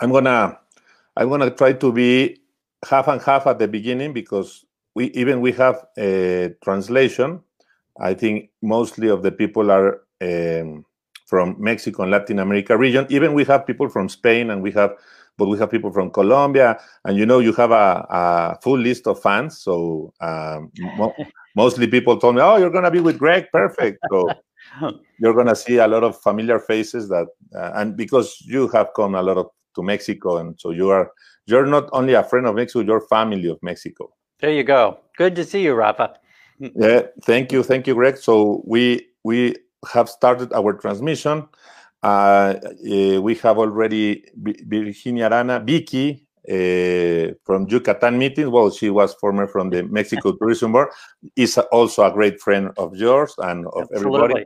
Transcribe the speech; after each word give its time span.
I'm 0.00 0.12
gonna 0.12 0.58
I'm 1.16 1.28
gonna 1.28 1.50
try 1.50 1.72
to 1.72 1.92
be 1.92 2.38
half 2.88 3.08
and 3.08 3.20
half 3.20 3.46
at 3.46 3.58
the 3.58 3.68
beginning 3.68 4.12
because 4.12 4.64
we 4.94 5.06
even 5.12 5.40
we 5.40 5.52
have 5.52 5.86
a 5.98 6.54
translation. 6.62 7.40
I 7.98 8.14
think 8.14 8.50
mostly 8.62 9.08
of 9.08 9.22
the 9.22 9.32
people 9.32 9.70
are 9.70 10.02
um, 10.20 10.84
from 11.26 11.56
Mexico 11.58 12.02
and 12.02 12.12
Latin 12.12 12.38
America 12.38 12.76
region. 12.76 13.06
Even 13.08 13.32
we 13.32 13.44
have 13.44 13.66
people 13.66 13.88
from 13.88 14.08
Spain 14.08 14.50
and 14.50 14.62
we 14.62 14.70
have, 14.72 14.92
but 15.38 15.48
we 15.48 15.58
have 15.58 15.70
people 15.70 15.92
from 15.92 16.10
Colombia. 16.10 16.78
And 17.04 17.16
you 17.16 17.24
know, 17.24 17.38
you 17.38 17.52
have 17.54 17.70
a, 17.70 18.06
a 18.10 18.58
full 18.62 18.78
list 18.78 19.06
of 19.06 19.20
fans. 19.22 19.58
So 19.58 20.12
um, 20.20 20.70
mo 20.96 21.14
mostly 21.56 21.86
people 21.86 22.18
told 22.18 22.36
me, 22.36 22.42
"Oh, 22.42 22.56
you're 22.56 22.70
gonna 22.70 22.90
be 22.90 23.00
with 23.00 23.18
Greg, 23.18 23.46
perfect." 23.50 23.98
So 24.10 24.30
you're 25.18 25.34
gonna 25.34 25.56
see 25.56 25.78
a 25.78 25.88
lot 25.88 26.04
of 26.04 26.20
familiar 26.20 26.58
faces 26.58 27.08
that, 27.08 27.28
uh, 27.54 27.72
and 27.74 27.96
because 27.96 28.42
you 28.42 28.68
have 28.68 28.92
come 28.94 29.14
a 29.14 29.22
lot 29.22 29.38
of 29.38 29.46
to 29.76 29.82
Mexico, 29.82 30.38
and 30.38 30.58
so 30.58 30.70
you 30.70 30.90
are 30.90 31.12
you're 31.46 31.66
not 31.66 31.88
only 31.92 32.14
a 32.14 32.24
friend 32.24 32.46
of 32.46 32.56
Mexico, 32.56 32.80
you're 32.84 33.00
family 33.00 33.48
of 33.48 33.58
Mexico. 33.62 34.12
There 34.40 34.50
you 34.50 34.64
go. 34.64 34.98
Good 35.16 35.36
to 35.36 35.44
see 35.44 35.62
you, 35.62 35.74
Rafa. 35.74 36.14
yeah, 36.58 37.02
thank 37.22 37.52
you, 37.52 37.62
thank 37.62 37.86
you, 37.86 37.94
Greg. 37.94 38.16
So 38.16 38.62
we 38.66 39.08
we 39.24 39.54
have 39.92 40.08
started 40.08 40.52
our 40.52 40.72
transmission. 40.74 41.48
Uh, 42.02 42.54
uh, 42.60 43.20
we 43.22 43.34
have 43.36 43.58
already 43.58 44.24
Virginia 44.36 45.26
Arana, 45.26 45.60
Vicky 45.60 46.26
uh, 46.48 47.34
from 47.44 47.66
Yucatan 47.68 48.18
meeting. 48.18 48.50
Well, 48.50 48.70
she 48.70 48.90
was 48.90 49.14
former 49.14 49.46
from 49.46 49.70
the 49.70 49.82
Mexico 49.82 50.32
Tourism 50.38 50.72
Board. 50.72 50.88
Is 51.34 51.58
also 51.58 52.04
a 52.04 52.12
great 52.12 52.40
friend 52.40 52.70
of 52.76 52.94
yours 52.96 53.34
and 53.38 53.66
of 53.66 53.88
Absolutely. 53.92 54.18
everybody. 54.18 54.44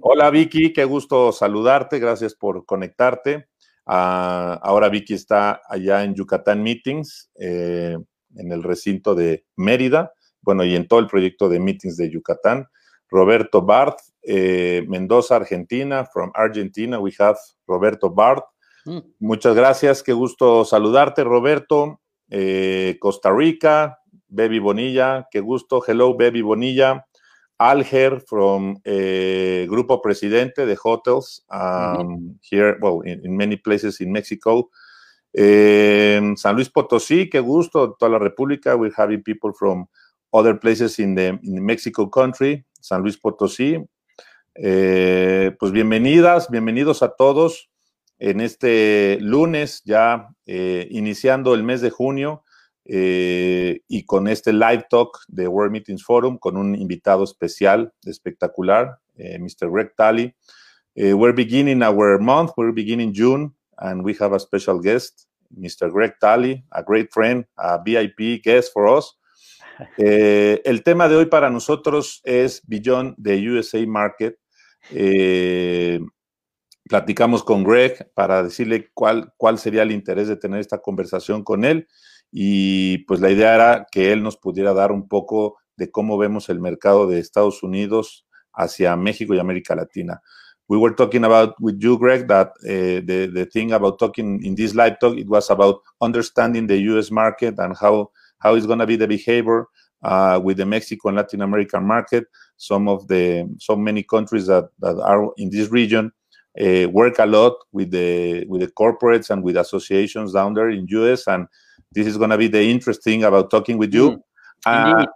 Hola 0.00 0.30
Vicky, 0.30 0.72
qué 0.72 0.84
gusto 0.84 1.30
saludarte, 1.30 1.98
gracias 1.98 2.34
por 2.34 2.64
conectarte. 2.64 3.48
Uh, 3.86 4.56
ahora 4.62 4.88
Vicky 4.88 5.14
está 5.14 5.60
allá 5.68 6.04
en 6.04 6.14
Yucatán 6.14 6.62
Meetings, 6.62 7.30
eh, 7.38 7.96
en 8.36 8.52
el 8.52 8.62
recinto 8.62 9.14
de 9.14 9.44
Mérida, 9.56 10.12
bueno, 10.40 10.64
y 10.64 10.74
en 10.74 10.88
todo 10.88 11.00
el 11.00 11.06
proyecto 11.06 11.48
de 11.48 11.60
Meetings 11.60 11.96
de 11.96 12.10
Yucatán. 12.10 12.66
Roberto 13.08 13.62
Barth, 13.62 13.98
eh, 14.22 14.84
Mendoza, 14.88 15.36
Argentina, 15.36 16.04
from 16.04 16.32
Argentina, 16.34 16.98
we 16.98 17.12
have 17.18 17.38
Roberto 17.66 18.10
Barth. 18.10 18.44
Mm. 18.86 18.98
Muchas 19.20 19.54
gracias, 19.54 20.02
qué 20.02 20.12
gusto 20.12 20.64
saludarte, 20.64 21.22
Roberto. 21.22 22.00
Eh, 22.30 22.96
Costa 23.00 23.30
Rica, 23.30 23.98
Baby 24.28 24.58
Bonilla, 24.58 25.28
qué 25.30 25.40
gusto. 25.40 25.82
Hello, 25.86 26.16
Baby 26.16 26.42
Bonilla. 26.42 27.06
Alger 27.58 28.20
from 28.20 28.76
uh, 28.86 29.66
Grupo 29.68 30.00
Presidente 30.02 30.66
de 30.66 30.76
Hotels 30.82 31.44
um, 31.50 32.38
here, 32.42 32.76
well, 32.80 33.00
in, 33.02 33.20
in, 33.24 33.36
many 33.36 33.56
places 33.56 34.00
in 34.00 34.10
Mexico. 34.10 34.70
Um, 35.36 36.36
San 36.36 36.54
Luis 36.56 36.70
Potosí, 36.70 37.28
qué 37.28 37.40
gusto, 37.40 37.96
toda 37.98 38.10
la 38.10 38.18
República. 38.18 38.76
We're 38.76 38.92
having 38.96 39.22
people 39.22 39.52
from 39.52 39.86
other 40.32 40.58
places 40.58 40.98
in 40.98 41.14
the, 41.14 41.38
in 41.42 41.54
the 41.54 41.60
Mexico 41.60 42.06
country, 42.06 42.64
San 42.80 43.02
Luis 43.02 43.16
Potosí. 43.16 43.84
Eh, 44.56 45.50
pues 45.58 45.72
bienvenidas, 45.72 46.48
bienvenidos 46.48 47.02
a 47.02 47.16
todos 47.16 47.70
en 48.18 48.40
este 48.40 49.18
lunes, 49.20 49.82
ya 49.84 50.28
eh, 50.46 50.86
iniciando 50.90 51.54
el 51.54 51.64
mes 51.64 51.80
de 51.80 51.90
junio. 51.90 52.44
Eh, 52.86 53.80
y 53.88 54.04
con 54.04 54.28
este 54.28 54.52
live 54.52 54.86
talk 54.90 55.18
de 55.28 55.48
World 55.48 55.72
Meetings 55.72 56.04
Forum 56.04 56.36
con 56.38 56.56
un 56.56 56.74
invitado 56.74 57.24
especial, 57.24 57.92
espectacular, 58.04 58.98
eh, 59.16 59.38
Mr. 59.38 59.70
Greg 59.70 59.94
Talley. 59.96 60.34
Uh, 60.96 61.16
we're 61.16 61.34
beginning 61.34 61.82
our 61.82 62.20
month, 62.20 62.52
we're 62.56 62.72
beginning 62.72 63.12
June, 63.12 63.52
and 63.78 64.04
we 64.04 64.14
have 64.20 64.32
a 64.32 64.38
special 64.38 64.78
guest, 64.78 65.26
Mr. 65.50 65.90
Greg 65.90 66.14
Talley, 66.20 66.62
a 66.70 66.82
great 66.84 67.12
friend, 67.12 67.44
a 67.58 67.78
VIP 67.82 68.42
guest 68.42 68.72
for 68.72 68.86
us. 68.86 69.16
Eh, 69.98 70.62
el 70.64 70.84
tema 70.84 71.08
de 71.08 71.16
hoy 71.16 71.26
para 71.26 71.50
nosotros 71.50 72.20
es 72.22 72.62
Beyond 72.64 73.16
the 73.20 73.50
USA 73.50 73.84
Market. 73.84 74.38
Eh, 74.92 75.98
platicamos 76.88 77.42
con 77.42 77.64
Greg 77.64 78.08
para 78.14 78.44
decirle 78.44 78.92
cuál, 78.94 79.32
cuál 79.36 79.58
sería 79.58 79.82
el 79.82 79.90
interés 79.90 80.28
de 80.28 80.36
tener 80.36 80.60
esta 80.60 80.78
conversación 80.78 81.42
con 81.42 81.64
él 81.64 81.88
y 82.36 82.98
pues 83.04 83.20
la 83.20 83.30
idea 83.30 83.54
era 83.54 83.86
que 83.92 84.10
él 84.10 84.20
nos 84.20 84.36
pudiera 84.36 84.74
dar 84.74 84.90
un 84.90 85.06
poco 85.06 85.56
de 85.76 85.92
cómo 85.92 86.18
vemos 86.18 86.48
el 86.48 86.58
mercado 86.58 87.06
de 87.06 87.20
Estados 87.20 87.62
Unidos 87.62 88.26
hacia 88.52 88.96
México 88.96 89.34
y 89.34 89.38
América 89.38 89.76
Latina. 89.76 90.20
We 90.66 90.76
were 90.76 90.96
talking 90.96 91.22
about 91.24 91.54
with 91.60 91.78
you, 91.78 91.96
Greg, 91.96 92.26
that 92.26 92.48
uh, 92.64 93.06
the 93.06 93.30
the 93.32 93.46
thing 93.46 93.72
about 93.72 94.00
talking 94.00 94.42
in 94.42 94.56
this 94.56 94.74
live 94.74 94.98
talk 94.98 95.16
it 95.16 95.28
was 95.28 95.48
about 95.48 95.76
understanding 96.00 96.66
the 96.66 96.78
U.S. 96.90 97.12
market 97.12 97.54
and 97.58 97.76
how 97.76 98.10
how 98.38 98.56
it's 98.56 98.66
going 98.66 98.80
to 98.80 98.86
be 98.86 98.96
the 98.96 99.06
behavior 99.06 99.66
uh, 100.02 100.40
with 100.42 100.56
the 100.56 100.66
Mexico 100.66 101.10
and 101.10 101.18
Latin 101.18 101.40
American 101.40 101.86
market. 101.86 102.24
Some 102.56 102.88
of 102.88 103.06
the 103.06 103.48
so 103.60 103.76
many 103.76 104.02
countries 104.02 104.46
that 104.46 104.70
that 104.80 104.98
are 104.98 105.30
in 105.36 105.50
this 105.50 105.70
region 105.70 106.10
uh, 106.60 106.88
work 106.90 107.20
a 107.20 107.26
lot 107.26 107.54
with 107.70 107.92
the 107.92 108.44
with 108.48 108.62
the 108.62 108.72
corporates 108.72 109.30
and 109.30 109.44
with 109.44 109.56
associations 109.56 110.32
down 110.32 110.54
there 110.54 110.70
in 110.70 110.86
U.S. 110.88 111.28
and 111.28 111.46
this 111.94 112.06
is 112.06 112.16
going 112.16 112.30
to 112.30 112.38
be 112.38 112.48
the 112.48 112.62
interesting 112.62 113.24
about 113.24 113.50
talking 113.50 113.78
with 113.78 113.94
you. 113.94 114.22
Mm, 114.66 115.06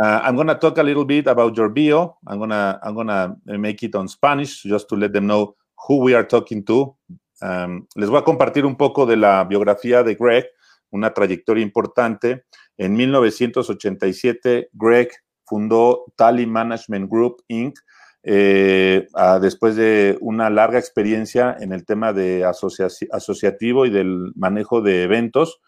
uh, 0.00 0.20
I'm 0.22 0.34
going 0.34 0.48
to 0.48 0.56
talk 0.56 0.78
a 0.78 0.82
little 0.82 1.04
bit 1.04 1.26
about 1.26 1.56
your 1.56 1.68
bio. 1.68 2.16
I'm 2.26 2.38
going 2.38 2.50
to 2.50 2.78
I'm 2.82 2.94
going 2.94 3.06
to 3.06 3.36
make 3.58 3.82
it 3.82 3.94
on 3.94 4.08
Spanish 4.08 4.62
just 4.62 4.88
to 4.88 4.96
let 4.96 5.12
them 5.12 5.26
know 5.26 5.56
who 5.86 5.98
we 5.98 6.14
are 6.14 6.24
talking 6.24 6.64
to. 6.64 6.96
Um, 7.42 7.86
les 7.96 8.10
voy 8.10 8.18
a 8.18 8.24
compartir 8.24 8.66
un 8.66 8.76
poco 8.76 9.06
de 9.06 9.16
la 9.16 9.44
biografía 9.44 10.02
de 10.02 10.14
Greg, 10.14 10.46
una 10.90 11.14
trayectoria 11.14 11.62
importante. 11.62 12.44
En 12.76 12.94
1987, 12.94 14.68
Greg 14.72 15.10
fundó 15.44 16.04
Tally 16.16 16.46
Management 16.46 17.10
Group 17.10 17.42
Inc. 17.48 17.78
Eh, 18.22 19.08
a, 19.14 19.38
después 19.38 19.76
de 19.76 20.18
una 20.20 20.50
larga 20.50 20.78
experiencia 20.78 21.56
en 21.58 21.72
el 21.72 21.86
tema 21.86 22.12
de 22.12 22.44
asociativo 22.44 23.86
y 23.86 23.90
del 23.90 24.32
manejo 24.34 24.82
de 24.82 25.04
eventos, 25.04 25.58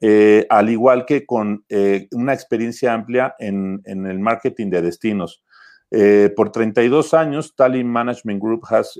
eh, 0.00 0.46
al 0.48 0.70
igual 0.70 1.04
que 1.04 1.26
con 1.26 1.64
eh, 1.68 2.06
una 2.12 2.32
experiencia 2.32 2.94
amplia 2.94 3.34
en, 3.38 3.82
el 3.84 4.18
marketing 4.20 4.70
de 4.70 4.82
destinos. 4.82 5.42
Eh, 5.90 6.32
por 6.36 6.52
32 6.52 7.14
años, 7.14 7.56
Tallinn 7.56 7.90
Management 7.90 8.40
Group 8.40 8.62
has, 8.70 8.98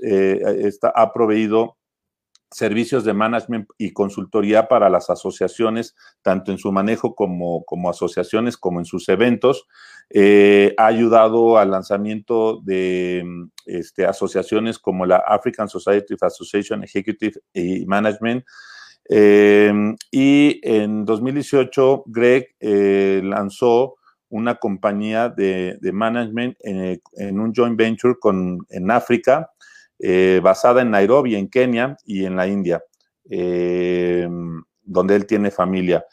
ha 0.93 1.13
proveído 1.13 1.77
servicios 2.51 3.05
de 3.05 3.13
management 3.13 3.69
y 3.77 3.93
consultoría 3.93 4.67
para 4.67 4.89
las 4.89 5.11
asociaciones, 5.11 5.95
tanto 6.23 6.51
en 6.51 6.57
su 6.57 6.71
manejo 6.71 7.13
como, 7.13 7.63
como 7.63 7.91
asociaciones, 7.91 8.57
como 8.57 8.79
en 8.79 8.85
sus 8.85 9.07
eventos. 9.07 9.67
ha 10.15 10.85
ayudado 10.85 11.59
al 11.59 11.71
lanzamiento 11.71 12.59
de 12.63 13.23
este, 13.65 14.05
asociaciones 14.05 14.79
como 14.79 15.05
la 15.05 15.17
African 15.17 15.69
Society 15.69 16.15
of 16.15 16.23
Association 16.23 16.83
Executive 16.83 17.39
Management, 17.85 18.43
eh, 19.09 19.73
y 20.11 20.59
en 20.63 21.03
2018, 21.03 22.03
Greg 22.05 22.55
eh, 22.59 23.21
lanzó 23.23 23.95
una 24.29 24.55
compañía 24.55 25.29
de, 25.29 25.79
management 25.91 26.55
en, 26.59 27.39
un 27.39 27.51
joint 27.51 27.75
venture 27.75 28.15
con, 28.19 28.59
en 28.69 28.91
África, 28.91 29.49
eh, 29.97 30.39
basada 30.43 30.83
en 30.83 30.91
Nairobi, 30.91 31.35
en 31.35 31.49
Kenia 31.49 31.97
y 32.05 32.25
en 32.25 32.35
la 32.35 32.47
India, 32.47 32.83
donde 34.83 35.15
él 35.15 35.25
tiene 35.25 35.49
familia. 35.49 36.05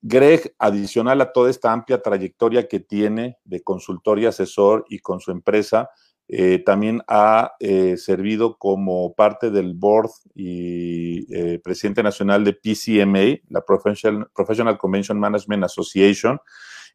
Greg, 0.00 0.54
adicional 0.60 1.20
a 1.20 1.32
toda 1.32 1.50
esta 1.50 1.72
amplia 1.72 2.00
trayectoria 2.00 2.68
que 2.68 2.78
tiene 2.78 3.38
de 3.44 3.60
consultor 3.62 4.20
y 4.20 4.26
asesor 4.26 4.84
y 4.88 5.00
con 5.00 5.18
su 5.18 5.32
empresa, 5.32 5.90
eh, 6.30 6.62
también 6.64 7.02
ha 7.08 7.52
eh, 7.58 7.96
servido 7.96 8.58
como 8.58 9.14
parte 9.14 9.50
del 9.50 9.72
board 9.72 10.10
y 10.34 11.26
eh, 11.34 11.58
presidente 11.58 12.02
nacional 12.02 12.44
de 12.44 12.52
PCMA, 12.52 13.40
la 13.48 13.62
Professional, 13.62 14.28
Professional 14.34 14.76
Convention 14.76 15.18
Management 15.18 15.64
Association, 15.64 16.38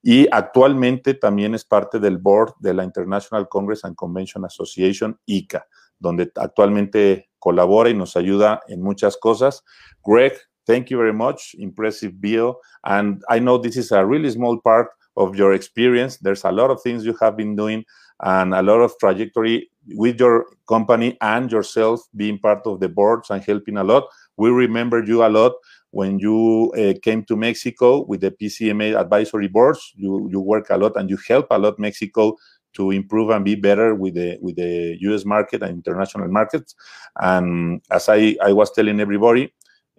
y 0.04 0.28
actualmente 0.32 1.16
también 1.16 1.56
es 1.56 1.66
parte 1.66 2.00
del 2.00 2.20
board 2.20 2.54
de 2.60 2.76
la 2.76 2.84
International 2.84 3.48
Congress 3.50 3.84
and 3.86 3.96
Convention 3.96 4.46
Association, 4.46 5.20
ICA, 5.26 5.66
donde 5.98 6.32
actualmente 6.36 7.32
colabora 7.40 7.90
y 7.90 7.96
nos 7.96 8.16
ayuda 8.16 8.62
en 8.68 8.84
muchas 8.84 9.18
cosas. 9.18 9.64
Greg, 10.06 10.34
thank 10.66 10.88
you 10.88 11.00
very 11.00 11.14
much. 11.14 11.56
Impressive 11.56 12.14
bio. 12.20 12.60
And 12.84 13.24
I 13.30 13.40
know 13.40 13.60
this 13.60 13.78
is 13.78 13.92
a 13.92 14.06
really 14.06 14.30
small 14.30 14.62
part 14.62 14.90
of 15.18 15.36
your 15.36 15.54
experience. 15.54 16.18
There's 16.18 16.44
a 16.44 16.52
lot 16.52 16.72
of 16.72 16.82
things 16.82 17.06
you 17.06 17.16
have 17.22 17.38
been 17.38 17.56
doing 17.56 17.86
and 18.22 18.54
a 18.54 18.62
lot 18.62 18.80
of 18.80 18.94
trajectory 19.00 19.70
with 19.96 20.20
your 20.20 20.46
company 20.68 21.18
and 21.22 21.52
yourself 21.52 22.02
being 22.16 22.40
part 22.40 22.66
of 22.66 22.80
the 22.80 22.90
boards 22.90 23.30
and 23.30 23.44
helping 23.44 23.78
a 23.78 23.84
lot. 23.84 24.08
We 24.38 24.50
remember 24.50 25.04
you 25.04 25.26
a 25.26 25.30
lot 25.30 25.54
when 25.92 26.20
you 26.20 26.72
uh, 26.78 26.94
came 27.02 27.24
to 27.26 27.36
Mexico 27.36 28.04
with 28.06 28.22
the 28.22 28.32
PCMA 28.32 29.00
advisory 29.00 29.48
boards. 29.48 29.94
You 29.96 30.30
you 30.32 30.40
work 30.40 30.70
a 30.70 30.78
lot 30.78 30.96
and 30.96 31.10
you 31.10 31.18
help 31.28 31.48
a 31.52 31.58
lot 31.58 31.78
Mexico 31.80 32.38
to 32.74 32.92
improve 32.92 33.30
and 33.30 33.46
be 33.46 33.56
better 33.56 33.94
with 33.94 34.16
the 34.16 34.38
with 34.42 34.56
the 34.56 34.98
U.S. 35.02 35.26
market 35.26 35.62
and 35.62 35.72
international 35.72 36.28
markets. 36.30 36.76
And 37.20 37.82
as 37.92 38.10
I, 38.10 38.36
I 38.42 38.54
was 38.54 38.72
telling 38.72 39.00
everybody, 39.00 39.54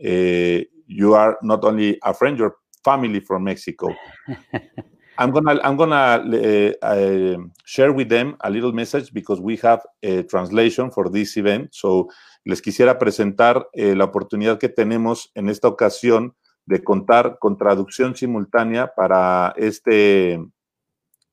uh, 0.04 0.64
you 0.86 1.14
are 1.14 1.38
not 1.42 1.64
only 1.64 1.98
a 2.02 2.12
friend, 2.14 2.38
you're 2.38 2.56
family 2.84 3.20
from 3.20 3.44
Mexico. 3.44 3.94
I'm 5.16 5.30
gonna 5.30 5.60
I'm 5.62 5.76
gonna 5.76 6.24
uh, 6.26 6.72
uh, 6.82 7.36
share 7.64 7.92
with 7.92 8.08
them 8.08 8.36
a 8.40 8.50
little 8.50 8.72
message 8.72 9.12
because 9.12 9.40
we 9.40 9.56
have 9.58 9.80
a 10.02 10.24
translation 10.24 10.90
for 10.90 11.08
this 11.08 11.36
event. 11.36 11.68
So 11.72 12.08
les 12.44 12.60
quisiera 12.60 12.98
presentar 12.98 13.68
eh, 13.72 13.94
la 13.94 14.04
oportunidad 14.04 14.58
que 14.58 14.68
tenemos 14.68 15.30
en 15.34 15.48
esta 15.48 15.68
ocasión 15.68 16.34
de 16.66 16.82
contar 16.82 17.38
con 17.38 17.56
traducción 17.56 18.16
simultánea 18.16 18.92
para 18.96 19.54
este 19.56 20.40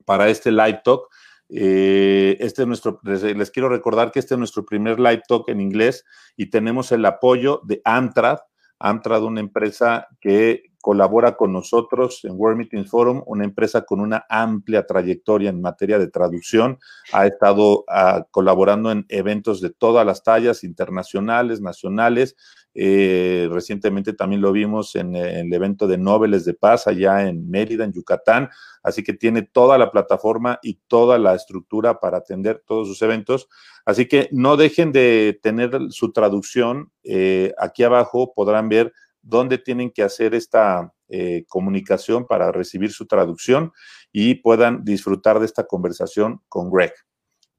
para 0.06 0.30
este 0.30 0.52
live 0.52 0.82
talk. 0.84 1.08
Eh, 1.50 2.38
este 2.40 2.62
es 2.62 2.68
nuestro, 2.68 3.02
les, 3.04 3.24
les, 3.24 3.52
quiero 3.52 3.68
recordar 3.68 4.12
que 4.12 4.20
este 4.20 4.36
es 4.36 4.38
nuestro 4.38 4.64
primer 4.64 5.00
live 5.00 5.22
talk 5.28 5.50
en 5.50 5.60
inglés 5.60 6.06
y 6.38 6.50
tenemos 6.50 6.94
el 6.94 7.04
apoyo 7.04 7.62
de 7.66 7.82
Amtrad, 7.84 8.40
Amtrad, 8.80 9.24
una 9.24 9.42
empresa 9.42 10.08
que 10.22 10.71
colabora 10.82 11.38
con 11.38 11.54
nosotros 11.54 12.26
en 12.26 12.34
World 12.36 12.58
Meetings 12.58 12.90
Forum, 12.90 13.24
una 13.28 13.46
empresa 13.46 13.84
con 13.84 14.00
una 14.00 14.26
amplia 14.28 14.86
trayectoria 14.86 15.50
en 15.50 15.62
materia 15.62 16.00
de 16.00 16.08
traducción. 16.08 16.80
Ha 17.14 17.28
estado 17.28 17.86
uh, 17.88 18.24
colaborando 18.32 18.92
en 18.92 19.06
eventos 19.10 19.62
de 19.62 19.70
todas 19.70 20.06
las 20.06 20.24
tallas, 20.24 20.64
internacionales, 20.64 21.62
nacionales. 21.62 22.36
Eh, 22.74 23.50
recientemente 23.52 24.14
también 24.14 24.42
lo 24.42 24.52
vimos 24.52 24.96
en, 24.96 25.16
en, 25.16 25.48
el 25.48 25.54
evento 25.54 25.88
de 25.88 25.98
Nobeles 25.98 26.46
de 26.46 26.54
Paz 26.54 26.88
allá 26.88 27.28
en 27.28 27.50
Mérida, 27.50 27.84
en 27.84 27.94
Yucatán. 27.94 28.50
Así 28.82 29.04
que 29.04 29.14
tiene 29.14 29.44
toda 29.44 29.78
la 29.78 29.92
plataforma 29.92 30.60
y 30.64 30.80
toda 30.88 31.20
la 31.20 31.36
estructura 31.36 32.00
para 32.00 32.18
atender 32.18 32.64
todos 32.66 32.88
sus 32.88 33.02
eventos. 33.02 33.48
Así 33.86 34.08
que 34.08 34.30
no 34.32 34.58
dejen 34.58 34.92
de 34.92 35.40
tener 35.42 35.72
su 35.90 36.12
traducción. 36.12 36.92
Eh, 37.04 37.54
aquí 37.58 37.84
abajo 37.84 38.34
podrán 38.34 38.70
ver 38.70 38.94
dónde 39.22 39.58
tienen 39.58 39.92
que 39.92 40.04
hacer 40.04 40.34
esta 40.34 40.94
eh, 41.10 41.46
comunicación 41.48 42.26
para 42.26 42.52
recibir 42.52 42.92
su 42.92 43.06
traducción 43.06 43.72
y 44.12 44.36
puedan 44.36 44.84
disfrutar 44.84 45.40
de 45.40 45.46
esta 45.46 45.66
conversación 45.66 46.42
con 46.48 46.72
Greg. 46.72 46.94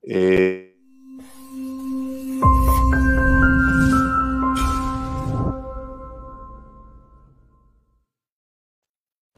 Eh, 0.02 0.76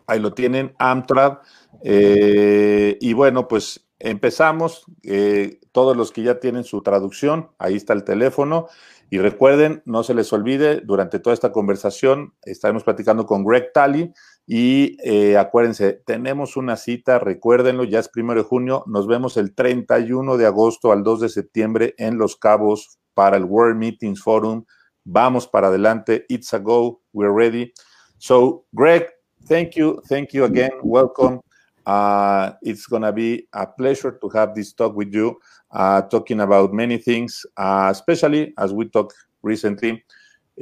ahí 0.07 0.21
lo 0.21 0.33
tienen, 0.33 0.75
Amtrad. 0.79 1.39
Eh, 1.83 2.97
y 3.01 3.13
bueno, 3.13 3.49
pues 3.49 3.87
empezamos. 4.05 4.85
Eh, 5.03 5.61
todos 5.73 5.97
los 5.97 6.13
que 6.13 6.23
ya 6.23 6.39
tienen 6.39 6.65
su 6.65 6.83
traducción, 6.83 7.51
ahí 7.59 7.75
está 7.75 7.93
el 7.95 8.05
teléfono. 8.05 8.69
Y 9.11 9.19
recuerden, 9.19 9.83
no 9.85 10.03
se 10.03 10.15
les 10.15 10.33
olvide, 10.33 10.81
durante 10.81 11.19
toda 11.19 11.35
esta 11.35 11.53
conversación 11.53 12.35
estaremos 12.43 12.85
platicando 12.85 13.27
con 13.27 13.45
Greg 13.45 13.71
Talley 13.73 14.13
y 14.47 14.97
eh, 15.05 15.37
acuérdense, 15.37 15.93
tenemos 16.05 16.57
una 16.57 16.77
cita, 16.77 17.19
recuérdenlo, 17.19 17.85
ya 17.85 17.99
es 17.99 18.09
primero 18.09 18.43
de 18.43 18.49
junio, 18.49 18.83
nos 18.87 19.07
vemos 19.07 19.37
el 19.37 19.55
31 19.55 20.37
de 20.37 20.47
agosto 20.47 20.91
al 20.91 21.03
2 21.03 21.21
de 21.21 21.29
septiembre 21.29 21.95
en 21.99 22.19
Los 22.19 22.37
Cabos 22.37 22.99
para 23.15 23.37
el 23.37 23.45
World 23.45 23.77
Meetings 23.77 24.23
Forum. 24.23 24.65
Vamos 25.05 25.47
para 25.47 25.69
adelante, 25.69 26.25
it's 26.29 26.53
a 26.55 26.59
go, 26.59 27.03
we're 27.13 27.33
ready. 27.33 27.73
So, 28.19 28.65
Greg, 28.73 29.07
thank 29.47 29.75
you, 29.77 30.03
thank 30.09 30.31
you 30.31 30.45
again, 30.45 30.73
welcome. 30.83 31.41
Uh, 31.87 32.53
it's 32.63 32.87
going 32.87 33.03
to 33.03 33.13
be 33.13 33.47
a 33.53 33.67
pleasure 33.67 34.19
to 34.21 34.29
have 34.31 34.55
this 34.55 34.73
talk 34.73 34.95
with 34.97 35.13
you, 35.13 35.39
uh, 35.73 36.03
talking 36.03 36.41
about 36.41 36.73
many 36.73 36.99
things, 36.99 37.45
uh, 37.57 37.89
especially 37.91 38.55
as 38.59 38.73
we 38.73 38.89
talked 38.89 39.15
recently. 39.43 40.03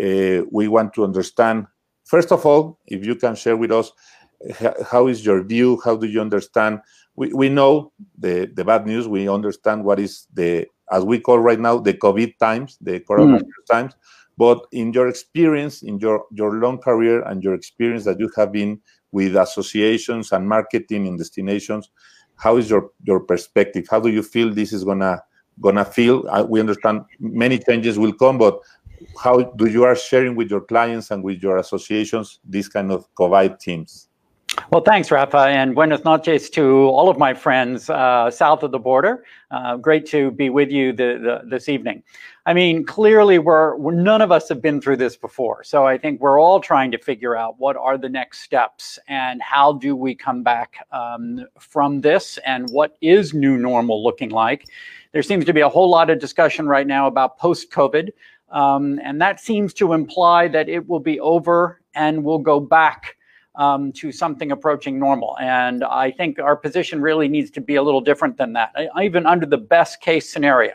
Uh, 0.00 0.42
we 0.50 0.68
want 0.68 0.92
to 0.94 1.04
understand, 1.04 1.66
first 2.04 2.32
of 2.32 2.44
all, 2.44 2.78
if 2.86 3.04
you 3.06 3.14
can 3.14 3.34
share 3.34 3.56
with 3.56 3.70
us 3.70 3.92
how 4.90 5.06
is 5.06 5.24
your 5.24 5.42
view, 5.44 5.80
how 5.84 5.96
do 5.96 6.06
you 6.06 6.20
understand? 6.20 6.80
We, 7.14 7.32
we 7.32 7.48
know 7.48 7.92
the, 8.18 8.50
the 8.54 8.64
bad 8.64 8.86
news, 8.86 9.06
we 9.06 9.28
understand 9.28 9.84
what 9.84 10.00
is 10.00 10.26
the, 10.32 10.66
as 10.90 11.04
we 11.04 11.20
call 11.20 11.38
right 11.38 11.60
now, 11.60 11.78
the 11.78 11.94
COVID 11.94 12.38
times, 12.38 12.78
the 12.80 13.00
coronavirus 13.00 13.42
mm. 13.42 13.70
times. 13.70 13.94
But 14.38 14.66
in 14.72 14.92
your 14.92 15.08
experience, 15.08 15.82
in 15.82 15.98
your, 15.98 16.24
your 16.32 16.54
long 16.54 16.78
career 16.78 17.22
and 17.22 17.44
your 17.44 17.54
experience 17.54 18.04
that 18.04 18.18
you 18.18 18.30
have 18.36 18.50
been 18.50 18.80
with 19.12 19.36
associations 19.36 20.32
and 20.32 20.48
marketing 20.48 21.06
in 21.06 21.16
destinations. 21.16 21.90
How 22.36 22.56
is 22.56 22.68
your 22.68 22.90
your 23.04 23.20
perspective? 23.20 23.86
How 23.90 24.00
do 24.00 24.08
you 24.08 24.22
feel 24.22 24.52
this 24.52 24.72
is 24.72 24.84
gonna 24.84 25.22
gonna 25.60 25.84
feel? 25.84 26.26
Uh, 26.28 26.44
we 26.48 26.60
understand 26.60 27.02
many 27.20 27.58
changes 27.58 27.98
will 27.98 28.14
come, 28.14 28.38
but 28.38 28.58
how 29.22 29.42
do 29.42 29.66
you 29.66 29.84
are 29.84 29.94
sharing 29.96 30.34
with 30.34 30.50
your 30.50 30.60
clients 30.60 31.10
and 31.10 31.22
with 31.22 31.42
your 31.42 31.58
associations 31.58 32.40
these 32.48 32.68
kind 32.68 32.90
of 32.90 33.06
COVID 33.14 33.58
teams? 33.58 34.08
Well, 34.70 34.82
thanks, 34.82 35.10
Rafa, 35.10 35.38
and 35.38 35.74
buenos 35.74 36.04
noches 36.04 36.50
to 36.50 36.86
all 36.88 37.08
of 37.08 37.18
my 37.18 37.32
friends 37.32 37.88
uh, 37.88 38.30
south 38.30 38.62
of 38.62 38.70
the 38.70 38.78
border. 38.78 39.24
Uh, 39.50 39.76
great 39.76 40.06
to 40.06 40.30
be 40.30 40.50
with 40.50 40.70
you 40.70 40.92
the, 40.92 41.40
the, 41.42 41.48
this 41.48 41.68
evening. 41.68 42.02
I 42.44 42.54
mean, 42.54 42.84
clearly, 42.84 43.38
we're, 43.38 43.76
we're, 43.76 43.92
none 43.92 44.20
of 44.20 44.32
us 44.32 44.48
have 44.48 44.60
been 44.60 44.80
through 44.80 44.96
this 44.96 45.16
before, 45.16 45.62
so 45.62 45.86
I 45.86 45.96
think 45.96 46.20
we're 46.20 46.40
all 46.40 46.58
trying 46.58 46.90
to 46.90 46.98
figure 46.98 47.36
out 47.36 47.60
what 47.60 47.76
are 47.76 47.96
the 47.96 48.08
next 48.08 48.40
steps 48.40 48.98
and 49.06 49.40
how 49.40 49.74
do 49.74 49.94
we 49.94 50.16
come 50.16 50.42
back 50.42 50.84
um, 50.90 51.46
from 51.60 52.00
this, 52.00 52.40
and 52.44 52.68
what 52.70 52.96
is 53.00 53.32
new 53.32 53.56
normal 53.56 54.02
looking 54.02 54.30
like. 54.30 54.66
There 55.12 55.22
seems 55.22 55.44
to 55.44 55.52
be 55.52 55.60
a 55.60 55.68
whole 55.68 55.88
lot 55.88 56.10
of 56.10 56.18
discussion 56.18 56.66
right 56.66 56.86
now 56.86 57.06
about 57.06 57.38
post-COVID, 57.38 58.10
um, 58.50 58.98
and 59.04 59.20
that 59.20 59.38
seems 59.38 59.72
to 59.74 59.92
imply 59.92 60.48
that 60.48 60.68
it 60.68 60.88
will 60.88 61.00
be 61.00 61.20
over 61.20 61.80
and 61.94 62.24
we'll 62.24 62.38
go 62.38 62.58
back 62.58 63.18
um, 63.54 63.92
to 63.92 64.10
something 64.10 64.50
approaching 64.50 64.98
normal. 64.98 65.36
And 65.38 65.84
I 65.84 66.10
think 66.10 66.40
our 66.40 66.56
position 66.56 67.00
really 67.00 67.28
needs 67.28 67.52
to 67.52 67.60
be 67.60 67.76
a 67.76 67.82
little 67.82 68.00
different 68.00 68.36
than 68.36 68.52
that. 68.54 68.74
Even 69.00 69.26
under 69.26 69.46
the 69.46 69.58
best 69.58 70.00
case 70.00 70.28
scenario, 70.28 70.72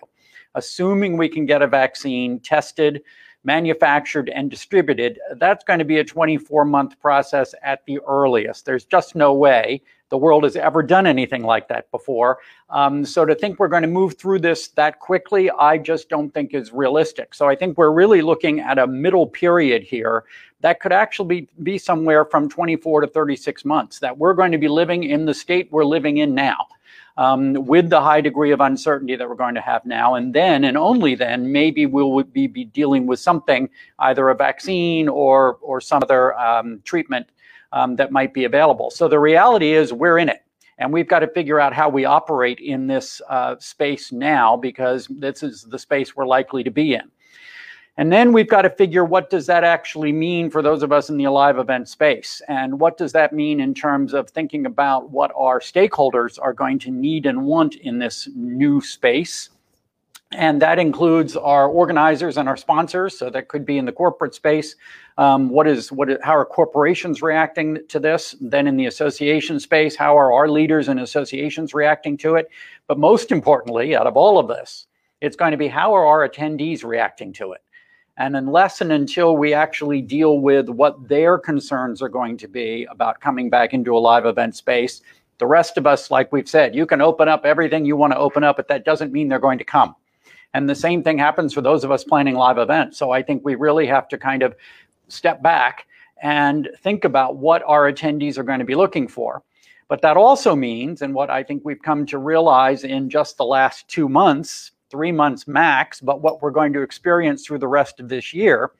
assuming 0.57 1.15
we 1.15 1.29
can 1.29 1.45
get 1.45 1.61
a 1.61 1.67
vaccine 1.67 2.39
tested, 2.39 3.01
manufactured, 3.43 4.29
and 4.29 4.49
distributed, 4.49 5.19
that's 5.37 5.63
going 5.63 5.79
to 5.79 5.85
be 5.85 5.99
a 5.99 6.03
24 6.03 6.65
month 6.65 6.99
process 6.99 7.55
at 7.63 7.85
the 7.85 7.99
earliest. 8.07 8.65
There's 8.65 8.83
just 8.83 9.15
no 9.15 9.33
way 9.33 9.81
the 10.09 10.17
world 10.17 10.43
has 10.43 10.55
ever 10.55 10.81
done 10.81 11.05
anything 11.05 11.43
like 11.43 11.67
that 11.67 11.89
before. 11.91 12.39
Um, 12.69 13.05
so 13.05 13.25
to 13.25 13.35
think 13.35 13.59
we're 13.59 13.67
going 13.67 13.83
to 13.83 13.87
move 13.87 14.17
through 14.17 14.39
this 14.39 14.69
that 14.69 14.99
quickly, 14.99 15.49
I 15.51 15.77
just 15.77 16.09
don't 16.09 16.33
think 16.33 16.53
is 16.53 16.71
realistic. 16.71 17.33
So 17.33 17.47
I 17.47 17.55
think 17.55 17.77
we're 17.77 17.91
really 17.91 18.21
looking 18.21 18.59
at 18.59 18.79
a 18.79 18.87
middle 18.87 19.27
period 19.27 19.83
here 19.83 20.23
that 20.61 20.79
could 20.79 20.93
actually 20.93 21.41
be, 21.41 21.49
be 21.63 21.77
somewhere 21.77 22.25
from 22.25 22.49
24 22.49 23.01
to 23.01 23.07
36 23.07 23.63
months, 23.65 23.99
that 23.99 24.17
we're 24.17 24.33
going 24.33 24.51
to 24.51 24.57
be 24.57 24.67
living 24.67 25.03
in 25.03 25.25
the 25.25 25.33
state 25.33 25.71
we're 25.71 25.85
living 25.85 26.17
in 26.17 26.33
now. 26.33 26.65
Um, 27.17 27.65
with 27.65 27.89
the 27.89 27.99
high 27.99 28.21
degree 28.21 28.51
of 28.51 28.61
uncertainty 28.61 29.15
that 29.15 29.27
we're 29.27 29.35
going 29.35 29.55
to 29.55 29.61
have 29.61 29.83
now. 29.85 30.13
And 30.15 30.35
then, 30.35 30.63
and 30.63 30.77
only 30.77 31.15
then, 31.15 31.51
maybe 31.51 31.87
we'll 31.87 32.23
be, 32.23 32.45
be 32.45 32.65
dealing 32.65 33.07
with 33.07 33.19
something, 33.19 33.69
either 33.97 34.29
a 34.29 34.35
vaccine 34.35 35.09
or, 35.09 35.55
or 35.61 35.81
some 35.81 36.03
other 36.03 36.37
um, 36.37 36.79
treatment 36.83 37.27
um, 37.71 37.95
that 37.95 38.11
might 38.11 38.33
be 38.33 38.45
available. 38.45 38.91
So 38.91 39.07
the 39.07 39.19
reality 39.19 39.73
is 39.73 39.91
we're 39.91 40.19
in 40.19 40.29
it. 40.29 40.43
And 40.79 40.93
we've 40.93 41.07
got 41.07 41.19
to 41.19 41.27
figure 41.27 41.59
out 41.59 41.73
how 41.73 41.89
we 41.89 42.05
operate 42.05 42.59
in 42.59 42.85
this 42.85 43.19
uh, 43.29 43.55
space 43.57 44.11
now 44.11 44.55
because 44.55 45.07
this 45.09 45.41
is 45.41 45.63
the 45.63 45.79
space 45.79 46.15
we're 46.15 46.27
likely 46.27 46.63
to 46.63 46.69
be 46.71 46.93
in. 46.93 47.09
And 47.99 48.11
then 48.11 48.31
we've 48.31 48.47
got 48.47 48.61
to 48.61 48.69
figure 48.69 49.03
what 49.03 49.31
does 49.31 49.47
that 49.47 49.63
actually 49.63 50.11
mean 50.11 50.51
for 50.51 50.61
those 50.61 50.83
of 50.83 50.91
us 50.91 51.09
in 51.09 51.17
the 51.17 51.27
live 51.27 51.57
event 51.57 51.89
space? 51.89 52.43
And 52.47 52.79
what 52.79 52.95
does 52.95 53.11
that 53.13 53.33
mean 53.33 53.59
in 53.59 53.73
terms 53.73 54.13
of 54.13 54.29
thinking 54.29 54.67
about 54.67 55.09
what 55.09 55.31
our 55.35 55.59
stakeholders 55.59 56.37
are 56.39 56.53
going 56.53 56.77
to 56.79 56.91
need 56.91 57.25
and 57.25 57.43
want 57.43 57.73
in 57.75 57.97
this 57.97 58.29
new 58.35 58.81
space? 58.81 59.49
And 60.33 60.61
that 60.61 60.77
includes 60.77 61.35
our 61.35 61.67
organizers 61.67 62.37
and 62.37 62.47
our 62.47 62.57
sponsors. 62.57 63.17
So 63.17 63.31
that 63.31 63.47
could 63.47 63.65
be 63.65 63.79
in 63.79 63.85
the 63.85 63.91
corporate 63.91 64.35
space. 64.35 64.75
Um, 65.17 65.49
what 65.49 65.67
is 65.67 65.91
what? 65.91 66.09
Is, 66.09 66.17
how 66.21 66.35
are 66.35 66.45
corporations 66.45 67.21
reacting 67.21 67.79
to 67.87 67.99
this? 67.99 68.35
Then 68.41 68.67
in 68.67 68.75
the 68.77 68.85
association 68.85 69.59
space, 69.59 69.95
how 69.95 70.17
are 70.17 70.33
our 70.33 70.49
leaders 70.49 70.89
and 70.89 70.99
associations 70.99 71.73
reacting 71.73 72.17
to 72.17 72.35
it? 72.35 72.49
But 72.87 72.99
most 72.99 73.31
importantly, 73.31 73.95
out 73.95 74.05
of 74.05 74.17
all 74.17 74.37
of 74.37 74.49
this, 74.49 74.87
it's 75.21 75.37
going 75.37 75.51
to 75.51 75.57
be 75.57 75.69
how 75.69 75.95
are 75.95 76.05
our 76.05 76.27
attendees 76.27 76.83
reacting 76.83 77.31
to 77.33 77.53
it? 77.53 77.61
And 78.17 78.35
unless 78.35 78.81
and 78.81 78.91
until 78.91 79.37
we 79.37 79.53
actually 79.53 80.01
deal 80.01 80.39
with 80.39 80.69
what 80.69 81.07
their 81.07 81.37
concerns 81.37 82.01
are 82.01 82.09
going 82.09 82.37
to 82.37 82.47
be 82.47 82.87
about 82.89 83.21
coming 83.21 83.49
back 83.49 83.73
into 83.73 83.95
a 83.95 83.99
live 83.99 84.25
event 84.25 84.55
space, 84.55 85.01
the 85.37 85.45
rest 85.45 85.77
of 85.77 85.85
us, 85.85 86.09
like 86.09 86.31
we've 86.31 86.49
said, 86.49 86.75
you 86.75 86.87
can 86.87 86.99
open 86.99 87.27
up 87.27 87.45
everything 87.45 87.85
you 87.85 87.95
want 87.95 88.13
to 88.13 88.19
open 88.19 88.43
up, 88.43 88.55
but 88.57 88.67
that 88.69 88.85
doesn't 88.85 89.13
mean 89.13 89.27
they're 89.27 89.37
going 89.37 89.59
to 89.59 89.63
come. 89.63 89.95
And 90.55 90.67
the 90.67 90.75
same 90.75 91.03
thing 91.03 91.19
happens 91.19 91.53
for 91.53 91.61
those 91.61 91.83
of 91.83 91.91
us 91.91 92.03
planning 92.03 92.33
live 92.33 92.57
events. 92.57 92.97
So 92.97 93.11
I 93.11 93.21
think 93.21 93.45
we 93.45 93.53
really 93.53 93.85
have 93.85 94.07
to 94.09 94.17
kind 94.17 94.41
of 94.41 94.55
step 95.07 95.43
back 95.43 95.85
and 96.23 96.69
think 96.81 97.05
about 97.05 97.35
what 97.35 97.61
our 97.67 97.91
attendees 97.91 98.39
are 98.39 98.43
going 98.43 98.59
to 98.59 98.65
be 98.65 98.73
looking 98.73 99.07
for. 99.07 99.43
But 99.87 100.01
that 100.01 100.17
also 100.17 100.55
means, 100.55 101.01
and 101.01 101.13
what 101.13 101.29
I 101.29 101.43
think 101.43 101.63
we've 101.63 101.81
come 101.81 102.05
to 102.07 102.17
realize 102.17 102.83
in 102.83 103.09
just 103.09 103.37
the 103.37 103.45
last 103.45 103.87
two 103.87 104.09
months, 104.09 104.71
three 104.89 105.11
months 105.11 105.47
max, 105.47 106.01
but 106.01 106.21
what 106.21 106.41
we're 106.41 106.51
going 106.51 106.73
to 106.73 106.81
experience 106.81 107.45
through 107.45 107.59
the 107.59 107.67
rest 107.67 107.99
of 107.99 108.09
this 108.09 108.33
year, 108.33 108.71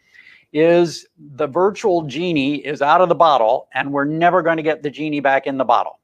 is 0.53 1.05
the 1.17 1.47
virtual 1.47 2.03
genie 2.03 2.55
is 2.55 2.81
out 2.81 3.01
of 3.01 3.09
the 3.09 3.15
bottle 3.15 3.67
and 3.73 3.91
we're 3.91 4.05
never 4.05 4.41
going 4.41 4.57
to 4.57 4.63
get 4.63 4.81
the 4.81 4.89
genie 4.89 5.19
back 5.19 5.45
in 5.45 5.57
the 5.57 5.65
bottle. 5.65 5.99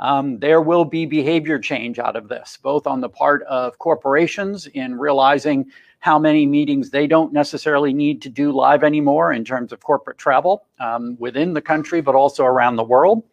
Um, 0.00 0.38
there 0.38 0.60
will 0.60 0.84
be 0.84 1.06
behavior 1.06 1.58
change 1.58 1.98
out 1.98 2.16
of 2.16 2.28
this, 2.28 2.58
both 2.62 2.86
on 2.86 3.00
the 3.00 3.08
part 3.08 3.42
of 3.42 3.78
corporations 3.78 4.66
in 4.68 4.96
realizing 4.96 5.66
how 6.00 6.18
many 6.18 6.46
meetings 6.46 6.90
they 6.90 7.08
don't 7.08 7.32
necessarily 7.32 7.92
need 7.92 8.22
to 8.22 8.28
do 8.28 8.52
live 8.52 8.84
anymore 8.84 9.32
in 9.32 9.44
terms 9.44 9.72
of 9.72 9.80
corporate 9.80 10.16
travel 10.16 10.66
um, 10.78 11.16
within 11.18 11.52
the 11.52 11.60
country, 11.60 12.00
but 12.00 12.14
also 12.14 12.44
around 12.44 12.76
the 12.76 12.84
world. 12.84 13.24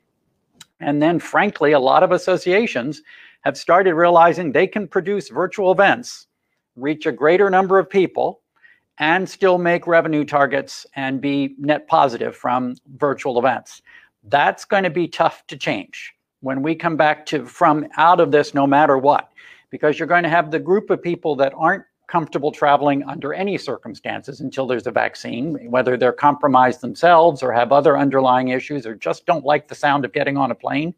And 0.79 1.01
then, 1.01 1.19
frankly, 1.19 1.73
a 1.73 1.79
lot 1.79 2.01
of 2.01 2.11
associations 2.11 3.03
have 3.45 3.57
started 3.57 3.93
realizing 3.93 4.51
they 4.51 4.67
can 4.67 4.87
produce 4.87 5.29
virtual 5.29 5.71
events, 5.71 6.27
reach 6.75 7.05
a 7.05 7.11
greater 7.11 7.49
number 7.49 7.77
of 7.77 7.87
people, 7.89 8.41
and 8.97 9.29
still 9.29 9.57
make 9.57 9.85
revenue 9.87 10.25
targets 10.25 10.85
and 10.95 11.21
be 11.21 11.55
net 11.59 11.87
positive 11.87 12.35
from 12.35 12.75
virtual 12.97 13.37
events. 13.37 13.81
That's 14.23 14.65
going 14.65 14.83
to 14.83 14.89
be 14.89 15.07
tough 15.07 15.45
to 15.47 15.57
change 15.57 16.13
when 16.41 16.63
we 16.63 16.75
come 16.75 16.97
back 16.97 17.25
to 17.27 17.45
from 17.45 17.87
out 17.97 18.19
of 18.19 18.31
this 18.31 18.53
no 18.53 18.65
matter 18.65 18.97
what 18.97 19.31
because 19.69 19.99
you're 19.99 20.07
going 20.07 20.23
to 20.23 20.29
have 20.29 20.51
the 20.51 20.59
group 20.59 20.89
of 20.89 21.01
people 21.01 21.35
that 21.35 21.53
aren't 21.55 21.83
comfortable 22.07 22.51
traveling 22.51 23.03
under 23.03 23.33
any 23.33 23.57
circumstances 23.57 24.39
until 24.39 24.67
there's 24.67 24.87
a 24.87 24.91
vaccine, 24.91 25.69
whether 25.69 25.97
they're 25.97 26.13
compromised 26.13 26.81
themselves 26.81 27.41
or 27.41 27.51
have 27.51 27.71
other 27.71 27.97
underlying 27.97 28.49
issues 28.49 28.85
or 28.85 28.95
just 28.95 29.25
don't 29.25 29.43
like 29.43 29.67
the 29.67 29.75
sound 29.75 30.05
of 30.05 30.13
getting 30.13 30.37
on 30.37 30.51
a 30.51 30.55
plane 30.55 30.93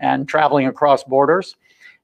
and 0.00 0.28
traveling 0.28 0.66
across 0.66 1.02
borders. 1.02 1.56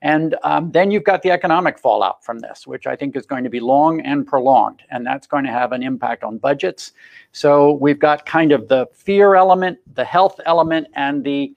And 0.03 0.37
um, 0.43 0.71
then 0.73 0.91
you've 0.91 1.05
got 1.05 1.23
the 1.23 1.31
economic 1.31 1.79
fallout 1.79 2.25
from 2.25 2.39
this, 2.39 2.67
which 2.67 2.87
I 2.87 2.95
think 2.97 3.17
is 3.17 3.25
going 3.25 3.45
to 3.45 3.51
be 3.51 3.61
long 3.61 4.01
and 4.01 4.27
prolonged, 4.27 4.83
and 4.91 5.07
that's 5.07 5.27
going 5.27 5.45
to 5.45 5.51
have 5.51 5.73
an 5.73 5.83
impact 5.83 6.23
on 6.23 6.39
budgets. 6.39 6.93
So 7.33 7.73
we've 7.73 7.99
got 7.99 8.27
kind 8.27 8.53
of 8.53 8.69
the 8.69 8.87
fear 8.93 9.35
element, 9.35 9.79
the 9.95 10.05
health 10.05 10.39
element, 10.45 10.89
and 10.95 11.25
the 11.25 11.55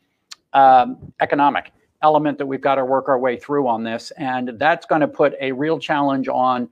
um, 0.53 1.12
economic 1.19 1.74
element 2.01 2.38
that 2.38 2.46
we've 2.46 2.62
got 2.62 2.75
to 2.75 2.86
work 2.86 3.10
our 3.10 3.19
way 3.19 3.38
through 3.38 3.67
on 3.67 3.84
this. 3.84 4.12
And 4.17 4.58
that's 4.58 4.86
going 4.86 5.01
to 5.01 5.08
put 5.08 5.34
a 5.41 5.51
real 5.51 5.77
challenge 5.77 6.29
on 6.29 6.69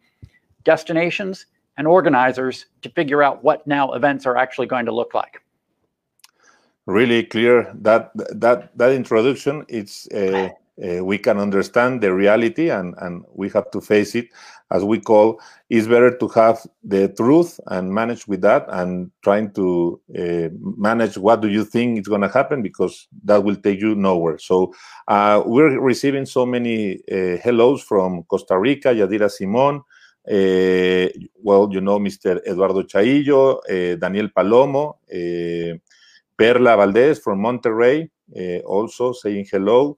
destinations 0.64 1.48
and 1.78 1.86
organizers 1.86 2.68
to 2.82 2.90
figure 2.90 3.22
out 3.22 3.44
what 3.44 3.68
now 3.68 3.92
events 3.92 4.26
are 4.26 4.38
actually 4.38 4.68
going 4.68 4.86
to 4.86 4.94
look 4.94 5.14
like 5.14 5.42
really 6.88 7.22
clear 7.24 7.70
that 7.76 8.12
that 8.16 8.76
that 8.78 8.92
introduction 8.94 9.64
it's 9.68 10.08
uh, 10.12 10.50
uh, 10.84 11.04
we 11.04 11.18
can 11.18 11.38
understand 11.40 12.02
the 12.02 12.14
reality 12.14 12.70
and, 12.70 12.94
and 13.00 13.24
we 13.34 13.50
have 13.50 13.70
to 13.72 13.82
face 13.82 14.16
it. 14.16 14.28
As 14.70 14.84
we 14.84 15.00
call 15.00 15.40
it's 15.70 15.88
better 15.88 16.16
to 16.18 16.28
have 16.30 16.60
the 16.84 17.08
truth 17.10 17.60
and 17.68 17.94
manage 17.94 18.28
with 18.28 18.42
that 18.42 18.66
and 18.70 19.12
trying 19.24 19.52
to 19.52 20.00
uh, 20.18 20.50
manage 20.78 21.18
what 21.18 21.42
do 21.42 21.48
you 21.48 21.64
think 21.64 22.00
is 22.00 22.08
going 22.08 22.22
to 22.22 22.28
happen 22.28 22.62
because 22.62 23.08
that 23.24 23.44
will 23.44 23.56
take 23.56 23.80
you 23.80 23.96
nowhere. 23.96 24.38
So 24.38 24.74
uh, 25.08 25.42
we're 25.46 25.80
receiving 25.80 26.26
so 26.26 26.46
many 26.46 27.00
uh, 27.12 27.38
hellos 27.38 27.82
from 27.82 28.24
costa 28.24 28.60
rica 28.60 28.90
yadira 28.90 29.32
simon 29.32 29.82
uh, 30.30 31.08
well 31.42 31.70
you 31.72 31.80
know 31.80 31.98
mr 31.98 32.42
eduardo 32.46 32.84
chaillo 32.84 33.60
uh, 33.70 33.96
daniel 33.96 34.28
palomo 34.36 34.98
perla 36.38 36.76
valdez 36.76 37.20
from 37.20 37.40
monterrey 37.40 38.10
also 38.66 39.14
saying 39.14 39.46
hello 39.50 39.98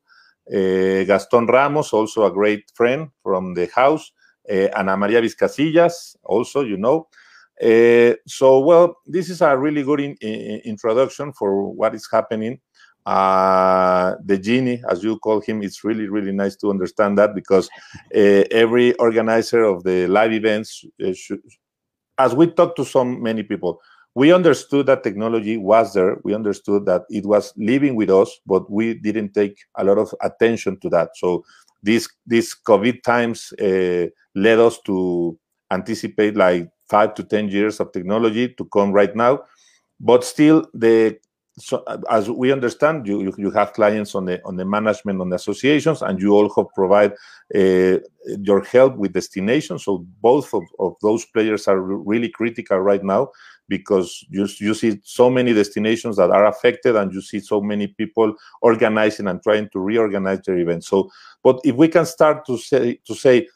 uh, 0.52 1.04
Gaston 1.04 1.46
Ramos, 1.46 1.94
also 1.94 2.26
a 2.26 2.32
great 2.32 2.72
friend 2.74 3.10
from 3.24 3.54
the 3.54 3.70
house. 3.74 4.12
Uh, 4.50 4.68
Ana 4.76 4.98
Maria 4.98 5.22
Vizcasillas, 5.22 6.16
also, 6.24 6.62
you 6.62 6.78
know. 6.78 7.08
Uh, 7.62 8.16
so, 8.26 8.60
well, 8.60 8.96
this 9.06 9.30
is 9.30 9.42
a 9.42 9.56
really 9.56 9.84
good 9.84 10.00
in, 10.00 10.16
in, 10.22 10.62
introduction 10.66 11.32
for 11.34 11.72
what 11.72 11.94
is 11.94 12.08
happening. 12.12 12.60
Uh, 13.06 14.16
the 14.26 14.38
genie, 14.38 14.82
as 14.90 15.04
you 15.04 15.18
call 15.20 15.40
him, 15.40 15.62
it's 15.62 15.84
really, 15.84 16.08
really 16.08 16.32
nice 16.32 16.56
to 16.56 16.70
understand 16.70 17.18
that 17.18 17.36
because 17.36 17.70
every 18.12 18.94
organizer 18.96 19.64
of 19.64 19.84
the 19.84 20.08
live 20.08 20.32
events, 20.32 20.84
should, 21.14 21.42
as 22.18 22.36
we 22.36 22.48
talk 22.48 22.76
to 22.76 22.86
so 22.86 23.04
many 23.04 23.44
people, 23.44 23.82
we 24.16 24.34
understood 24.34 24.88
that 24.88 25.04
technology 25.04 25.58
was 25.58 25.94
there. 25.94 26.18
We 26.24 26.34
understood 26.34 26.86
that 26.86 27.04
it 27.10 27.26
was 27.26 27.54
living 27.56 27.96
with 27.96 28.10
us, 28.10 28.40
but 28.46 28.70
we 28.70 28.96
didn't 28.96 29.34
take 29.34 29.58
a 29.76 29.84
lot 29.84 29.98
of 29.98 30.14
attention 30.22 30.80
to 30.82 30.90
that. 30.90 31.12
So 31.16 31.46
these 31.84 32.10
these 32.26 32.56
COVID 32.68 33.04
times 33.04 33.54
uh, 33.62 34.08
led 34.36 34.60
us 34.60 34.80
to 34.86 35.38
anticipate 35.72 36.36
like 36.36 36.70
five 36.90 37.14
to 37.16 37.24
ten 37.24 37.50
years 37.50 37.80
of 37.80 37.92
technology 37.92 38.50
to 38.50 38.66
come 38.66 38.92
right 38.92 39.16
now. 39.16 39.44
But 40.00 40.24
still, 40.24 40.66
the 40.74 41.18
so 41.58 41.84
as 42.10 42.30
we 42.30 42.54
understand, 42.54 43.06
you, 43.06 43.22
you, 43.22 43.34
you 43.38 43.52
have 43.52 43.74
clients 43.74 44.16
on 44.16 44.26
the 44.26 44.42
on 44.46 44.56
the 44.56 44.66
management 44.66 45.22
on 45.22 45.30
the 45.30 45.36
associations, 45.36 46.02
and 46.02 46.20
you 46.20 46.32
also 46.34 46.70
provide 46.74 47.14
uh, 47.54 47.98
your 48.26 48.64
help 48.64 48.96
with 48.96 49.14
destinations. 49.14 49.84
So 49.84 50.06
both 50.22 50.54
of, 50.54 50.64
of 50.80 50.96
those 51.02 51.26
players 51.26 51.68
are 51.68 51.80
really 51.80 52.30
critical 52.30 52.80
right 52.80 53.04
now 53.04 53.30
because 53.70 54.26
you, 54.30 54.48
you 54.58 54.74
see 54.74 55.00
so 55.04 55.30
many 55.30 55.54
destinations 55.54 56.18
that 56.18 56.32
are 56.32 56.48
affected 56.48 56.96
and 56.96 57.14
you 57.14 57.22
see 57.22 57.40
so 57.40 57.62
many 57.62 57.88
people 57.88 58.34
organizing 58.62 59.28
and 59.28 59.42
trying 59.42 59.70
to 59.70 59.80
reorganize 59.80 60.42
their 60.46 60.58
events. 60.58 60.88
So 60.88 61.10
but 61.44 61.62
if 61.64 61.76
we 61.76 61.88
can 61.88 62.06
start 62.06 62.46
to 62.48 62.58
say 62.58 63.00
to 63.06 63.16
say 63.16 63.48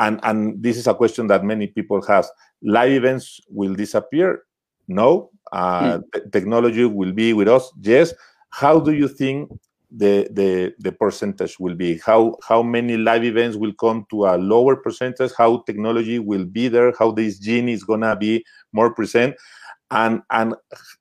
and 0.00 0.18
and 0.24 0.60
this 0.60 0.76
is 0.76 0.88
a 0.88 0.94
question 0.94 1.28
that 1.28 1.44
many 1.44 1.68
people 1.68 2.02
has 2.06 2.28
live 2.62 2.92
events 2.92 3.40
will 3.48 3.74
disappear? 3.74 4.42
No. 4.88 5.30
Uh, 5.52 5.98
mm. 5.98 6.32
technology 6.32 6.84
will 6.84 7.12
be 7.12 7.32
with 7.32 7.46
us? 7.46 7.70
Yes. 7.80 8.12
How 8.50 8.80
do 8.80 8.92
you 8.92 9.08
think 9.08 9.50
the 9.96 10.28
the 10.32 10.74
the 10.78 10.92
percentage 10.92 11.58
will 11.58 11.74
be. 11.74 11.98
How 11.98 12.36
how 12.46 12.62
many 12.62 12.96
live 12.96 13.24
events 13.24 13.56
will 13.56 13.72
come 13.74 14.06
to 14.10 14.26
a 14.26 14.36
lower 14.36 14.76
percentage? 14.76 15.32
How 15.38 15.58
technology 15.66 16.18
will 16.18 16.44
be 16.44 16.68
there? 16.68 16.92
How 16.98 17.12
this 17.12 17.38
gene 17.38 17.68
is 17.68 17.84
gonna 17.84 18.16
be 18.16 18.44
more 18.72 18.92
present? 18.92 19.36
And 19.90 20.22
and 20.30 20.54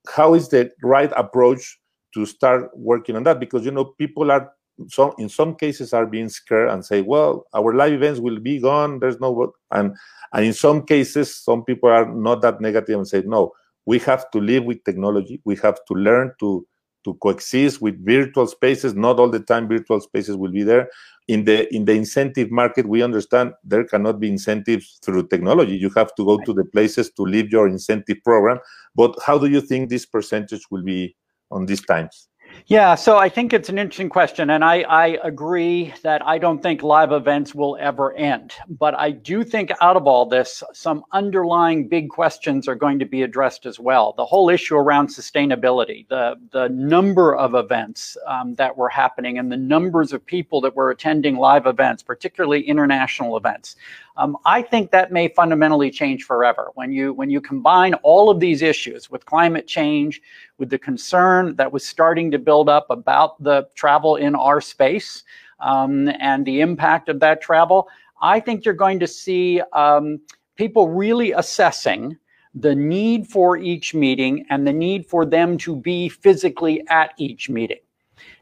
how 0.07 0.35
is 0.35 0.50
the 0.50 0.71
right 0.83 1.12
approach 1.15 1.79
to 2.13 2.25
start 2.25 2.69
working 2.75 3.15
on 3.15 3.23
that? 3.23 3.39
Because 3.39 3.65
you 3.65 3.71
know 3.71 3.85
people 3.85 4.31
are 4.31 4.51
some 4.88 5.13
in 5.17 5.29
some 5.29 5.55
cases 5.55 5.93
are 5.93 6.05
being 6.05 6.29
scared 6.29 6.69
and 6.69 6.83
say 6.83 7.01
well 7.01 7.45
our 7.53 7.75
live 7.75 7.93
events 7.93 8.19
will 8.19 8.39
be 8.39 8.59
gone. 8.59 9.00
There's 9.00 9.19
no 9.19 9.53
and 9.71 9.95
and 10.33 10.45
in 10.45 10.53
some 10.53 10.85
cases 10.85 11.35
some 11.35 11.63
people 11.63 11.89
are 11.89 12.05
not 12.05 12.41
that 12.41 12.62
negative 12.62 12.97
and 12.97 13.07
say 13.07 13.23
no 13.25 13.53
we 13.85 14.00
have 14.00 14.29
to 14.31 14.39
live 14.39 14.63
with 14.63 14.83
technology. 14.83 15.41
We 15.43 15.55
have 15.57 15.79
to 15.88 15.93
learn 15.93 16.31
to 16.39 16.65
to 17.03 17.13
coexist 17.15 17.81
with 17.81 18.03
virtual 18.05 18.48
spaces. 18.48 18.93
Not 18.93 19.19
all 19.19 19.29
the 19.29 19.39
time 19.39 19.67
virtual 19.67 20.00
spaces 20.01 20.36
will 20.36 20.51
be 20.51 20.63
there. 20.63 20.89
In 21.27 21.45
the 21.45 21.74
in 21.74 21.86
the 21.86 21.93
incentive 21.93 22.51
market, 22.51 22.88
we 22.88 23.01
understand 23.01 23.53
there 23.63 23.86
cannot 23.86 24.19
be 24.19 24.27
incentives 24.27 25.00
through 25.03 25.27
technology. 25.27 25.75
You 25.75 25.89
have 25.95 26.13
to 26.15 26.25
go 26.25 26.38
to 26.38 26.53
the 26.53 26.65
places 26.65 27.12
to 27.12 27.24
live 27.24 27.50
your 27.50 27.67
incentive 27.67 28.17
program. 28.24 28.60
But 28.95 29.15
how 29.25 29.38
do 29.38 29.48
you 29.48 29.62
think 29.62 29.89
this 29.89 30.05
percentage 30.05 30.63
will 30.69 30.83
be 30.83 31.15
on 31.50 31.65
these 31.65 31.86
times? 31.86 32.27
Yeah, 32.67 32.95
so 32.95 33.17
I 33.17 33.27
think 33.27 33.51
it's 33.51 33.67
an 33.67 33.77
interesting 33.77 34.10
question. 34.10 34.50
And 34.51 34.63
I, 34.63 34.81
I 34.83 35.17
agree 35.24 35.93
that 36.01 36.25
I 36.25 36.38
don't 36.38 36.63
think 36.63 36.81
live 36.81 37.12
events 37.12 37.53
will 37.53 37.77
ever 37.79 38.13
end. 38.13 38.53
But 38.69 38.95
I 38.95 39.12
do 39.12 39.43
think 39.43 39.72
out 39.81 39.98
of 39.98 40.07
all 40.07 40.25
this, 40.25 40.63
some 40.74 41.03
underlying 41.12 41.89
big 41.89 42.10
questions 42.10 42.67
are 42.69 42.75
going 42.75 43.00
to 43.00 43.05
be 43.05 43.24
addressed 43.24 43.65
as 43.65 43.79
well. 43.79 44.13
The 44.15 44.25
whole 44.25 44.50
issue 44.50 44.75
around 44.75 45.07
sustainability, 45.07 46.07
the, 46.07 46.36
the 46.51 46.69
number 46.69 47.36
of 47.36 47.53
events 47.53 48.15
um, 48.27 48.55
that 48.55 48.77
were 48.77 48.89
happening, 48.89 49.39
and 49.39 49.51
the 49.51 49.57
numbers 49.57 50.13
of 50.13 50.25
people 50.25 50.62
that 50.62 50.74
were 50.74 50.89
attending 50.89 51.36
live 51.36 51.67
events, 51.67 52.01
particularly 52.01 52.62
international 52.62 53.36
events. 53.36 53.75
Um, 54.15 54.38
I 54.45 54.62
think 54.62 54.91
that 54.91 55.12
may 55.12 55.27
fundamentally 55.27 55.89
change 55.89 56.24
forever. 56.25 56.69
When 56.75 56.91
you 56.91 57.13
when 57.13 57.31
you 57.31 57.41
combine 57.41 57.95
all 57.95 58.29
of 58.29 58.39
these 58.39 58.62
issues 58.62 59.10
with 59.10 59.25
climate 59.25 59.65
change, 59.65 60.22
with 60.60 60.69
the 60.69 60.77
concern 60.77 61.55
that 61.55 61.72
was 61.72 61.86
starting 61.86 62.29
to 62.31 62.38
build 62.43 62.69
up 62.69 62.88
about 62.89 63.41
the 63.41 63.67
travel 63.75 64.15
in 64.15 64.35
our 64.35 64.62
space 64.62 65.23
um, 65.59 66.09
and 66.19 66.45
the 66.45 66.62
impact 66.62 67.09
of 67.09 67.19
that 67.19 67.41
travel, 67.41 67.88
I 68.21 68.39
think 68.39 68.65
you're 68.65 68.73
going 68.73 69.00
to 69.00 69.07
see 69.07 69.62
um, 69.73 70.19
people 70.55 70.89
really 70.89 71.31
assessing 71.31 72.17
the 72.55 72.75
need 72.75 73.27
for 73.27 73.57
each 73.57 73.93
meeting 73.93 74.45
and 74.50 74.67
the 74.67 74.73
need 74.73 75.05
for 75.05 75.25
them 75.25 75.57
to 75.59 75.75
be 75.75 76.09
physically 76.09 76.88
at 76.89 77.13
each 77.17 77.50
meeting. 77.50 77.79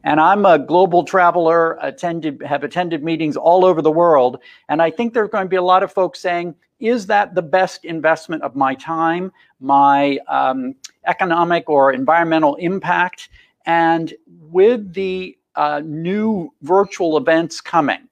And 0.03 0.19
I'm 0.19 0.45
a 0.45 0.59
global 0.59 1.03
traveler, 1.03 1.77
attended, 1.81 2.41
have 2.41 2.63
attended 2.63 3.03
meetings 3.03 3.37
all 3.37 3.63
over 3.63 3.81
the 3.81 3.91
world. 3.91 4.39
And 4.67 4.81
I 4.81 4.91
think 4.91 5.13
there's 5.13 5.29
going 5.29 5.45
to 5.45 5.49
be 5.49 5.55
a 5.55 5.61
lot 5.61 5.83
of 5.83 5.91
folks 5.91 6.19
saying, 6.19 6.55
is 6.79 7.05
that 7.07 7.35
the 7.35 7.41
best 7.41 7.85
investment 7.85 8.41
of 8.41 8.55
my 8.55 8.73
time, 8.75 9.31
my 9.59 10.17
um, 10.27 10.75
economic 11.07 11.69
or 11.69 11.93
environmental 11.93 12.55
impact? 12.55 13.29
And 13.65 14.13
with 14.27 14.93
the 14.93 15.37
uh, 15.55 15.81
new 15.83 16.53
virtual 16.61 17.17
events 17.17 17.61
coming 17.61 18.07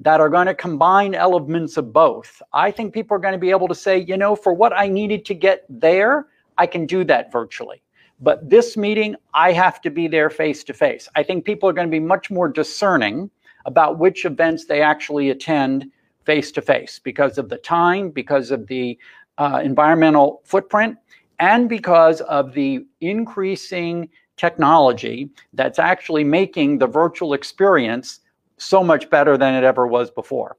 that 0.00 0.20
are 0.20 0.28
going 0.28 0.46
to 0.46 0.54
combine 0.54 1.14
elements 1.14 1.76
of 1.76 1.92
both, 1.92 2.40
I 2.52 2.70
think 2.70 2.94
people 2.94 3.16
are 3.16 3.20
going 3.20 3.32
to 3.32 3.38
be 3.38 3.50
able 3.50 3.68
to 3.68 3.74
say, 3.74 3.98
you 3.98 4.16
know, 4.16 4.34
for 4.34 4.52
what 4.52 4.72
I 4.72 4.88
needed 4.88 5.24
to 5.26 5.34
get 5.34 5.64
there, 5.68 6.26
I 6.58 6.66
can 6.66 6.86
do 6.86 7.04
that 7.04 7.30
virtually. 7.32 7.82
But 8.20 8.48
this 8.50 8.76
meeting, 8.76 9.16
I 9.32 9.52
have 9.52 9.80
to 9.82 9.90
be 9.90 10.06
there 10.06 10.28
face 10.28 10.62
to 10.64 10.74
face. 10.74 11.08
I 11.16 11.22
think 11.22 11.44
people 11.44 11.68
are 11.68 11.72
going 11.72 11.86
to 11.86 11.90
be 11.90 12.00
much 12.00 12.30
more 12.30 12.48
discerning 12.48 13.30
about 13.64 13.98
which 13.98 14.24
events 14.24 14.66
they 14.66 14.82
actually 14.82 15.30
attend 15.30 15.90
face 16.24 16.52
to 16.52 16.62
face 16.62 17.00
because 17.02 17.38
of 17.38 17.48
the 17.48 17.56
time, 17.56 18.10
because 18.10 18.50
of 18.50 18.66
the 18.66 18.98
uh, 19.38 19.60
environmental 19.64 20.42
footprint, 20.44 20.96
and 21.38 21.68
because 21.68 22.20
of 22.22 22.52
the 22.52 22.84
increasing 23.00 24.08
technology 24.40 25.28
that's 25.52 25.78
actually 25.78 26.24
making 26.24 26.78
the 26.78 26.86
virtual 26.86 27.34
experience 27.34 28.20
so 28.56 28.82
much 28.82 29.10
better 29.10 29.36
than 29.36 29.52
it 29.54 29.64
ever 29.64 29.86
was 29.86 30.10
before. 30.10 30.56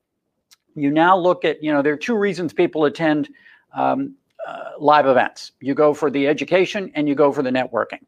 You 0.75 0.91
now 0.91 1.17
look 1.17 1.43
at, 1.43 1.63
you 1.63 1.73
know, 1.73 1.81
there 1.81 1.93
are 1.93 2.03
two 2.09 2.15
reasons 2.15 2.53
people 2.53 2.85
attend 2.85 3.29
um, 3.75 4.13
uh, 4.47 4.71
live 4.77 5.07
events. 5.07 5.53
You 5.61 5.73
go 5.73 5.95
for 5.95 6.11
the 6.11 6.27
education 6.27 6.91
and 6.93 7.09
you 7.09 7.15
go 7.15 7.31
for 7.31 7.41
the 7.41 7.49
networking. 7.49 8.03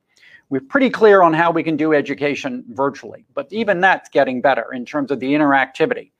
We're 0.50 0.62
pretty 0.62 0.92
clear 0.92 1.24
on 1.24 1.34
how 1.34 1.50
we 1.50 1.64
can 1.64 1.76
do 1.76 1.92
education 1.94 2.64
virtually, 2.70 3.26
but 3.34 3.48
even 3.52 3.82
that's 3.82 4.10
getting 4.10 4.42
better 4.42 4.74
in 4.74 4.86
terms 4.86 5.10
of 5.10 5.20
the 5.20 5.34
interactivity. 5.34 6.12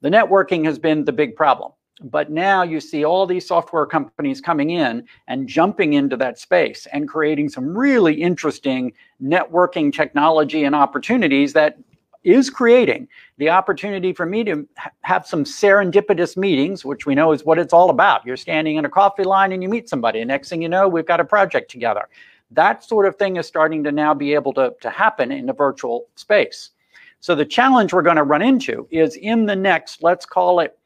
The 0.00 0.08
networking 0.08 0.64
has 0.64 0.78
been 0.78 1.04
the 1.04 1.12
big 1.12 1.36
problem. 1.36 1.72
But 2.02 2.30
now 2.30 2.62
you 2.62 2.80
see 2.80 3.04
all 3.04 3.24
these 3.24 3.46
software 3.46 3.86
companies 3.86 4.40
coming 4.40 4.70
in 4.70 5.06
and 5.28 5.48
jumping 5.48 5.92
into 5.92 6.16
that 6.16 6.38
space 6.38 6.86
and 6.92 7.08
creating 7.08 7.48
some 7.48 7.76
really 7.76 8.14
interesting 8.14 8.92
networking 9.22 9.92
technology 9.92 10.64
and 10.64 10.74
opportunities 10.74 11.52
that 11.52 11.78
is 12.24 12.50
creating 12.50 13.06
the 13.36 13.50
opportunity 13.50 14.12
for 14.12 14.26
me 14.26 14.42
to 14.44 14.66
have 15.02 15.26
some 15.26 15.44
serendipitous 15.44 16.36
meetings, 16.36 16.84
which 16.84 17.06
we 17.06 17.14
know 17.14 17.32
is 17.32 17.44
what 17.44 17.58
it's 17.58 17.72
all 17.72 17.90
about. 17.90 18.24
You're 18.24 18.36
standing 18.36 18.76
in 18.76 18.84
a 18.84 18.88
coffee 18.88 19.24
line 19.24 19.52
and 19.52 19.62
you 19.62 19.68
meet 19.68 19.88
somebody. 19.88 20.20
And 20.20 20.28
next 20.28 20.48
thing 20.48 20.62
you 20.62 20.68
know, 20.68 20.88
we've 20.88 21.06
got 21.06 21.20
a 21.20 21.24
project 21.24 21.70
together. 21.70 22.08
That 22.50 22.82
sort 22.82 23.06
of 23.06 23.16
thing 23.16 23.36
is 23.36 23.46
starting 23.46 23.84
to 23.84 23.92
now 23.92 24.14
be 24.14 24.34
able 24.34 24.52
to, 24.54 24.74
to 24.80 24.90
happen 24.90 25.30
in 25.30 25.46
the 25.46 25.52
virtual 25.52 26.06
space. 26.16 26.70
So 27.20 27.34
the 27.34 27.44
challenge 27.44 27.92
we're 27.92 28.02
going 28.02 28.16
to 28.16 28.22
run 28.24 28.42
into 28.42 28.88
is 28.90 29.16
in 29.16 29.46
the 29.46 29.56
next, 29.56 30.02
let's 30.02 30.26
call 30.26 30.60
it 30.60 30.76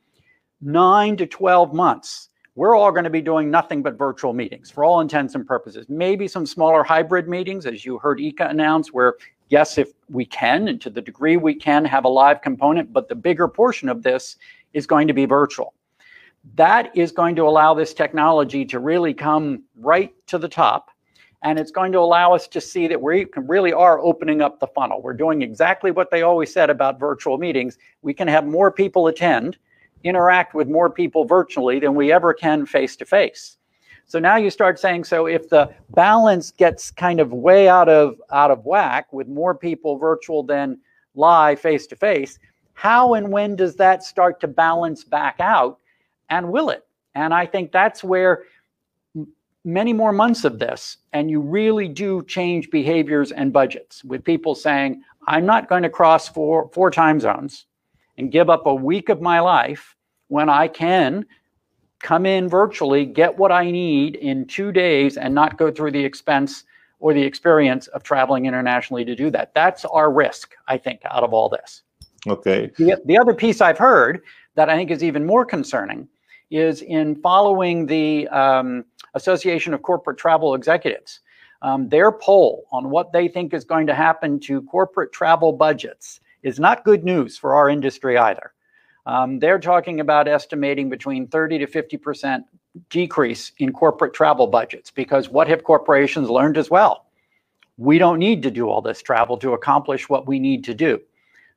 nine 0.60 1.16
to 1.16 1.26
12 1.26 1.72
months, 1.72 2.30
we're 2.54 2.74
all 2.74 2.90
going 2.90 3.04
to 3.04 3.10
be 3.10 3.22
doing 3.22 3.50
nothing 3.50 3.82
but 3.82 3.96
virtual 3.96 4.32
meetings 4.32 4.70
for 4.70 4.84
all 4.84 5.00
intents 5.00 5.36
and 5.36 5.46
purposes. 5.46 5.86
Maybe 5.88 6.26
some 6.26 6.44
smaller 6.44 6.82
hybrid 6.82 7.28
meetings, 7.28 7.66
as 7.66 7.84
you 7.84 7.98
heard 7.98 8.18
ICCA 8.18 8.50
announce, 8.50 8.92
where 8.92 9.14
yes, 9.48 9.78
if 9.78 9.92
we 10.08 10.24
can, 10.24 10.68
and 10.68 10.80
to 10.80 10.90
the 10.90 11.00
degree 11.00 11.36
we 11.36 11.54
can, 11.54 11.84
have 11.84 12.04
a 12.04 12.08
live 12.08 12.42
component, 12.42 12.92
but 12.92 13.08
the 13.08 13.14
bigger 13.14 13.48
portion 13.48 13.88
of 13.88 14.02
this 14.02 14.36
is 14.72 14.86
going 14.86 15.06
to 15.06 15.14
be 15.14 15.24
virtual. 15.24 15.74
That 16.54 16.96
is 16.96 17.12
going 17.12 17.36
to 17.36 17.42
allow 17.42 17.74
this 17.74 17.94
technology 17.94 18.64
to 18.66 18.78
really 18.78 19.14
come 19.14 19.62
right 19.76 20.12
to 20.26 20.38
the 20.38 20.48
top. 20.48 20.90
And 21.42 21.58
it's 21.58 21.70
going 21.70 21.92
to 21.92 22.00
allow 22.00 22.34
us 22.34 22.48
to 22.48 22.60
see 22.60 22.88
that 22.88 23.00
we 23.00 23.26
really 23.36 23.72
are 23.72 24.00
opening 24.00 24.42
up 24.42 24.58
the 24.58 24.66
funnel. 24.66 25.00
We're 25.00 25.14
doing 25.14 25.42
exactly 25.42 25.92
what 25.92 26.10
they 26.10 26.22
always 26.22 26.52
said 26.52 26.68
about 26.68 26.98
virtual 26.98 27.38
meetings. 27.38 27.78
We 28.02 28.12
can 28.12 28.26
have 28.26 28.44
more 28.44 28.72
people 28.72 29.06
attend, 29.06 29.56
interact 30.04 30.54
with 30.54 30.68
more 30.68 30.90
people 30.90 31.24
virtually 31.24 31.80
than 31.80 31.94
we 31.94 32.12
ever 32.12 32.32
can 32.32 32.66
face 32.66 32.96
to 32.96 33.04
face. 33.04 33.56
So 34.06 34.18
now 34.18 34.36
you 34.36 34.48
start 34.48 34.78
saying, 34.78 35.04
so 35.04 35.26
if 35.26 35.50
the 35.50 35.70
balance 35.90 36.50
gets 36.50 36.90
kind 36.90 37.20
of 37.20 37.32
way 37.32 37.68
out 37.68 37.90
of 37.90 38.20
out 38.30 38.50
of 38.50 38.64
whack 38.64 39.12
with 39.12 39.28
more 39.28 39.54
people 39.54 39.98
virtual 39.98 40.42
than 40.42 40.78
live 41.14 41.60
face 41.60 41.86
to 41.88 41.96
face, 41.96 42.38
how 42.72 43.14
and 43.14 43.30
when 43.30 43.54
does 43.54 43.76
that 43.76 44.02
start 44.02 44.40
to 44.40 44.48
balance 44.48 45.04
back 45.04 45.36
out? 45.40 45.78
And 46.30 46.50
will 46.50 46.70
it? 46.70 46.86
And 47.14 47.34
I 47.34 47.44
think 47.44 47.70
that's 47.70 48.02
where 48.02 48.44
many 49.64 49.92
more 49.92 50.12
months 50.12 50.44
of 50.44 50.58
this, 50.58 50.96
and 51.12 51.30
you 51.30 51.40
really 51.40 51.88
do 51.88 52.24
change 52.24 52.70
behaviors 52.70 53.32
and 53.32 53.52
budgets 53.52 54.02
with 54.04 54.24
people 54.24 54.54
saying, 54.54 55.02
I'm 55.26 55.44
not 55.44 55.68
going 55.68 55.82
to 55.82 55.90
cross 55.90 56.28
four, 56.28 56.70
four 56.72 56.90
time 56.90 57.20
zones 57.20 57.66
and 58.18 58.32
give 58.32 58.50
up 58.50 58.66
a 58.66 58.74
week 58.74 59.08
of 59.08 59.22
my 59.22 59.40
life 59.40 59.96
when 60.26 60.50
I 60.50 60.68
can 60.68 61.24
come 62.00 62.26
in 62.26 62.48
virtually, 62.48 63.06
get 63.06 63.38
what 63.38 63.50
I 63.50 63.70
need 63.70 64.16
in 64.16 64.46
two 64.46 64.72
days, 64.72 65.16
and 65.16 65.34
not 65.34 65.56
go 65.56 65.70
through 65.70 65.92
the 65.92 66.04
expense 66.04 66.64
or 67.00 67.14
the 67.14 67.22
experience 67.22 67.86
of 67.88 68.02
traveling 68.02 68.46
internationally 68.46 69.04
to 69.04 69.14
do 69.14 69.30
that. 69.30 69.54
That's 69.54 69.84
our 69.84 70.12
risk, 70.12 70.54
I 70.66 70.76
think, 70.78 71.00
out 71.04 71.22
of 71.22 71.32
all 71.32 71.48
this. 71.48 71.82
Okay. 72.26 72.70
The, 72.76 73.00
the 73.04 73.18
other 73.18 73.34
piece 73.34 73.60
I've 73.60 73.78
heard 73.78 74.22
that 74.56 74.68
I 74.68 74.76
think 74.76 74.90
is 74.90 75.04
even 75.04 75.24
more 75.24 75.44
concerning 75.44 76.08
is 76.50 76.82
in 76.82 77.14
following 77.16 77.86
the 77.86 78.26
um, 78.28 78.84
Association 79.14 79.74
of 79.74 79.82
Corporate 79.82 80.18
Travel 80.18 80.54
Executives. 80.54 81.20
Um, 81.62 81.88
their 81.88 82.12
poll 82.12 82.64
on 82.72 82.90
what 82.90 83.12
they 83.12 83.28
think 83.28 83.54
is 83.54 83.64
going 83.64 83.86
to 83.88 83.94
happen 83.94 84.38
to 84.40 84.62
corporate 84.62 85.12
travel 85.12 85.52
budgets 85.52 86.20
is 86.42 86.60
not 86.60 86.84
good 86.84 87.04
news 87.04 87.36
for 87.36 87.54
our 87.54 87.68
industry 87.68 88.16
either. 88.16 88.52
Um, 89.06 89.38
they're 89.38 89.58
talking 89.58 90.00
about 90.00 90.28
estimating 90.28 90.90
between 90.90 91.26
30 91.28 91.58
to 91.60 91.66
50% 91.66 92.44
decrease 92.90 93.52
in 93.58 93.72
corporate 93.72 94.12
travel 94.12 94.46
budgets 94.46 94.90
because 94.90 95.28
what 95.28 95.48
have 95.48 95.64
corporations 95.64 96.28
learned 96.28 96.58
as 96.58 96.70
well? 96.70 97.06
We 97.78 97.98
don't 97.98 98.18
need 98.18 98.42
to 98.42 98.50
do 98.50 98.68
all 98.68 98.82
this 98.82 99.00
travel 99.00 99.36
to 99.38 99.54
accomplish 99.54 100.08
what 100.08 100.26
we 100.26 100.38
need 100.38 100.64
to 100.64 100.74
do. 100.74 101.00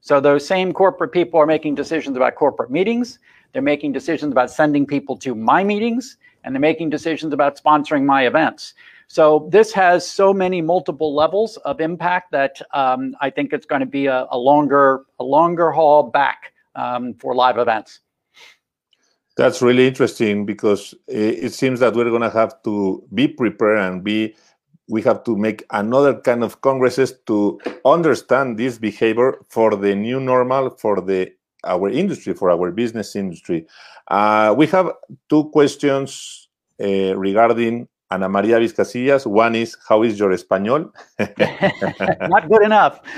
So 0.02 0.20
those 0.20 0.46
same 0.46 0.74
corporate 0.74 1.12
people 1.12 1.40
are 1.40 1.46
making 1.46 1.76
decisions 1.76 2.18
about 2.18 2.36
corporate 2.36 2.72
meetings. 2.72 3.20
They're 3.54 3.62
making 3.62 3.92
decisions 3.92 4.32
about 4.32 4.50
sending 4.50 4.86
people 4.86 5.18
to 5.18 5.36
my 5.36 5.64
meetings, 5.64 6.18
and 6.44 6.56
they're 6.56 6.60
making 6.60 6.90
decisions 6.90 7.34
about 7.34 7.62
sponsoring 7.62 8.06
my 8.06 8.26
events. 8.26 8.74
So 9.12 9.50
this 9.52 9.74
has 9.74 10.10
so 10.10 10.34
many 10.34 10.62
multiple 10.62 11.14
levels 11.14 11.58
of 11.66 11.82
impact 11.82 12.32
that 12.32 12.62
um, 12.74 13.14
I 13.20 13.30
think 13.30 13.52
it's 13.52 13.66
going 13.66 13.82
to 13.82 13.86
be 13.86 14.06
a, 14.06 14.26
a 14.32 14.38
longer, 14.38 15.02
a 15.20 15.24
longer 15.26 15.70
haul 15.70 16.04
back 16.04 16.54
um, 16.76 17.16
for 17.16 17.36
live 17.36 17.58
events. 17.58 18.00
That's 19.36 19.62
really 19.62 19.86
interesting 19.86 20.46
because 20.46 20.96
it 21.10 21.52
seems 21.52 21.82
that 21.82 21.94
we're 21.94 22.10
going 22.10 22.22
to 22.22 22.30
have 22.30 22.64
to 22.64 23.04
be 23.14 23.28
prepared 23.28 23.80
and 23.80 24.02
be 24.02 24.34
we 24.88 25.02
have 25.02 25.26
to 25.26 25.36
make 25.36 25.66
another 25.72 26.14
kind 26.22 26.42
of 26.42 26.62
congresses 26.62 27.14
to 27.28 27.60
understand 27.84 28.58
this 28.58 28.78
behavior 28.78 29.40
for 29.50 29.76
the 29.76 29.94
new 29.94 30.22
normal 30.22 30.70
for 30.70 31.02
the 31.02 31.30
our 31.66 31.90
industry 31.90 32.34
for 32.34 32.50
our 32.50 32.72
business 32.72 33.16
industry 33.16 33.68
uh, 34.08 34.54
we 34.58 34.68
have 34.68 34.92
two 35.30 35.50
questions 35.50 36.50
uh, 36.82 37.16
regarding 37.16 37.88
Ana 38.12 38.28
María 38.28 38.60
Vizcasillas. 38.60 39.26
One 39.26 39.56
is, 39.56 39.78
how 39.88 40.04
is 40.04 40.20
your 40.20 40.32
español? 40.32 40.92
Not 42.30 42.50
good 42.50 42.64
enough. 42.64 43.00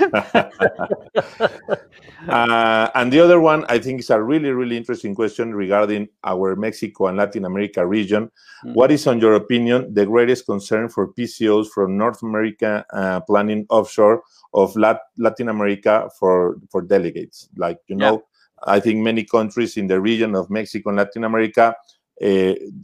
uh, 2.28 2.90
and 2.94 3.12
the 3.12 3.20
other 3.20 3.40
one, 3.40 3.64
I 3.68 3.78
think, 3.80 4.00
is 4.00 4.10
a 4.10 4.22
really, 4.22 4.50
really 4.50 4.76
interesting 4.76 5.14
question 5.14 5.52
regarding 5.52 6.08
our 6.22 6.54
Mexico 6.54 7.08
and 7.08 7.18
Latin 7.18 7.44
America 7.44 7.84
region. 7.84 8.30
Mm. 8.64 8.74
What 8.74 8.92
is, 8.92 9.06
on 9.08 9.18
your 9.20 9.34
opinion, 9.34 9.92
the 9.92 10.06
greatest 10.06 10.46
concern 10.46 10.88
for 10.88 11.12
PCOs 11.12 11.68
from 11.68 11.98
North 11.98 12.22
America 12.22 12.86
uh, 12.92 13.20
planning 13.20 13.66
offshore 13.70 14.22
of 14.54 14.76
Lat 14.76 15.00
Latin 15.18 15.48
America 15.48 16.08
for, 16.18 16.58
for 16.70 16.82
delegates? 16.82 17.48
Like, 17.56 17.78
you 17.88 17.96
know. 17.96 18.24
I 18.66 18.80
think 18.80 19.00
many 19.00 19.24
countries 19.24 19.76
in 19.76 19.88
the 19.88 20.00
region 20.00 20.34
of 20.34 20.48
Mexico 20.48 20.88
and 20.88 20.96
Latin 20.96 21.24
America 21.24 21.76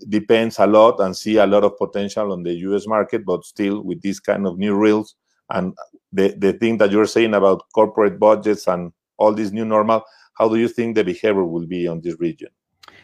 depends 0.09 0.59
a 0.59 0.67
lot 0.67 1.01
and 1.01 1.17
see 1.17 1.37
a 1.37 1.47
lot 1.47 1.65
of 1.65 1.77
potential 1.79 2.33
on 2.33 2.43
the 2.43 2.55
US 2.69 2.87
market, 2.87 3.25
but 3.25 3.45
still 3.45 3.83
with 3.83 4.01
these 4.03 4.21
kind 4.21 4.47
of 4.47 4.59
new 4.59 4.75
rules 4.75 5.15
and 5.51 5.75
the, 6.13 6.35
the 6.39 6.53
thing 6.55 6.79
that 6.79 6.91
you're 6.91 7.07
saying 7.07 7.35
about 7.35 7.63
corporate 7.75 8.19
budgets 8.19 8.67
and 8.67 8.93
all 9.19 9.33
this 9.33 9.53
new 9.53 9.65
normal, 9.65 10.03
how 10.35 10.49
do 10.49 10.57
you 10.57 10.69
think 10.69 10.95
the 10.95 11.05
behavior 11.05 11.45
will 11.45 11.67
be 11.67 11.87
on 11.87 12.01
this 12.01 12.19
region? 12.19 12.49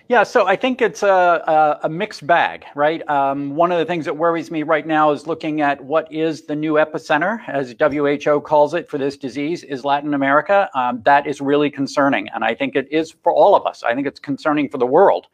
Yeah, 0.08 0.22
so 0.22 0.46
I 0.46 0.54
think 0.54 0.80
it's 0.80 1.02
a, 1.02 1.08
a, 1.08 1.80
a 1.82 1.88
mixed 1.88 2.24
bag, 2.24 2.64
right? 2.76 3.06
Um, 3.10 3.56
one 3.56 3.72
of 3.72 3.78
the 3.78 3.84
things 3.84 4.04
that 4.04 4.16
worries 4.16 4.52
me 4.52 4.62
right 4.62 4.86
now 4.86 5.10
is 5.10 5.26
looking 5.26 5.62
at 5.62 5.82
what 5.82 6.10
is 6.12 6.42
the 6.42 6.54
new 6.54 6.74
epicenter, 6.74 7.40
as 7.48 7.74
WHO 7.80 8.40
calls 8.40 8.72
it, 8.74 8.88
for 8.88 8.98
this 8.98 9.16
disease, 9.16 9.64
is 9.64 9.84
Latin 9.84 10.14
America. 10.14 10.70
Um, 10.74 11.02
that 11.04 11.26
is 11.26 11.40
really 11.40 11.70
concerning. 11.70 12.28
And 12.28 12.44
I 12.44 12.54
think 12.54 12.76
it 12.76 12.86
is 12.92 13.16
for 13.24 13.32
all 13.32 13.56
of 13.56 13.66
us. 13.66 13.82
I 13.82 13.96
think 13.96 14.06
it's 14.06 14.20
concerning 14.20 14.68
for 14.68 14.78
the 14.78 14.86
world. 14.86 15.26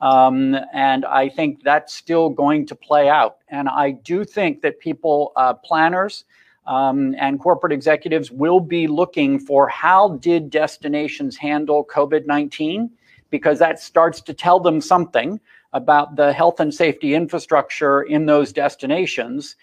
Um, 0.00 0.56
and 0.72 1.04
I 1.04 1.28
think 1.28 1.62
that's 1.62 1.92
still 1.92 2.28
going 2.28 2.66
to 2.66 2.74
play 2.74 3.08
out. 3.08 3.38
And 3.48 3.68
I 3.68 3.92
do 3.92 4.24
think 4.24 4.62
that 4.62 4.78
people, 4.78 5.32
uh, 5.36 5.54
planners, 5.54 6.24
um, 6.66 7.14
and 7.18 7.40
corporate 7.40 7.72
executives 7.72 8.30
will 8.30 8.60
be 8.60 8.86
looking 8.86 9.38
for 9.38 9.68
how 9.68 10.16
did 10.18 10.50
destinations 10.50 11.36
handle 11.36 11.84
COVID-19 11.84 12.90
because 13.30 13.58
that 13.58 13.80
starts 13.80 14.20
to 14.20 14.34
tell 14.34 14.60
them 14.60 14.80
something 14.80 15.40
about 15.72 16.16
the 16.16 16.32
health 16.32 16.60
and 16.60 16.72
safety 16.72 17.14
infrastructure 17.14 18.02
in 18.02 18.26
those 18.26 18.52
destinations. 18.52 19.56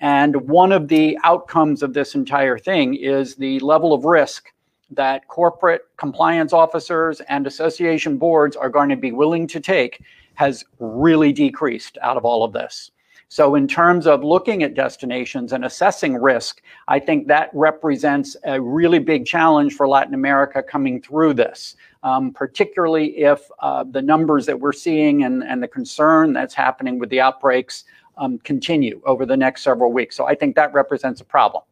And 0.00 0.48
one 0.48 0.72
of 0.72 0.88
the 0.88 1.18
outcomes 1.24 1.82
of 1.82 1.94
this 1.94 2.14
entire 2.14 2.58
thing 2.58 2.94
is 2.94 3.36
the 3.36 3.58
level 3.60 3.92
of 3.92 4.04
risk 4.04 4.52
that 4.96 5.28
corporate 5.28 5.82
compliance 5.96 6.52
officers 6.52 7.20
and 7.28 7.46
association 7.46 8.18
boards 8.18 8.56
are 8.56 8.68
going 8.68 8.88
to 8.88 8.96
be 8.96 9.12
willing 9.12 9.46
to 9.48 9.60
take 9.60 10.02
has 10.34 10.64
really 10.78 11.32
decreased 11.32 11.98
out 12.02 12.16
of 12.16 12.24
all 12.24 12.44
of 12.44 12.52
this. 12.52 12.90
So, 13.32 13.54
in 13.54 13.66
terms 13.66 14.06
of 14.06 14.22
looking 14.22 14.62
at 14.62 14.74
destinations 14.74 15.54
and 15.54 15.64
assessing 15.64 16.16
risk, 16.16 16.60
I 16.88 16.98
think 16.98 17.28
that 17.28 17.48
represents 17.54 18.36
a 18.44 18.60
really 18.60 18.98
big 18.98 19.24
challenge 19.24 19.72
for 19.72 19.88
Latin 19.88 20.12
America 20.12 20.62
coming 20.62 21.00
through 21.00 21.32
this, 21.32 21.76
um, 22.02 22.32
particularly 22.32 23.16
if 23.16 23.40
uh, 23.60 23.84
the 23.90 24.02
numbers 24.02 24.44
that 24.44 24.60
we're 24.60 24.74
seeing 24.74 25.24
and, 25.24 25.42
and 25.44 25.62
the 25.62 25.68
concern 25.68 26.34
that's 26.34 26.52
happening 26.52 26.98
with 26.98 27.08
the 27.08 27.22
outbreaks 27.22 27.84
um, 28.18 28.38
continue 28.40 29.00
over 29.06 29.24
the 29.24 29.36
next 29.36 29.62
several 29.62 29.92
weeks. 29.92 30.14
So, 30.14 30.26
I 30.26 30.34
think 30.34 30.54
that 30.56 30.74
represents 30.74 31.22
a 31.22 31.24
problem. 31.24 31.62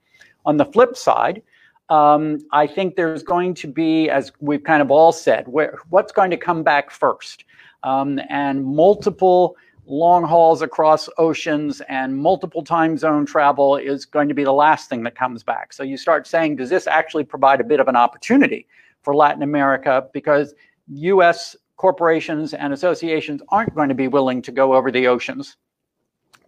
On 0.47 0.57
the 0.57 0.65
flip 0.65 0.97
side, 0.97 1.43
um, 1.91 2.39
I 2.53 2.67
think 2.67 2.95
there's 2.95 3.23
going 3.23 3.55
to 3.55 3.67
be, 3.67 4.09
as 4.09 4.33
we've 4.41 4.63
kind 4.63 4.81
of 4.81 4.91
all 4.91 5.13
said, 5.13 5.49
where, 5.49 5.79
what's 5.91 6.13
going 6.13 6.31
to 6.31 6.37
come 6.37 6.63
back 6.63 6.91
first? 6.91 7.45
Um, 7.83 8.21
and 8.29 8.65
multiple 8.65 9.57
long 9.87 10.23
hauls 10.23 10.63
across 10.63 11.09
oceans 11.19 11.83
and 11.89 12.17
multiple 12.17 12.63
time 12.63 12.97
zone 12.97 13.27
travel 13.27 13.77
is 13.77 14.07
going 14.07 14.29
to 14.29 14.35
be 14.35 14.45
the 14.45 14.53
last 14.53 14.89
thing 14.89 15.03
that 15.03 15.17
comes 15.17 15.43
back. 15.43 15.73
So 15.73 15.83
you 15.83 15.97
start 15.97 16.29
saying, 16.29 16.57
does 16.57 16.71
this 16.71 16.87
actually 16.87 17.25
provide 17.25 17.61
a 17.61 17.65
bit 17.65 17.81
of 17.81 17.89
an 17.89 17.97
opportunity 17.97 18.69
for 19.03 19.17
Latin 19.17 19.43
America? 19.43 20.07
Because 20.13 20.55
US 20.87 21.57
corporations 21.77 22.55
and 22.55 22.73
associations 22.73 23.43
aren't 23.49 23.75
going 23.75 23.89
to 23.89 23.95
be 23.97 24.07
willing 24.07 24.43
to 24.43 24.53
go 24.53 24.75
over 24.75 24.93
the 24.93 25.09
oceans 25.09 25.57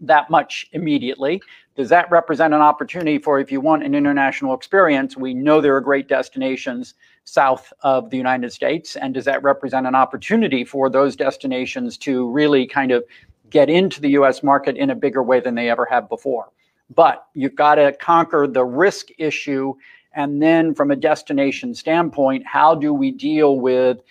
that 0.03 0.31
much 0.31 0.67
immediately. 0.73 1.41
Does 1.77 1.89
that 1.89 2.11
represent 2.11 2.53
an 2.53 2.61
opportunity 2.61 3.19
for 3.19 3.41
if 3.41 3.51
you 3.51 3.61
want 3.61 3.83
an 3.83 3.95
international 3.95 4.55
experience? 4.55 5.17
We 5.17 5.33
know 5.33 5.61
there 5.61 5.77
are 5.77 5.81
great 5.81 6.09
destinations 6.09 6.95
south 7.25 7.73
of 7.81 8.11
the 8.11 8.17
United 8.17 8.53
States. 8.53 8.97
And 8.97 9.15
does 9.15 9.25
that 9.25 9.43
represent 9.43 9.87
an 9.87 9.95
opportunity 9.95 10.65
for 10.65 10.91
those 10.91 11.17
destinations 11.17 11.97
to 11.99 12.29
really 12.31 12.67
kind 12.67 12.91
of 12.91 13.05
get 13.53 13.69
into 13.69 14.01
the 14.01 14.11
US 14.11 14.43
market 14.43 14.77
in 14.77 14.91
a 14.91 14.95
bigger 14.95 15.23
way 15.23 15.39
than 15.39 15.55
they 15.55 15.71
ever 15.71 15.85
have 15.85 16.09
before. 16.09 16.51
But 16.91 17.27
you've 17.35 17.55
got 17.55 17.77
to 17.77 17.93
conquer 17.93 18.49
the 18.49 18.65
risk 18.65 19.09
issue. 19.19 19.75
And 20.15 20.43
then, 20.43 20.75
from 20.75 20.91
a 20.91 20.97
destination 20.97 21.75
standpoint, 21.75 22.45
how 22.47 22.75
do 22.75 22.93
we 22.93 23.11
deal 23.13 23.61
with 23.61 24.03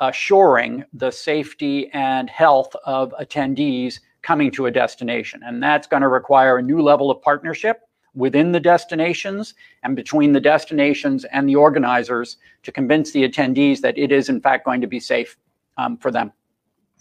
assuring 0.00 0.84
the 0.92 1.10
safety 1.10 1.90
and 1.92 2.28
health 2.28 2.74
of 2.84 3.14
attendees 3.20 4.00
coming 4.22 4.50
to 4.52 4.66
a 4.66 4.70
destination? 4.70 5.40
And 5.44 5.62
that's 5.62 5.86
going 5.86 6.02
to 6.02 6.08
require 6.08 6.58
a 6.58 6.62
new 6.62 6.80
level 6.80 7.10
of 7.10 7.20
partnership 7.22 7.82
within 8.14 8.52
the 8.52 8.60
destinations 8.60 9.54
and 9.82 9.96
between 9.96 10.32
the 10.32 10.40
destinations 10.40 11.24
and 11.26 11.48
the 11.48 11.56
organizers 11.56 12.36
to 12.62 12.72
convince 12.72 13.12
the 13.12 13.28
attendees 13.28 13.80
that 13.80 13.96
it 13.96 14.12
is, 14.12 14.28
in 14.28 14.40
fact, 14.40 14.64
going 14.64 14.80
to 14.80 14.86
be 14.86 15.00
safe 15.00 15.36
um, 15.78 15.96
for 15.96 16.10
them. 16.10 16.32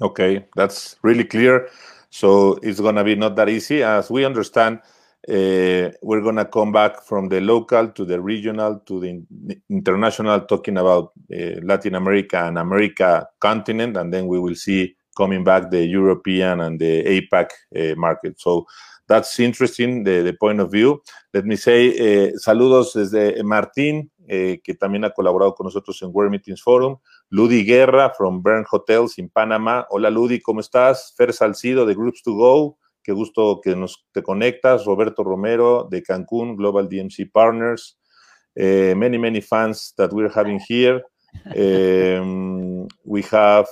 Okay, 0.01 0.45
that's 0.55 0.95
really 1.03 1.23
clear. 1.23 1.69
So 2.09 2.59
it's 2.63 2.79
going 2.79 2.95
to 2.95 3.03
be 3.03 3.15
not 3.15 3.35
that 3.35 3.49
easy. 3.49 3.83
As 3.83 4.09
we 4.09 4.25
understand, 4.25 4.79
uh, 5.29 5.91
we're 6.01 6.21
going 6.21 6.37
to 6.37 6.45
come 6.45 6.71
back 6.71 7.03
from 7.03 7.29
the 7.29 7.39
local 7.39 7.87
to 7.89 8.05
the 8.05 8.19
regional 8.19 8.79
to 8.87 8.99
the 8.99 9.57
international, 9.69 10.41
talking 10.41 10.77
about 10.77 11.11
uh, 11.31 11.61
Latin 11.61 11.95
America 11.95 12.43
and 12.43 12.57
America 12.57 13.27
continent, 13.39 13.97
and 13.97 14.11
then 14.11 14.27
we 14.27 14.39
will 14.39 14.55
see 14.55 14.95
coming 15.15 15.43
back 15.43 15.69
the 15.69 15.85
European 15.85 16.61
and 16.61 16.79
the 16.79 17.03
APAC 17.03 17.49
uh, 17.75 17.95
market. 17.95 18.39
So 18.39 18.65
that's 19.11 19.39
interesting, 19.39 20.03
the, 20.03 20.21
the, 20.21 20.33
point 20.33 20.61
of 20.61 20.71
view. 20.71 21.01
Let 21.33 21.45
me 21.45 21.57
say 21.57 21.93
eh, 21.97 22.31
saludos 22.37 22.93
desde 22.93 23.43
Martín, 23.43 24.09
eh, 24.27 24.61
que 24.63 24.73
también 24.73 25.03
ha 25.03 25.09
colaborado 25.11 25.53
con 25.53 25.65
nosotros 25.65 26.01
en 26.01 26.11
World 26.13 26.31
Meetings 26.31 26.61
Forum. 26.61 26.97
Ludi 27.29 27.65
Guerra 27.65 28.13
from 28.17 28.41
Bern 28.41 28.65
Hotels 28.71 29.17
in 29.17 29.29
Panamá. 29.29 29.85
Hola 29.89 30.09
Ludi, 30.09 30.39
¿cómo 30.39 30.61
estás? 30.61 31.13
Fer 31.17 31.33
Salcido 31.33 31.85
de 31.85 31.93
Groups 31.93 32.23
to 32.23 32.33
Go. 32.33 32.77
Qué 33.03 33.11
gusto 33.11 33.59
que 33.61 33.75
nos 33.75 34.05
te 34.13 34.23
conectas. 34.23 34.85
Roberto 34.85 35.23
Romero 35.23 35.87
de 35.89 36.03
Cancún, 36.03 36.55
Global 36.55 36.87
DMC 36.87 37.29
Partners. 37.31 37.97
Eh, 38.55 38.93
many, 38.95 39.17
many 39.17 39.41
fans 39.41 39.93
that 39.97 40.11
we're 40.13 40.31
having 40.33 40.59
here. 40.69 41.03
We 43.03 43.23
have 43.31 43.67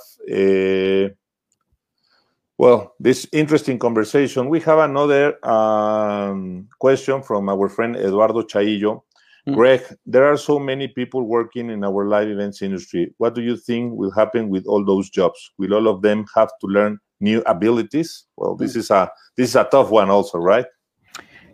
well, 2.60 2.94
this 3.00 3.26
interesting 3.32 3.78
conversation. 3.78 4.50
We 4.50 4.60
have 4.60 4.80
another 4.80 5.42
um, 5.48 6.68
question 6.78 7.22
from 7.22 7.48
our 7.48 7.70
friend 7.70 7.96
Eduardo 7.96 8.42
Chaillo. 8.42 9.00
Mm. 9.48 9.54
Greg, 9.54 9.80
there 10.04 10.30
are 10.30 10.36
so 10.36 10.58
many 10.58 10.86
people 10.86 11.22
working 11.22 11.70
in 11.70 11.82
our 11.82 12.04
live 12.06 12.28
events 12.28 12.60
industry. 12.60 13.14
What 13.16 13.34
do 13.34 13.40
you 13.40 13.56
think 13.56 13.94
will 13.94 14.10
happen 14.10 14.50
with 14.50 14.66
all 14.66 14.84
those 14.84 15.08
jobs? 15.08 15.52
Will 15.56 15.72
all 15.72 15.88
of 15.88 16.02
them 16.02 16.26
have 16.36 16.50
to 16.60 16.66
learn 16.66 16.98
new 17.20 17.40
abilities? 17.46 18.26
Well, 18.36 18.56
this 18.56 18.74
mm. 18.74 18.80
is 18.80 18.90
a 18.90 19.10
this 19.38 19.48
is 19.48 19.56
a 19.56 19.64
tough 19.64 19.88
one, 19.88 20.10
also, 20.10 20.36
right? 20.36 20.66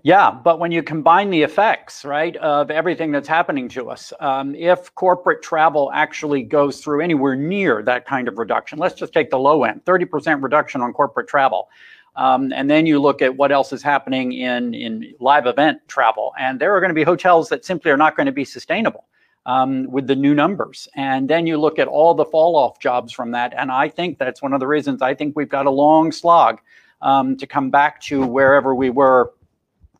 Yeah, 0.07 0.31
but 0.31 0.61
when 0.61 0.71
you 0.71 0.85
combine 0.85 1.31
the 1.31 1.43
effects, 1.43 2.05
right, 2.05 2.37
of 2.37 2.71
everything 2.71 3.11
that's 3.11 3.27
happening 3.27 3.69
to 3.71 3.91
us, 3.91 4.13
um, 4.21 4.55
if 4.55 4.95
corporate 4.95 5.43
travel 5.43 5.91
actually 5.93 6.45
goes 6.45 6.81
through 6.81 7.01
anywhere 7.01 7.35
near 7.35 7.83
that 7.83 8.07
kind 8.07 8.29
of 8.29 8.39
reduction, 8.39 8.79
let's 8.79 8.95
just 8.95 9.13
take 9.13 9.31
the 9.31 9.39
low 9.41 9.65
end 9.65 9.85
30% 9.85 10.45
reduction 10.45 10.81
on 10.81 10.93
corporate 10.93 11.27
travel. 11.27 11.71
Um, 12.15 12.53
and 12.53 12.71
then 12.71 12.87
you 12.87 13.01
look 13.01 13.21
at 13.21 13.37
what 13.37 13.51
else 13.51 13.73
is 13.73 13.83
happening 13.83 14.33
in, 14.33 14.75
in 14.75 15.13
live 15.19 15.45
event 15.45 15.81
travel. 15.89 16.33
And 16.39 16.61
there 16.61 16.73
are 16.77 16.79
going 16.79 16.91
to 16.91 16.95
be 16.95 17.03
hotels 17.03 17.49
that 17.49 17.65
simply 17.65 17.91
are 17.91 17.97
not 17.97 18.17
going 18.17 18.27
to 18.27 18.33
be 18.33 18.45
sustainable 18.45 19.07
um, 19.45 19.91
with 19.91 20.07
the 20.07 20.15
new 20.15 20.37
numbers. 20.37 20.87
And 20.95 21.29
then 21.29 21.49
you 21.49 21.59
look 21.59 21.81
at 21.81 21.89
all 21.89 22.15
the 22.15 22.25
fall 22.25 22.55
off 22.55 22.79
jobs 22.79 23.13
from 23.13 23.33
that. 23.33 23.55
And 23.59 23.73
I 23.73 23.89
think 23.89 24.19
that's 24.21 24.41
one 24.41 24.53
of 24.53 24.61
the 24.61 24.69
reasons 24.69 25.03
I 25.03 25.15
think 25.17 25.35
we've 25.35 25.49
got 25.49 25.67
a 25.67 25.71
long 25.71 26.13
slog 26.13 26.61
um, 27.03 27.37
to 27.39 27.47
come 27.49 27.71
back 27.71 28.01
to 28.03 28.25
wherever 28.25 28.73
we 28.73 28.89
were 28.89 29.33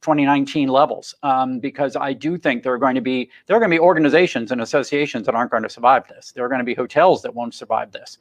2019 0.07 0.69
levels 0.69 1.17
um, 1.25 1.59
because 1.59 1.97
I 1.97 2.13
do 2.13 2.39
think 2.39 2.63
there 2.63 2.73
are 2.73 2.79
going 2.79 2.95
to 2.95 3.01
be 3.01 3.29
there 3.47 3.57
are 3.57 3.59
going 3.59 3.73
to 3.73 3.75
be 3.75 3.81
organizations 3.81 4.53
and 4.53 4.61
associations 4.61 5.27
that 5.27 5.35
aren't 5.35 5.51
going 5.51 5.65
to 5.65 5.69
survive 5.69 6.07
this. 6.07 6.31
There 6.31 6.45
are 6.45 6.49
going 6.49 6.61
to 6.61 6.65
be 6.65 6.75
hotels 6.75 7.23
that 7.23 7.35
won't 7.35 7.55
survive 7.55 7.91
this. 7.91 8.19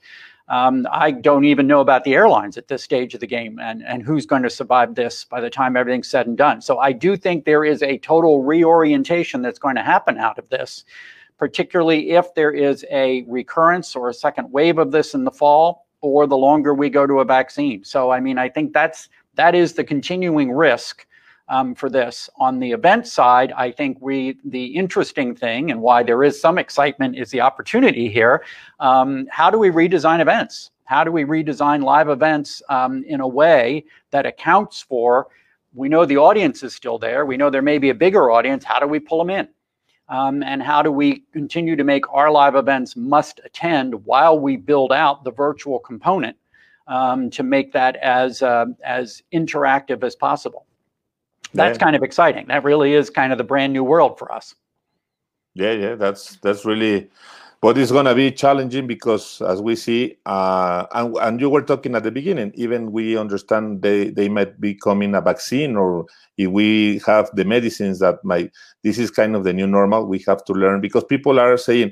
Um, 0.48 0.88
I 0.92 1.12
don't 1.12 1.46
even 1.46 1.68
know 1.68 1.82
about 1.82 2.04
the 2.04 2.16
airlines 2.16 2.58
at 2.58 2.70
this 2.70 2.82
stage 2.82 3.14
of 3.14 3.20
the 3.20 3.28
game 3.28 3.60
and, 3.60 3.84
and 3.86 4.02
who's 4.02 4.26
going 4.26 4.42
to 4.42 4.50
survive 4.50 4.96
this 4.96 5.26
by 5.26 5.40
the 5.40 5.50
time 5.50 5.78
everything's 5.78 6.08
said 6.08 6.26
and 6.26 6.36
done. 6.36 6.60
So 6.60 6.80
I 6.80 6.92
do 6.92 7.16
think 7.16 7.46
there 7.46 7.64
is 7.64 7.84
a 7.84 8.00
total 8.00 8.42
reorientation 8.42 9.44
that's 9.44 9.60
going 9.60 9.76
to 9.76 9.84
happen 9.84 10.18
out 10.18 10.40
of 10.40 10.50
this, 10.50 10.86
particularly 11.38 12.12
if 12.12 12.34
there 12.34 12.52
is 12.52 12.84
a 12.90 13.26
recurrence 13.28 13.96
or 13.96 14.10
a 14.10 14.14
second 14.14 14.52
wave 14.52 14.80
of 14.80 14.92
this 14.92 15.14
in 15.14 15.24
the 15.24 15.32
fall 15.32 15.86
or 16.02 16.26
the 16.26 16.38
longer 16.38 16.74
we 16.74 16.90
go 16.90 17.06
to 17.06 17.20
a 17.20 17.26
vaccine. 17.26 17.84
So 17.84 18.10
I 18.10 18.20
mean, 18.20 18.40
I 18.40 18.50
think 18.50 18.74
that's 18.74 19.08
that 19.36 19.54
is 19.54 19.74
the 19.74 19.84
continuing 19.84 20.52
risk 20.52 21.06
um, 21.48 21.76
for 21.76 21.90
this. 21.90 22.30
On 22.38 22.60
the 22.60 22.72
event 22.72 23.08
side, 23.08 23.52
I 23.52 23.72
think 23.72 23.98
we 24.02 24.38
the 24.46 24.66
interesting 24.66 25.36
thing 25.36 25.72
and 25.72 25.82
why 25.82 26.04
there 26.04 26.24
is 26.24 26.40
some 26.40 26.58
excitement 26.58 27.18
is 27.18 27.30
the 27.32 27.42
opportunity 27.42 28.10
here. 28.10 28.44
Um, 28.80 29.28
how 29.30 29.50
do 29.50 29.58
we 29.58 29.70
redesign 29.70 30.20
events? 30.20 30.72
How 30.86 31.04
do 31.04 31.12
we 31.12 31.24
redesign 31.24 31.84
live 31.84 32.10
events 32.10 32.62
um, 32.70 33.04
in 33.08 33.20
a 33.20 33.28
way 33.28 33.86
that 34.12 34.26
accounts 34.26 34.82
for? 34.82 35.28
We 35.74 35.90
know 35.90 36.06
the 36.06 36.18
audience 36.18 36.64
is 36.64 36.74
still 36.74 36.98
there. 36.98 37.26
We 37.26 37.38
know 37.38 37.50
there 37.50 37.62
may 37.62 37.80
be 37.80 37.90
a 37.90 37.96
bigger 37.96 38.32
audience. 38.32 38.64
How 38.64 38.80
do 38.80 38.88
we 38.88 39.00
pull 39.00 39.18
them 39.18 39.30
in? 39.30 39.48
Um, 40.08 40.44
and 40.44 40.62
how 40.62 40.84
do 40.84 40.92
we 40.92 41.24
continue 41.34 41.76
to 41.76 41.84
make 41.84 42.08
our 42.14 42.32
live 42.32 42.56
events 42.56 42.96
must 42.96 43.42
attend 43.44 44.06
while 44.06 44.38
we 44.40 44.56
build 44.56 44.94
out 44.94 45.24
the 45.24 45.32
virtual 45.32 45.80
component 45.80 46.38
um, 46.88 47.32
to 47.32 47.42
make 47.42 47.74
that 47.74 47.96
as 47.98 48.44
uh, 48.44 48.68
as 48.84 49.24
interactive 49.34 50.04
as 50.04 50.16
possible? 50.16 50.65
That's 51.56 51.78
yeah. 51.78 51.84
kind 51.84 51.96
of 51.96 52.04
exciting. 52.04 52.48
That 52.48 52.64
really 52.64 52.94
is 52.94 53.10
kind 53.10 53.32
of 53.32 53.38
the 53.38 53.44
brand 53.44 53.74
new 53.74 53.84
world 53.84 54.20
for 54.20 54.32
us. 54.32 54.56
Yeah, 55.54 55.72
yeah, 55.72 55.96
that's 55.96 56.36
that's 56.38 56.66
really 56.66 57.10
but 57.66 57.80
it's 57.80 57.92
going 57.92 58.06
to 58.06 58.14
be 58.14 58.32
challenging 58.32 58.86
because 58.86 59.42
as 59.42 59.60
we 59.60 59.76
see 59.76 60.16
uh, 60.28 60.86
and, 60.92 61.18
and 61.18 61.42
you 61.42 61.50
were 61.50 61.64
talking 61.64 61.96
at 61.96 62.04
the 62.04 62.12
beginning 62.12 62.52
even 62.54 62.92
we 62.92 63.18
understand 63.18 63.82
they, 63.82 64.10
they 64.10 64.30
might 64.30 64.62
be 64.62 64.76
coming 64.76 65.16
a 65.16 65.22
vaccine 65.22 65.76
or 65.76 66.06
if 66.38 66.50
we 66.52 67.02
have 67.08 67.28
the 67.34 67.44
medicines 67.44 67.98
that 67.98 68.24
might 68.24 68.52
this 68.84 69.00
is 69.00 69.10
kind 69.10 69.36
of 69.36 69.44
the 69.44 69.52
new 69.52 69.66
normal 69.66 70.06
we 70.06 70.24
have 70.28 70.46
to 70.46 70.54
learn 70.54 70.80
because 70.80 71.04
people 71.06 71.40
are 71.40 71.58
saying 71.58 71.92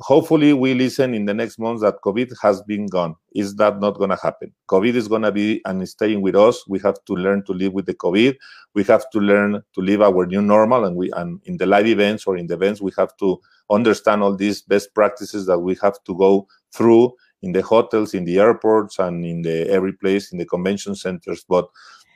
hopefully 0.00 0.52
we 0.52 0.74
listen 0.74 1.14
in 1.14 1.26
the 1.26 1.34
next 1.34 1.58
months 1.58 1.82
that 1.82 1.96
covid 2.04 2.32
has 2.42 2.62
been 2.62 2.86
gone. 2.86 3.14
Is 3.34 3.56
that 3.56 3.80
not 3.80 3.98
going 3.98 4.10
to 4.10 4.16
happen? 4.16 4.52
Covid 4.68 4.94
is 4.94 5.08
going 5.08 5.22
to 5.22 5.32
be 5.32 5.60
and 5.64 5.86
staying 5.88 6.22
with 6.22 6.34
us. 6.34 6.66
We 6.68 6.78
have 6.80 6.96
to 7.06 7.12
learn 7.14 7.44
to 7.44 7.52
live 7.52 7.72
with 7.72 7.86
the 7.86 7.94
covid. 7.94 8.36
We 8.74 8.84
have 8.84 9.08
to 9.10 9.18
learn 9.18 9.62
to 9.74 9.80
live 9.80 10.02
our 10.02 10.26
new 10.26 10.42
normal 10.42 10.84
and 10.84 10.96
we 10.96 11.10
and 11.12 11.40
in 11.44 11.58
the 11.58 11.66
live 11.66 11.86
events 11.86 12.26
or 12.26 12.36
in 12.36 12.46
the 12.46 12.54
events 12.54 12.80
we 12.80 12.92
have 12.98 13.16
to 13.18 13.40
understand 13.70 14.22
all 14.22 14.34
these 14.34 14.62
best 14.62 14.94
practices 14.94 15.46
that 15.46 15.58
we 15.58 15.76
have 15.82 16.02
to 16.04 16.16
go 16.16 16.46
through 16.72 17.12
in 17.42 17.52
the 17.52 17.62
hotels 17.62 18.14
in 18.14 18.24
the 18.24 18.38
airports 18.38 18.98
and 18.98 19.24
in 19.24 19.42
the 19.42 19.68
every 19.70 19.92
place 19.92 20.32
in 20.32 20.38
the 20.38 20.44
convention 20.46 20.94
centers. 20.94 21.44
But 21.48 21.68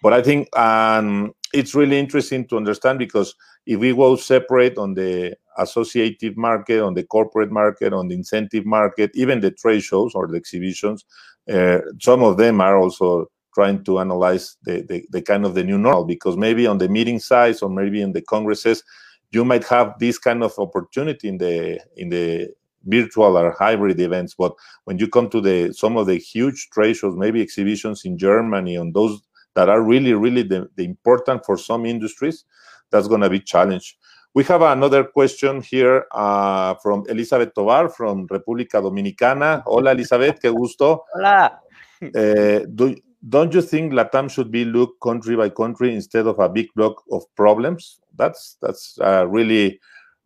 But 0.03 0.13
I 0.13 0.21
think 0.21 0.55
um, 0.55 1.33
it's 1.55 1.75
really 1.75 1.99
interesting 1.99 2.47
to 2.49 2.59
understand 2.59 2.99
because 2.99 3.35
if 3.65 3.81
we 3.81 3.95
go 3.95 4.17
separate 4.17 4.77
on 4.77 4.93
the 4.93 5.35
associative 5.59 6.37
market, 6.37 6.81
on 6.81 6.95
the 6.95 7.05
corporate 7.05 7.51
market, 7.51 7.93
on 7.93 8.09
the 8.09 8.15
incentive 8.15 8.67
market, 8.67 9.11
even 9.15 9.41
the 9.41 9.51
trade 9.51 9.83
shows 9.83 10.15
or 10.15 10.27
the 10.27 10.37
exhibitions, 10.37 11.05
uh, 11.53 11.79
some 12.01 12.23
of 12.23 12.37
them 12.37 12.61
are 12.61 12.79
also 12.79 13.31
trying 13.55 13.85
to 13.85 14.01
analyze 14.01 14.57
the, 14.65 14.83
the, 14.83 15.05
the, 15.11 15.23
kind 15.23 15.45
of 15.45 15.55
the 15.55 15.63
new 15.63 15.79
normal 15.79 16.05
because 16.05 16.37
maybe 16.37 16.67
on 16.67 16.79
the 16.79 16.89
meeting 16.89 17.21
size 17.21 17.63
or 17.63 17.71
maybe 17.71 18.03
in 18.03 18.13
the 18.13 18.23
congresses 18.23 18.83
you 19.31 19.45
might 19.45 19.65
have 19.65 19.99
this 19.99 20.19
kind 20.19 20.43
of 20.43 20.53
opportunity 20.59 21.29
in 21.29 21.39
the 21.39 21.81
in 21.97 22.09
the 22.09 22.49
virtual 22.87 23.37
or 23.37 23.53
hybrid 23.53 23.99
events. 24.01 24.35
But 24.35 24.53
when 24.85 24.99
you 24.99 25.09
come 25.09 25.29
to 25.31 25.41
the 25.41 25.73
some 25.73 25.97
of 25.97 26.07
the 26.07 26.17
huge 26.17 26.69
trade 26.71 26.95
shows 26.95 27.17
maybe 27.17 27.41
exhibitions 27.41 28.05
in 28.05 28.19
germany 28.19 28.77
on 28.77 28.93
those 28.93 29.21
that 29.55 29.69
are 29.69 29.83
really 29.83 30.15
really 30.15 30.43
the, 30.43 30.69
the 30.77 30.85
important 30.85 31.45
for 31.45 31.57
some 31.57 31.87
industries 31.87 32.45
that's 32.91 33.09
going 33.09 33.21
to 33.23 33.31
be 33.31 33.41
challenged 33.41 33.97
we 34.35 34.43
have 34.45 34.63
another 34.63 35.05
question 35.05 35.63
here 35.63 36.07
uh, 36.11 36.75
from 36.83 37.05
Elizabeth 37.09 37.55
Tovar 37.55 37.89
from 37.89 38.27
República 38.27 38.83
Dominicana. 38.83 39.63
Hola, 39.65 39.93
Elizabeth, 39.93 40.41
qué 40.41 40.53
gusto. 40.53 41.05
Hola. 41.15 41.61
Uh, 42.03 42.67
do, 42.75 42.97
don't 43.27 43.55
you 43.55 43.63
think 43.63 43.93
Latam 43.93 44.29
should 44.29 44.51
be 44.51 44.65
looked 44.65 45.01
country 45.01 45.37
by 45.37 45.49
country 45.49 45.95
instead 45.95 46.27
of 46.27 46.39
a 46.41 46.49
big 46.49 46.67
block 46.75 47.03
of 47.13 47.23
problems? 47.37 48.01
That's 48.17 48.57
that's 48.61 48.99
uh, 49.01 49.27
really, 49.29 49.81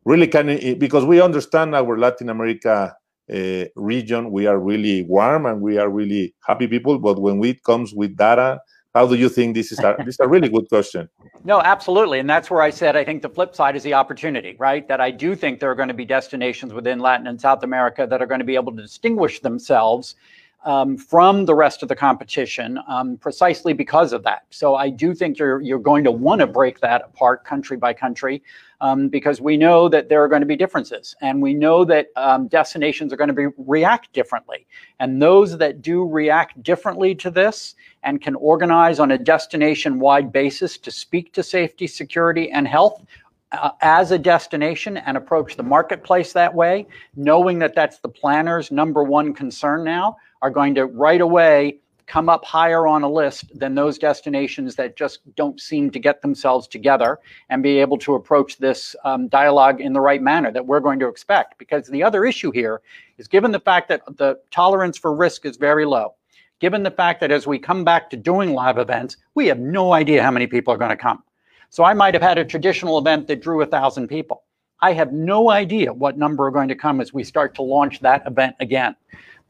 really 0.05 0.27
kind 0.27 0.51
of 0.51 0.79
because 0.79 1.05
we 1.05 1.21
understand 1.21 1.75
our 1.75 1.99
Latin 1.99 2.31
America 2.31 2.97
uh, 3.33 3.64
region. 3.77 4.33
We 4.33 4.47
are 4.47 4.59
really 4.59 5.03
warm 5.03 5.44
and 5.44 5.61
we 5.61 5.77
are 5.77 5.90
really 5.90 6.35
happy 6.47 6.66
people. 6.66 6.99
But 6.99 7.21
when 7.21 7.44
it 7.44 7.62
comes 7.62 7.92
with 7.92 8.16
data 8.16 8.59
how 8.94 9.07
do 9.07 9.14
you 9.14 9.29
think 9.29 9.55
this 9.55 9.70
is 9.70 9.79
a, 9.81 9.96
this 9.98 10.14
is 10.14 10.20
a 10.20 10.29
really 10.29 10.48
good 10.48 10.68
question? 10.68 11.09
No, 11.44 11.61
absolutely. 11.61 12.18
And 12.18 12.29
that's 12.29 12.51
where 12.51 12.61
I 12.61 12.68
said 12.68 12.96
I 12.96 13.05
think 13.05 13.22
the 13.22 13.29
flip 13.29 13.55
side 13.55 13.77
is 13.77 13.85
the 13.85 13.94
opportunity, 13.94 14.57
right? 14.59 14.87
That 14.88 15.01
I 15.01 15.12
do 15.12 15.37
think 15.37 15.61
there 15.61 15.70
are 15.70 15.74
going 15.77 15.88
to 15.88 15.94
be 15.94 16.05
destinations 16.05 16.74
within 16.74 16.98
Latin 16.98 17.29
and 17.29 17.40
South 17.40 17.62
America 17.62 18.09
that 18.11 18.20
are 18.20 18.27
going 18.27 18.40
to 18.40 18.44
be 18.44 18.57
able 18.57 18.74
to 18.74 18.83
distinguish 18.83 19.38
themselves 19.40 20.16
um, 20.64 20.97
from 20.97 21.44
the 21.44 21.55
rest 21.55 21.83
of 21.83 21.88
the 21.88 21.97
competition 21.97 22.79
um, 22.88 23.16
precisely 23.16 23.73
because 23.73 24.12
of 24.12 24.23
that. 24.25 24.44
So 24.51 24.75
I 24.75 24.90
do 24.90 25.14
think 25.14 25.38
you're 25.38 25.61
you're 25.61 25.79
going 25.79 26.05
to 26.05 26.11
want 26.11 26.40
to 26.40 26.47
break 26.47 26.81
that 26.81 27.03
apart 27.05 27.44
country 27.44 27.77
by 27.77 27.92
country 27.92 28.42
um, 28.81 29.09
because 29.09 29.40
we 29.40 29.57
know 29.57 29.88
that 29.88 30.09
there 30.09 30.23
are 30.23 30.29
going 30.29 30.40
to 30.42 30.47
be 30.47 30.57
differences 30.57 31.14
and 31.21 31.42
we 31.42 31.55
know 31.55 31.85
that 31.85 32.09
um, 32.16 32.49
destinations 32.49 33.12
are 33.12 33.16
going 33.16 33.29
to 33.29 33.35
be 33.35 33.47
react 33.57 34.12
differently. 34.12 34.66
And 35.01 35.21
those 35.21 35.59
that 35.59 35.83
do 35.83 36.05
react 36.05 36.62
differently 36.62 37.14
to 37.16 37.31
this 37.31 37.75
and 38.03 38.21
can 38.21 38.35
organize 38.37 39.01
on 39.01 39.12
a 39.12 39.18
destination 39.18 39.99
wide 39.99 40.33
basis 40.33 40.79
to 40.79 40.90
speak 40.90 41.33
to 41.35 41.42
safety, 41.42 41.87
security, 41.87 42.51
and 42.51 42.66
health 42.68 43.05
uh, 43.52 43.70
as 43.80 44.11
a 44.11 44.18
destination 44.18 44.96
and 44.98 45.16
approach 45.16 45.56
the 45.56 45.62
marketplace 45.62 46.32
that 46.32 46.54
way, 46.54 46.87
knowing 47.16 47.58
that 47.58 47.74
that's 47.74 47.98
the 47.98 48.08
planner's 48.08 48.70
number 48.70 49.02
one 49.02 49.32
concern 49.32 49.84
now, 49.84 50.16
are 50.42 50.50
going 50.50 50.74
to 50.74 50.87
right 50.87 51.20
away 51.20 51.78
come 52.08 52.28
up 52.30 52.44
higher 52.44 52.87
on 52.87 53.02
a 53.02 53.08
list 53.08 53.44
than 53.58 53.74
those 53.74 53.98
destinations 53.98 54.74
that 54.74 54.96
just 54.96 55.20
don't 55.37 55.61
seem 55.61 55.90
to 55.90 55.98
get 55.98 56.22
themselves 56.22 56.66
together 56.66 57.18
and 57.50 57.62
be 57.62 57.78
able 57.78 57.98
to 57.98 58.14
approach 58.14 58.56
this 58.56 58.96
um, 59.04 59.28
dialogue 59.28 59.80
in 59.80 59.92
the 59.92 60.00
right 60.00 60.22
manner 60.22 60.50
that 60.50 60.64
we're 60.64 60.80
going 60.80 60.98
to 60.98 61.06
expect. 61.06 61.58
Because 61.58 61.87
the 61.87 62.02
other 62.02 62.24
issue 62.24 62.50
here 62.50 62.80
is 63.18 63.28
given 63.28 63.52
the 63.52 63.61
fact 63.61 63.88
that 63.88 64.00
the 64.16 64.40
tolerance 64.50 64.96
for 64.96 65.14
risk 65.14 65.44
is 65.44 65.58
very 65.58 65.84
low, 65.84 66.14
given 66.61 66.82
the 66.82 66.90
fact 66.90 67.20
that 67.20 67.30
as 67.30 67.46
we 67.46 67.58
come 67.58 67.84
back 67.84 68.08
to 68.11 68.16
doing 68.16 68.54
live 68.54 68.78
events, 68.78 69.18
we 69.34 69.46
have 69.46 69.58
no 69.58 69.92
idea 69.92 70.22
how 70.22 70.30
many 70.30 70.46
people 70.46 70.72
are 70.72 70.78
going 70.78 70.90
to 70.90 70.96
come. 70.96 71.22
So 71.70 71.85
I 71.85 71.94
might 71.94 72.14
have 72.14 72.22
had 72.22 72.38
a 72.38 72.44
traditional 72.44 72.98
event 72.98 73.26
that 73.28 73.40
drew 73.40 73.62
a 73.62 73.66
thousand 73.66 74.09
people. 74.09 74.44
I 74.81 74.92
have 74.92 75.12
no 75.12 75.50
idea 75.50 75.92
what 75.92 76.16
number 76.16 76.46
are 76.46 76.50
going 76.50 76.68
to 76.68 76.74
come 76.74 77.00
as 77.00 77.12
we 77.12 77.24
start 77.24 77.54
to 77.57 77.62
launch 77.62 78.00
that 78.00 78.26
event 78.26 78.57
again. 78.61 78.94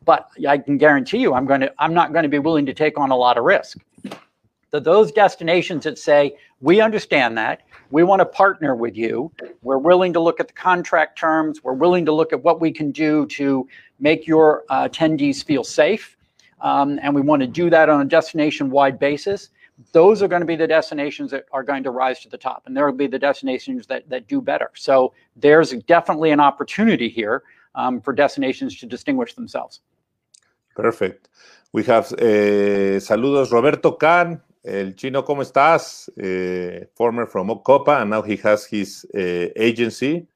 But 0.05 0.29
I 0.49 0.59
can 0.59 0.79
guarantee 0.79 1.19
you, 1.19 1.35
I'm 1.35 1.47
going 1.47 1.61
to, 1.61 1.73
I'm 1.79 1.93
not 1.93 2.13
going 2.13 2.23
to 2.23 2.29
be 2.29 2.39
willing 2.39 2.67
to 2.67 2.75
take 2.75 2.99
on 2.99 3.11
a 3.11 3.17
lot 3.17 3.37
of 3.37 3.45
risk. 3.45 3.79
So 4.71 4.81
those 4.81 5.13
destinations 5.13 5.85
that 5.85 5.99
say, 5.99 6.37
we 6.61 6.81
understand 6.81 7.39
that, 7.39 7.63
we 7.91 8.03
want 8.05 8.21
to 8.21 8.27
partner 8.27 8.75
with 8.75 8.97
you, 8.97 9.33
we're 9.63 9.79
willing 9.79 10.13
to 10.13 10.21
look 10.21 10.41
at 10.41 10.49
the 10.49 10.55
contract 10.55 11.19
terms, 11.19 11.63
we're 11.63 11.73
willing 11.73 12.05
to 12.05 12.13
look 12.13 12.33
at 12.33 12.43
what 12.43 12.61
we 12.61 12.71
can 12.71 12.91
do 12.91 13.27
to 13.27 13.67
make 13.99 14.27
your 14.27 14.65
uh, 14.69 14.89
attendees 14.89 15.43
feel 15.45 15.65
safe, 15.65 16.17
um, 16.61 16.99
and 17.03 17.15
we 17.15 17.23
want 17.23 17.41
to 17.41 17.47
do 17.47 17.71
that 17.71 17.89
on 17.89 18.01
a 18.01 18.05
destination-wide 18.05 18.99
basis 18.99 19.51
those 19.93 20.23
are 20.23 20.29
going 20.29 20.41
to 20.41 20.47
be 20.47 20.57
the 20.57 20.67
destinations 20.67 21.31
that 21.31 21.45
are 21.53 21.63
going 21.63 21.83
to 21.85 21.91
rise 21.91 22.21
to 22.21 22.29
the 22.29 22.39
top 22.39 22.65
and 22.67 22.77
there 22.77 22.85
will 22.85 22.97
be 22.97 23.07
the 23.07 23.19
destinations 23.19 23.87
that, 23.87 24.09
that 24.09 24.27
do 24.27 24.41
better. 24.41 24.71
So 24.75 25.15
there's 25.37 25.71
definitely 25.71 26.31
an 26.31 26.41
opportunity 26.41 27.09
here 27.09 27.45
um, 27.75 28.01
for 28.01 28.13
destinations 28.13 28.79
to 28.81 28.87
distinguish 28.87 29.35
themselves. 29.35 29.81
Perfect. 30.75 31.29
We 31.73 31.85
have 31.85 32.13
uh, 32.13 32.99
saludos 32.99 33.53
roberto 33.53 33.93
Can, 33.93 34.43
el 34.65 34.95
chino 34.95 35.23
cómo 35.23 35.43
estás? 35.43 36.09
Uh, 36.19 36.87
former 36.95 37.27
from 37.27 37.49
Copa 37.65 38.01
and 38.01 38.11
now 38.11 38.23
he 38.23 38.37
has 38.37 38.67
his 38.67 39.07
uh, 39.15 39.19
agency. 39.55 40.27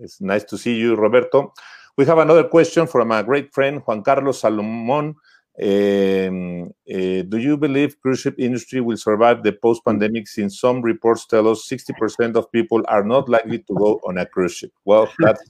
It's 0.00 0.20
nice 0.20 0.44
to 0.44 0.56
see 0.56 0.76
you 0.76 0.94
roberto. 0.94 1.52
We 1.96 2.06
have 2.06 2.18
another 2.18 2.44
question 2.44 2.86
from 2.86 3.10
a 3.10 3.22
great 3.22 3.52
friend 3.52 3.82
juan 3.84 4.02
carlos 4.02 4.40
salomon 4.40 5.14
um, 5.60 6.66
uh, 6.88 7.22
do 7.22 7.38
you 7.38 7.56
believe 7.56 8.00
cruise 8.00 8.20
ship 8.20 8.36
industry 8.38 8.80
will 8.80 8.96
survive 8.96 9.42
the 9.42 9.52
post-pandemic 9.52 10.28
since 10.28 10.60
some 10.60 10.82
reports 10.82 11.26
tell 11.26 11.48
us 11.48 11.68
60% 11.68 12.36
of 12.36 12.50
people 12.52 12.84
are 12.86 13.02
not 13.02 13.28
likely 13.28 13.58
to 13.58 13.74
go 13.74 14.00
on 14.06 14.18
a 14.18 14.26
cruise 14.26 14.54
ship? 14.54 14.72
Well, 14.84 15.10
that's, 15.18 15.42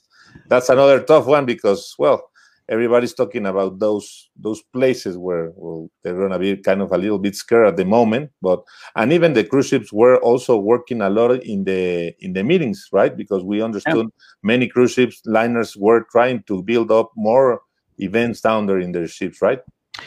that's 0.47 0.69
another 0.71 1.03
tough 1.03 1.27
one 1.27 1.45
because, 1.45 1.95
well, 1.99 2.31
everybody's 2.69 3.15
talking 3.15 3.47
about 3.47 3.79
those 3.79 4.29
those 4.37 4.63
places 4.63 5.17
where 5.17 5.53
well, 5.57 5.91
they're 6.03 6.29
to 6.29 6.39
be 6.39 6.57
kind 6.57 6.83
of 6.83 6.93
a 6.93 6.99
little 6.99 7.19
bit 7.19 7.35
scared 7.35 7.67
at 7.67 7.77
the 7.77 7.85
moment 7.85 8.31
but 8.43 8.63
and 8.97 9.13
even 9.13 9.33
the 9.33 9.43
cruise 9.43 9.69
ships 9.69 9.93
were 9.93 10.19
also 10.19 10.57
working 10.57 11.01
a 11.01 11.09
lot 11.09 11.31
in 11.31 11.65
the 11.65 12.13
in 12.21 12.35
the 12.35 12.45
meetings 12.45 12.89
right 12.93 13.17
because 13.17 13.43
we 13.43 13.63
understood 13.63 14.07
yeah. 14.07 14.23
many 14.43 14.69
cruise 14.69 14.93
ships 14.93 15.23
liners 15.25 15.77
were 15.77 16.07
trying 16.11 16.43
to 16.43 16.63
build 16.63 16.91
up 16.91 17.11
more 17.17 17.63
events 17.99 18.41
down 18.43 18.67
there 18.67 18.79
in 18.79 18.93
their 18.93 19.09
ships 19.09 19.41
right 19.41 19.61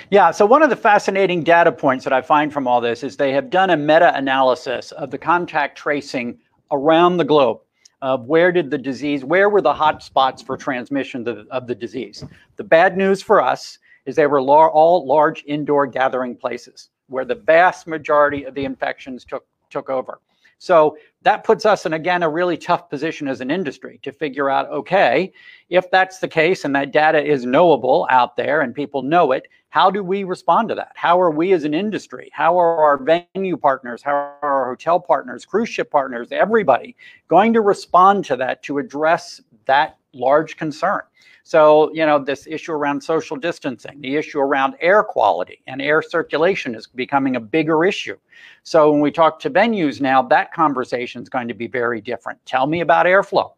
yeah, 0.10 0.32
so 0.32 0.46
one 0.46 0.64
of 0.64 0.70
the 0.70 0.76
fascinating 0.76 1.44
data 1.44 1.72
points 1.72 2.04
that 2.04 2.14
I 2.14 2.22
find 2.22 2.52
from 2.52 2.68
all 2.68 2.82
this 2.82 3.04
is 3.04 3.18
they 3.18 3.34
have 3.34 3.50
done 3.50 3.70
a 3.70 3.78
meta 3.78 4.16
analysis 4.16 4.92
of 4.94 5.12
the 5.12 5.18
contact 5.18 5.78
tracing 5.78 6.38
around 6.72 7.18
the 7.18 7.26
globe 7.26 7.60
of 8.02 8.26
where 8.26 8.52
did 8.52 8.72
the 8.72 8.78
disease, 8.78 9.24
where 9.24 9.50
were 9.50 9.62
the 9.62 9.74
hot 9.74 10.02
spots 10.02 10.42
for 10.42 10.58
transmission 10.58 11.28
of, 11.28 11.48
of 11.50 11.68
the 11.68 11.76
disease. 11.76 12.24
The 12.56 12.64
bad 12.64 12.98
news 12.98 13.22
for 13.22 13.42
us 13.42 13.78
is 14.06 14.16
they 14.16 14.28
were 14.28 14.42
all 14.42 15.06
large 15.06 15.44
indoor 15.46 15.86
gathering 15.86 16.36
places 16.36 16.90
where 17.08 17.26
the 17.26 17.36
vast 17.36 17.88
majority 17.88 18.46
of 18.46 18.56
the 18.56 18.66
infections 18.66 19.24
took, 19.26 19.46
took 19.70 19.90
over. 19.90 20.20
So 20.62 20.96
that 21.24 21.44
puts 21.44 21.66
us 21.66 21.88
in, 21.88 21.94
again, 21.94 22.22
a 22.22 22.30
really 22.30 22.56
tough 22.56 22.88
position 22.88 23.28
as 23.28 23.42
an 23.42 23.50
industry 23.50 24.00
to 24.04 24.12
figure 24.12 24.48
out 24.48 24.70
okay, 24.70 25.34
if 25.70 25.90
that's 25.90 26.20
the 26.20 26.28
case 26.28 26.64
and 26.64 26.76
that 26.76 26.92
data 26.92 27.20
is 27.20 27.48
knowable 27.48 28.06
out 28.12 28.38
there 28.38 28.62
and 28.62 28.76
people 28.76 29.02
know 29.02 29.32
it, 29.32 29.48
how 29.70 29.90
do 29.90 30.04
we 30.04 30.24
respond 30.24 30.70
to 30.70 30.76
that? 30.76 30.92
How 30.94 31.20
are 31.20 31.32
we 31.32 31.54
as 31.54 31.64
an 31.64 31.74
industry? 31.74 32.30
How 32.32 32.60
are 32.60 32.78
our 32.78 32.98
venue 33.04 33.58
partners? 33.58 34.04
How 34.04 34.12
are 34.12 34.38
our 34.44 34.70
hotel 34.70 35.00
partners, 35.00 35.46
cruise 35.46 35.70
ship 35.70 35.90
partners, 35.90 36.28
everybody 36.32 36.96
going 37.28 37.54
to 37.54 37.62
respond 37.62 38.24
to 38.26 38.36
that 38.36 38.62
to 38.64 38.78
address 38.78 39.42
that 39.66 39.98
large 40.14 40.58
concern? 40.58 41.02
So, 41.44 41.92
you 41.94 42.06
know, 42.06 42.20
this 42.20 42.48
issue 42.48 42.72
around 42.72 43.02
social 43.02 43.38
distancing, 43.38 44.00
the 44.02 44.16
issue 44.16 44.40
around 44.40 44.76
air 44.80 45.04
quality 45.04 45.62
and 45.68 45.82
air 45.82 46.02
circulation 46.02 46.76
is 46.76 46.88
becoming 46.88 47.36
a 47.36 47.40
bigger 47.40 47.84
issue. 47.84 48.18
So, 48.64 48.92
when 48.92 49.02
we 49.02 49.12
talk 49.12 49.40
to 49.42 49.50
venues 49.50 50.02
now, 50.02 50.22
that 50.24 50.54
conversation 50.54 51.22
is 51.22 51.30
going 51.30 51.48
to 51.48 51.54
be 51.54 51.68
very 51.68 52.02
different. 52.02 52.44
Tell 52.46 52.68
me 52.68 52.82
about 52.82 53.06
airflow. 53.06 53.54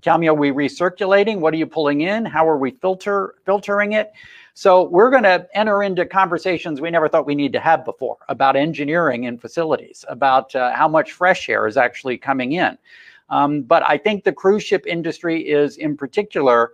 Tell 0.00 0.18
me, 0.18 0.28
are 0.28 0.34
we 0.34 0.50
recirculating? 0.50 1.40
What 1.40 1.52
are 1.54 1.56
you 1.56 1.66
pulling 1.66 2.02
in? 2.02 2.24
How 2.24 2.48
are 2.48 2.58
we 2.58 2.70
filter 2.70 3.34
filtering 3.44 3.92
it? 3.92 4.12
So 4.54 4.84
we're 4.84 5.10
going 5.10 5.24
to 5.24 5.46
enter 5.54 5.82
into 5.82 6.04
conversations 6.04 6.80
we 6.80 6.90
never 6.90 7.08
thought 7.08 7.26
we 7.26 7.34
need 7.34 7.52
to 7.52 7.60
have 7.60 7.84
before 7.84 8.16
about 8.28 8.56
engineering 8.56 9.24
in 9.24 9.38
facilities, 9.38 10.04
about 10.08 10.54
uh, 10.54 10.72
how 10.72 10.88
much 10.88 11.12
fresh 11.12 11.48
air 11.48 11.66
is 11.66 11.76
actually 11.76 12.18
coming 12.18 12.52
in. 12.52 12.76
Um, 13.30 13.62
but 13.62 13.82
I 13.88 13.98
think 13.98 14.24
the 14.24 14.32
cruise 14.32 14.62
ship 14.64 14.84
industry 14.86 15.48
is, 15.48 15.76
in 15.76 15.96
particular, 15.96 16.72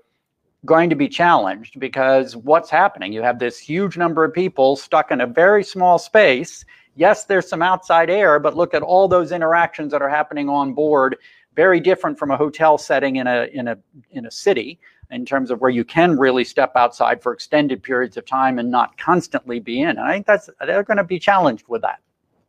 going 0.65 0.91
to 0.91 0.97
be 0.97 1.09
challenged 1.09 1.79
because 1.79 2.37
what's 2.37 2.71
happening? 2.71 3.13
You 3.13 3.23
have 3.23 3.39
this 3.39 3.59
huge 3.59 3.97
number 3.97 4.25
of 4.25 4.33
people 4.33 4.77
stuck 4.77 5.11
in 5.11 5.21
a 5.21 5.27
very 5.27 5.63
small 5.65 5.99
space. 5.99 6.65
Yes, 6.97 7.25
there's 7.25 7.49
some 7.49 7.63
outside 7.63 8.09
air, 8.09 8.39
but 8.39 8.57
look 8.57 8.73
at 8.75 8.83
all 8.83 9.09
those 9.09 9.33
interactions 9.33 9.93
that 9.93 10.03
are 10.03 10.09
happening 10.09 10.49
on 10.49 10.73
board. 10.73 11.17
Very 11.57 11.81
different 11.81 12.19
from 12.19 12.31
a 12.31 12.37
hotel 12.37 12.79
setting 12.79 13.17
in 13.17 13.27
a 13.27 13.47
in 13.53 13.69
a 13.69 13.79
in 14.11 14.27
a 14.27 14.31
city 14.31 14.81
in 15.11 15.25
terms 15.25 15.51
of 15.51 15.61
where 15.61 15.71
you 15.71 15.85
can 15.85 16.19
really 16.19 16.45
step 16.45 16.73
outside 16.77 17.23
for 17.23 17.33
extended 17.33 17.83
periods 17.83 18.17
of 18.17 18.25
time 18.25 18.59
and 18.59 18.71
not 18.71 18.97
constantly 18.99 19.61
be 19.61 19.83
in. 19.83 19.91
And 19.91 20.01
I 20.01 20.13
think 20.13 20.27
that's 20.27 20.51
they're 20.61 20.83
going 20.83 20.97
to 20.97 21.05
be 21.05 21.19
challenged 21.19 21.67
with 21.69 21.83
that. 21.83 22.01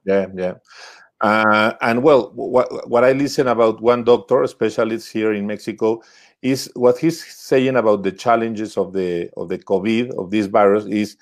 Yeah, 0.06 0.28
yeah. 0.34 0.54
Uh, 1.26 1.74
and 1.82 2.04
well, 2.04 2.32
what, 2.36 2.88
what 2.88 3.04
I 3.04 3.12
listen 3.14 3.48
about 3.48 3.82
one 3.82 4.04
doctor, 4.04 4.46
specialist 4.46 5.12
here 5.12 5.34
in 5.34 5.48
Mexico, 5.48 6.04
is 6.44 6.72
what 6.76 7.00
he's 7.00 7.26
saying 7.26 7.76
about 7.78 8.04
the 8.04 8.12
challenges 8.12 8.78
of 8.78 8.94
the 8.94 9.32
of 9.36 9.50
the 9.50 9.58
COVID 9.58 10.16
of 10.20 10.30
this 10.30 10.46
virus 10.46 10.86
is 10.86 11.18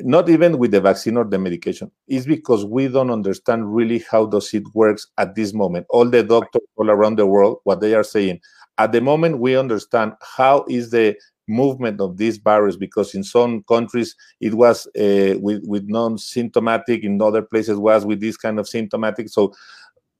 not 0.00 0.28
even 0.28 0.58
with 0.58 0.72
the 0.72 0.80
vaccine 0.80 1.16
or 1.16 1.22
the 1.24 1.38
medication. 1.38 1.88
It's 2.08 2.26
because 2.26 2.64
we 2.64 2.88
don't 2.88 3.12
understand 3.12 3.72
really 3.72 4.04
how 4.10 4.26
does 4.26 4.52
it 4.54 4.64
works 4.74 5.06
at 5.18 5.36
this 5.36 5.54
moment. 5.54 5.86
All 5.88 6.10
the 6.10 6.24
doctors 6.24 6.62
all 6.74 6.90
around 6.90 7.14
the 7.14 7.26
world, 7.26 7.58
what 7.62 7.80
they 7.80 7.94
are 7.94 8.02
saying 8.02 8.40
at 8.78 8.90
the 8.90 9.00
moment, 9.00 9.38
we 9.38 9.56
understand 9.56 10.14
how 10.36 10.64
is 10.68 10.90
the 10.90 11.16
movement 11.46 12.00
of 12.00 12.16
this 12.16 12.36
virus 12.38 12.76
because 12.76 13.14
in 13.14 13.22
some 13.22 13.62
countries 13.64 14.14
it 14.40 14.54
was 14.54 14.86
uh, 14.98 15.34
with 15.40 15.62
with 15.66 15.84
non-symptomatic 15.86 17.04
in 17.04 17.20
other 17.20 17.42
places 17.42 17.78
was 17.78 18.06
with 18.06 18.20
this 18.20 18.36
kind 18.36 18.58
of 18.58 18.68
symptomatic. 18.68 19.28
So 19.28 19.52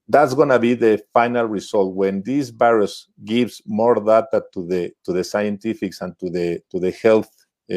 that's 0.08 0.34
going 0.34 0.50
to 0.50 0.58
be 0.58 0.74
the 0.74 1.02
final 1.14 1.46
result. 1.46 1.94
When 1.94 2.22
this 2.22 2.50
virus 2.50 3.08
gives 3.24 3.62
more 3.66 3.94
data 3.94 4.42
to 4.52 4.66
the 4.66 4.92
to 5.04 5.12
the 5.12 5.24
scientifics 5.24 6.00
and 6.00 6.18
to 6.18 6.28
the 6.30 6.60
to 6.70 6.78
the 6.78 6.90
health 6.90 7.30
uh, 7.70 7.74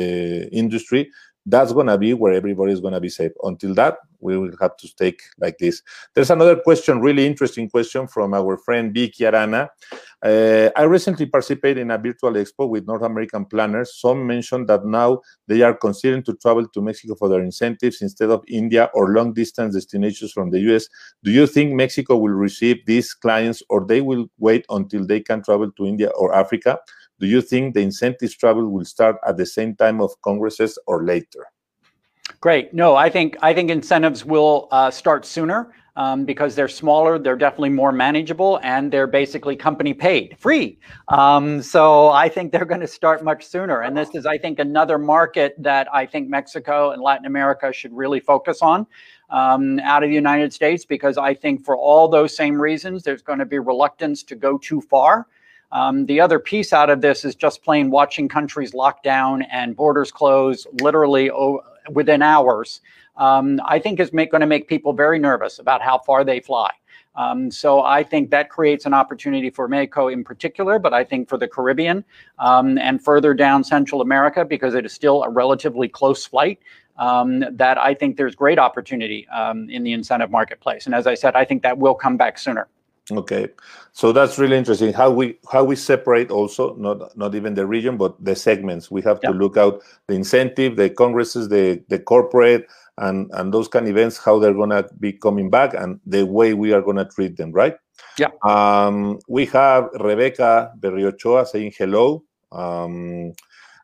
industry 0.51 1.09
that's 1.47 1.71
going 1.71 1.87
to 1.87 1.97
be 1.97 2.13
where 2.13 2.33
everybody 2.33 2.73
is 2.73 2.81
going 2.81 2.93
to 2.93 2.99
be 2.99 3.09
safe. 3.09 3.31
Until 3.41 3.73
that 3.75 3.97
we 4.19 4.37
will 4.37 4.51
have 4.59 4.77
to 4.77 4.95
take 4.95 5.21
like 5.39 5.57
this. 5.57 5.81
There's 6.13 6.29
another 6.29 6.55
question 6.55 6.99
really 6.99 7.25
interesting 7.25 7.69
question 7.69 8.07
from 8.07 8.33
our 8.33 8.57
friend 8.57 8.93
vicky 8.93 9.25
arana. 9.25 9.69
Uh, 10.23 10.69
i 10.75 10.81
recently 10.81 11.27
participated 11.27 11.77
in 11.77 11.91
a 11.91 11.97
virtual 11.97 12.33
expo 12.33 12.67
with 12.67 12.87
north 12.87 13.03
american 13.03 13.45
planners. 13.45 13.93
Some 13.99 14.25
mentioned 14.25 14.67
that 14.67 14.85
now 14.85 15.21
they 15.47 15.61
are 15.61 15.75
considering 15.75 16.23
to 16.23 16.33
travel 16.35 16.67
to 16.67 16.81
mexico 16.81 17.15
for 17.15 17.29
their 17.29 17.41
incentives 17.41 18.01
instead 18.01 18.31
of 18.31 18.43
india 18.47 18.89
or 18.93 19.09
long 19.13 19.33
distance 19.33 19.75
destinations 19.75 20.31
from 20.31 20.49
the 20.49 20.59
us 20.59 20.89
do 21.23 21.31
you 21.31 21.45
think 21.45 21.73
mexico 21.73 22.17
will 22.17 22.33
receive 22.33 22.83
these 22.85 23.13
clients 23.13 23.61
or 23.69 23.85
they 23.85 24.01
will 24.01 24.25
wait 24.39 24.65
until 24.69 25.05
they 25.05 25.19
can 25.19 25.43
travel 25.43 25.71
to 25.71 25.85
india 25.85 26.09
or 26.15 26.33
africa? 26.33 26.79
Do 27.19 27.25
you 27.25 27.41
think 27.41 27.73
the 27.73 27.81
incentives 27.81 28.35
travel 28.35 28.69
will 28.69 28.85
start 28.85 29.17
at 29.27 29.37
the 29.37 29.45
same 29.45 29.75
time 29.75 30.01
of 30.01 30.21
congresses 30.21 30.77
or 30.85 31.03
later? 31.03 31.47
Great. 32.39 32.73
No, 32.73 32.95
I 32.95 33.09
think 33.09 33.35
I 33.41 33.53
think 33.53 33.71
incentives 33.71 34.23
will 34.23 34.67
uh, 34.71 34.91
start 34.91 35.25
sooner 35.25 35.73
um, 35.97 36.23
because 36.23 36.53
they're 36.53 36.67
smaller, 36.67 37.17
they're 37.17 37.35
definitely 37.35 37.71
more 37.71 37.91
manageable, 37.91 38.59
and 38.61 38.91
they're 38.91 39.07
basically 39.07 39.55
company 39.55 39.95
paid, 39.95 40.37
free. 40.37 40.77
Um, 41.07 41.63
so 41.63 42.09
I 42.09 42.29
think 42.29 42.51
they're 42.51 42.65
going 42.65 42.81
to 42.81 42.87
start 42.87 43.23
much 43.23 43.43
sooner. 43.43 43.81
And 43.81 43.97
this 43.97 44.13
is, 44.13 44.27
I 44.27 44.37
think, 44.37 44.59
another 44.59 44.99
market 44.99 45.55
that 45.57 45.87
I 45.91 46.05
think 46.05 46.29
Mexico 46.29 46.91
and 46.91 47.01
Latin 47.01 47.25
America 47.25 47.73
should 47.73 47.91
really 47.91 48.19
focus 48.19 48.61
on 48.61 48.85
um, 49.31 49.79
out 49.79 50.03
of 50.03 50.09
the 50.09 50.15
United 50.15 50.53
States 50.53 50.85
because 50.85 51.17
I 51.17 51.33
think 51.33 51.65
for 51.65 51.75
all 51.75 52.07
those 52.07 52.35
same 52.35 52.61
reasons, 52.61 53.01
there's 53.01 53.23
going 53.23 53.39
to 53.39 53.45
be 53.45 53.57
reluctance 53.57 54.21
to 54.23 54.35
go 54.35 54.59
too 54.59 54.81
far. 54.81 55.25
Um, 55.71 56.05
the 56.05 56.21
other 56.21 56.39
piece 56.39 56.71
out 56.71 56.91
of 56.91 57.01
this 57.01 57.25
is 57.25 57.35
just 57.35 57.63
plain 57.63 57.89
watching 57.89 58.29
countries 58.29 58.73
lock 58.75 59.03
down 59.03 59.41
and 59.41 59.75
borders 59.75 60.11
close 60.11 60.65
literally 60.81 61.29
within 61.91 62.21
hours. 62.21 62.81
Um, 63.15 63.59
I 63.65 63.79
think 63.79 63.99
is 63.99 64.11
going 64.11 64.29
to 64.29 64.45
make 64.45 64.67
people 64.67 64.93
very 64.93 65.17
nervous 65.17 65.59
about 65.59 65.81
how 65.81 65.97
far 65.97 66.23
they 66.23 66.39
fly. 66.39 66.71
Um, 67.15 67.49
so 67.49 67.81
I 67.81 68.03
think 68.03 68.29
that 68.29 68.49
creates 68.49 68.85
an 68.85 68.93
opportunity 68.93 69.49
for 69.49 69.67
Mexico 69.67 70.07
in 70.07 70.23
particular, 70.23 70.77
but 70.77 70.93
I 70.93 71.03
think 71.03 71.27
for 71.27 71.37
the 71.37 71.47
Caribbean 71.47 72.05
um, 72.37 72.77
and 72.77 73.03
further 73.03 73.33
down 73.33 73.63
Central 73.63 74.01
America, 74.01 74.45
because 74.45 74.75
it 74.75 74.85
is 74.85 74.93
still 74.93 75.23
a 75.23 75.29
relatively 75.29 75.87
close 75.87 76.27
flight, 76.27 76.59
um, 76.97 77.43
that 77.51 77.79
I 77.79 77.95
think 77.95 78.17
there's 78.17 78.35
great 78.35 78.59
opportunity 78.59 79.27
um, 79.29 79.67
in 79.69 79.83
the 79.83 79.93
incentive 79.93 80.29
marketplace. 80.29 80.85
And 80.85 80.93
as 80.93 81.07
I 81.07 81.15
said, 81.15 81.35
I 81.35 81.43
think 81.43 81.63
that 81.63 81.77
will 81.77 81.95
come 81.95 82.17
back 82.17 82.37
sooner. 82.37 82.67
Okay, 83.09 83.47
so 83.93 84.11
that's 84.11 84.37
really 84.37 84.57
interesting. 84.57 84.91
How 84.91 85.09
we 85.09 85.39
how 85.49 85.63
we 85.63 85.77
separate 85.77 86.29
also 86.29 86.75
not 86.75 87.15
not 87.17 87.35
even 87.35 87.53
the 87.53 87.65
region 87.65 87.95
but 87.95 88.21
the 88.23 88.35
segments. 88.35 88.91
We 88.91 89.01
have 89.03 89.21
to 89.21 89.31
look 89.31 89.55
out 89.55 89.81
the 90.07 90.15
incentive, 90.15 90.75
the 90.75 90.89
congresses, 90.89 91.47
the 91.47 91.81
the 91.87 91.99
corporate, 91.99 92.67
and 92.97 93.31
and 93.33 93.53
those 93.53 93.69
kind 93.69 93.85
of 93.85 93.91
events. 93.91 94.17
How 94.17 94.39
they're 94.39 94.53
gonna 94.53 94.85
be 94.99 95.13
coming 95.13 95.49
back 95.49 95.73
and 95.73 96.01
the 96.05 96.25
way 96.25 96.53
we 96.53 96.73
are 96.73 96.81
gonna 96.81 97.07
treat 97.07 97.37
them. 97.37 97.53
Right? 97.53 97.77
Yeah. 98.17 98.27
Um, 98.43 99.19
we 99.29 99.45
have 99.47 99.89
Rebecca 100.01 100.73
Berriochoa 100.79 101.47
saying 101.47 101.73
hello. 101.77 102.23
Um, 102.51 103.33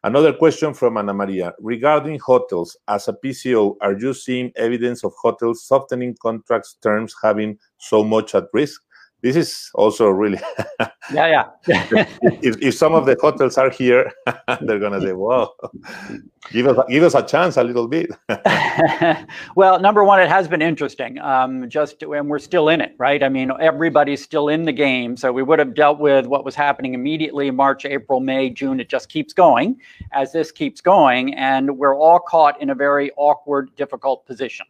Another 0.05 0.33
question 0.33 0.73
from 0.73 0.97
Ana 0.97 1.13
Maria 1.13 1.53
regarding 1.59 2.19
hotels. 2.19 2.75
As 2.89 3.07
a 3.07 3.13
PCO, 3.13 3.77
are 3.79 3.97
you 3.97 4.13
seeing 4.13 4.51
evidence 4.57 5.05
of 5.05 5.13
hotels 5.21 5.65
softening 5.65 6.17
contracts 6.21 6.75
terms 6.83 7.15
having 7.23 7.57
so 7.77 8.03
much 8.03 8.35
at 8.35 8.47
risk? 8.51 8.81
This 9.23 9.37
is 9.37 9.71
also 9.73 10.09
really 10.09 10.39
yeah 11.13 11.45
yeah. 11.67 12.05
If, 12.41 12.61
if 12.61 12.75
some 12.75 12.93
of 12.93 13.05
the 13.05 13.17
hotels 13.19 13.57
are 13.57 13.69
here 13.69 14.11
they're 14.61 14.79
gonna 14.79 15.01
say 15.01 15.13
well 15.13 15.55
give 16.51 16.67
us 16.67 16.77
give 16.89 17.03
us 17.03 17.15
a 17.15 17.23
chance 17.23 17.57
a 17.57 17.63
little 17.63 17.87
bit. 17.87 18.11
Well 19.55 19.79
number 19.79 20.03
one 20.03 20.19
it 20.19 20.27
has 20.29 20.47
been 20.47 20.61
interesting 20.61 21.17
um, 21.19 21.69
just 21.69 22.03
and 22.03 22.29
we're 22.29 22.39
still 22.39 22.67
in 22.69 22.81
it 22.81 22.95
right? 22.97 23.23
I 23.23 23.29
mean 23.29 23.51
everybody's 23.59 24.21
still 24.21 24.49
in 24.49 24.65
the 24.65 24.73
game 24.73 25.15
so 25.15 25.31
we 25.31 25.41
would 25.41 25.59
have 25.59 25.73
dealt 25.73 25.99
with 25.99 26.25
what 26.25 26.43
was 26.43 26.53
happening 26.55 26.93
immediately 26.93 27.49
march 27.49 27.85
april 27.85 28.19
may 28.19 28.49
june 28.49 28.79
it 28.79 28.89
just 28.89 29.07
keeps 29.07 29.33
going 29.33 29.79
as 30.11 30.33
this 30.33 30.51
keeps 30.51 30.81
going 30.81 31.33
and 31.35 31.77
we're 31.77 31.95
all 31.95 32.19
caught 32.19 32.61
in 32.61 32.69
a 32.71 32.75
very 32.75 33.11
awkward 33.15 33.73
difficult 33.75 34.25
position 34.25 34.65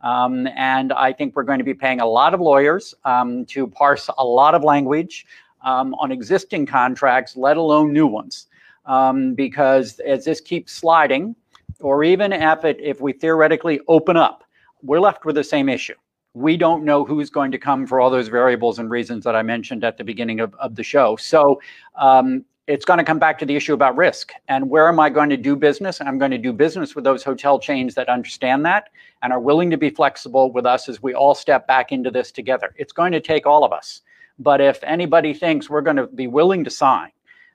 um, 0.00 0.46
and 0.48 0.92
I 0.92 1.12
think 1.12 1.34
we're 1.34 1.44
going 1.44 1.58
to 1.58 1.64
be 1.64 1.74
paying 1.74 2.00
a 2.00 2.06
lot 2.06 2.34
of 2.34 2.40
lawyers 2.40 2.94
um, 3.04 3.44
to 3.46 3.66
parse 3.66 4.08
a 4.18 4.24
lot 4.24 4.54
of 4.54 4.62
language 4.62 5.26
um, 5.62 5.94
on 5.94 6.12
existing 6.12 6.66
contracts, 6.66 7.36
let 7.36 7.56
alone 7.56 7.92
new 7.92 8.06
ones. 8.06 8.46
Um, 8.84 9.34
because 9.34 9.98
as 10.00 10.24
this 10.24 10.40
keeps 10.40 10.72
sliding, 10.72 11.34
or 11.80 12.04
even 12.04 12.32
if, 12.32 12.64
it, 12.64 12.78
if 12.80 13.00
we 13.00 13.12
theoretically 13.12 13.80
open 13.88 14.16
up, 14.16 14.44
we're 14.82 15.00
left 15.00 15.24
with 15.24 15.34
the 15.34 15.44
same 15.44 15.68
issue. 15.68 15.94
We 16.34 16.56
don't 16.56 16.84
know 16.84 17.04
who's 17.04 17.30
going 17.30 17.50
to 17.52 17.58
come 17.58 17.86
for 17.86 18.00
all 18.00 18.10
those 18.10 18.28
variables 18.28 18.78
and 18.78 18.90
reasons 18.90 19.24
that 19.24 19.34
I 19.34 19.42
mentioned 19.42 19.82
at 19.84 19.96
the 19.96 20.04
beginning 20.04 20.38
of, 20.40 20.54
of 20.56 20.76
the 20.76 20.82
show. 20.82 21.16
So 21.16 21.60
um, 21.96 22.44
it's 22.66 22.84
going 22.84 22.98
to 22.98 23.04
come 23.04 23.18
back 23.18 23.38
to 23.38 23.46
the 23.46 23.54
issue 23.54 23.74
about 23.74 23.96
risk 23.96 24.32
and 24.48 24.68
where 24.68 24.88
am 24.88 24.98
I 24.98 25.08
going 25.08 25.30
to 25.30 25.36
do 25.36 25.54
business? 25.54 26.00
I'm 26.00 26.18
going 26.18 26.32
to 26.32 26.38
do 26.38 26.52
business 26.52 26.96
with 26.96 27.04
those 27.04 27.22
hotel 27.22 27.58
chains 27.60 27.94
that 27.94 28.08
understand 28.08 28.64
that 28.66 28.88
and 29.22 29.32
are 29.32 29.38
willing 29.38 29.70
to 29.70 29.76
be 29.76 29.88
flexible 29.88 30.50
with 30.50 30.66
us 30.66 30.88
as 30.88 31.02
we 31.02 31.14
all 31.14 31.34
step 31.34 31.66
back 31.68 31.92
into 31.92 32.10
this 32.10 32.32
together. 32.32 32.74
It's 32.76 32.92
going 32.92 33.12
to 33.12 33.20
take 33.20 33.46
all 33.46 33.62
of 33.62 33.72
us. 33.72 34.02
But 34.38 34.60
if 34.60 34.82
anybody 34.82 35.32
thinks 35.32 35.70
we're 35.70 35.80
going 35.80 35.96
to 35.96 36.08
be 36.08 36.26
willing 36.26 36.64
to 36.64 36.70
sign 36.70 37.10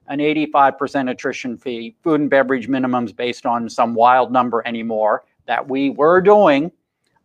an 0.07 0.19
85% 0.19 1.11
attrition 1.11 1.57
fee, 1.57 1.95
food 2.03 2.21
and 2.21 2.29
beverage 2.29 2.67
minimums 2.69 3.15
based 3.15 3.45
on 3.45 3.69
some 3.69 3.93
wild 3.93 4.31
number 4.31 4.65
anymore 4.65 5.25
that 5.45 5.67
we 5.67 5.89
were 5.89 6.21
doing 6.21 6.71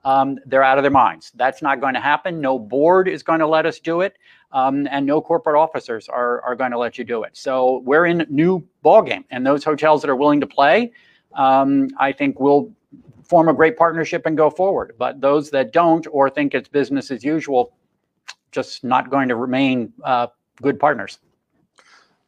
um, 0.06 0.38
they're 0.46 0.62
out 0.62 0.78
of 0.78 0.84
their 0.84 0.90
minds. 0.92 1.32
That's 1.34 1.62
not 1.62 1.80
going 1.80 1.94
to 1.94 2.00
happen. 2.00 2.40
No 2.40 2.60
board 2.60 3.08
is 3.08 3.24
going 3.24 3.40
to 3.40 3.46
let 3.46 3.66
us 3.66 3.80
do 3.80 4.02
it, 4.02 4.16
um, 4.52 4.86
and 4.90 5.06
no 5.06 5.20
corporate 5.20 5.56
officers 5.56 6.08
are, 6.08 6.40
are 6.42 6.54
going 6.54 6.70
to 6.70 6.78
let 6.78 6.98
you 6.98 7.04
do 7.04 7.22
it. 7.22 7.36
So 7.36 7.82
we're 7.84 8.06
in 8.06 8.26
new 8.28 8.66
ballgame, 8.84 9.24
and 9.30 9.46
those 9.46 9.64
hotels 9.64 10.02
that 10.02 10.10
are 10.10 10.16
willing 10.16 10.40
to 10.40 10.46
play, 10.46 10.92
um, 11.34 11.88
I 11.98 12.12
think 12.12 12.40
will 12.40 12.72
form 13.24 13.48
a 13.48 13.54
great 13.54 13.76
partnership 13.76 14.26
and 14.26 14.36
go 14.36 14.50
forward. 14.50 14.94
But 14.98 15.20
those 15.20 15.50
that 15.50 15.72
don't 15.72 16.06
or 16.10 16.30
think 16.30 16.54
it's 16.54 16.68
business 16.68 17.10
as 17.10 17.24
usual, 17.24 17.72
just 18.52 18.84
not 18.84 19.10
going 19.10 19.28
to 19.28 19.36
remain 19.36 19.92
uh, 20.04 20.28
good 20.62 20.78
partners 20.78 21.18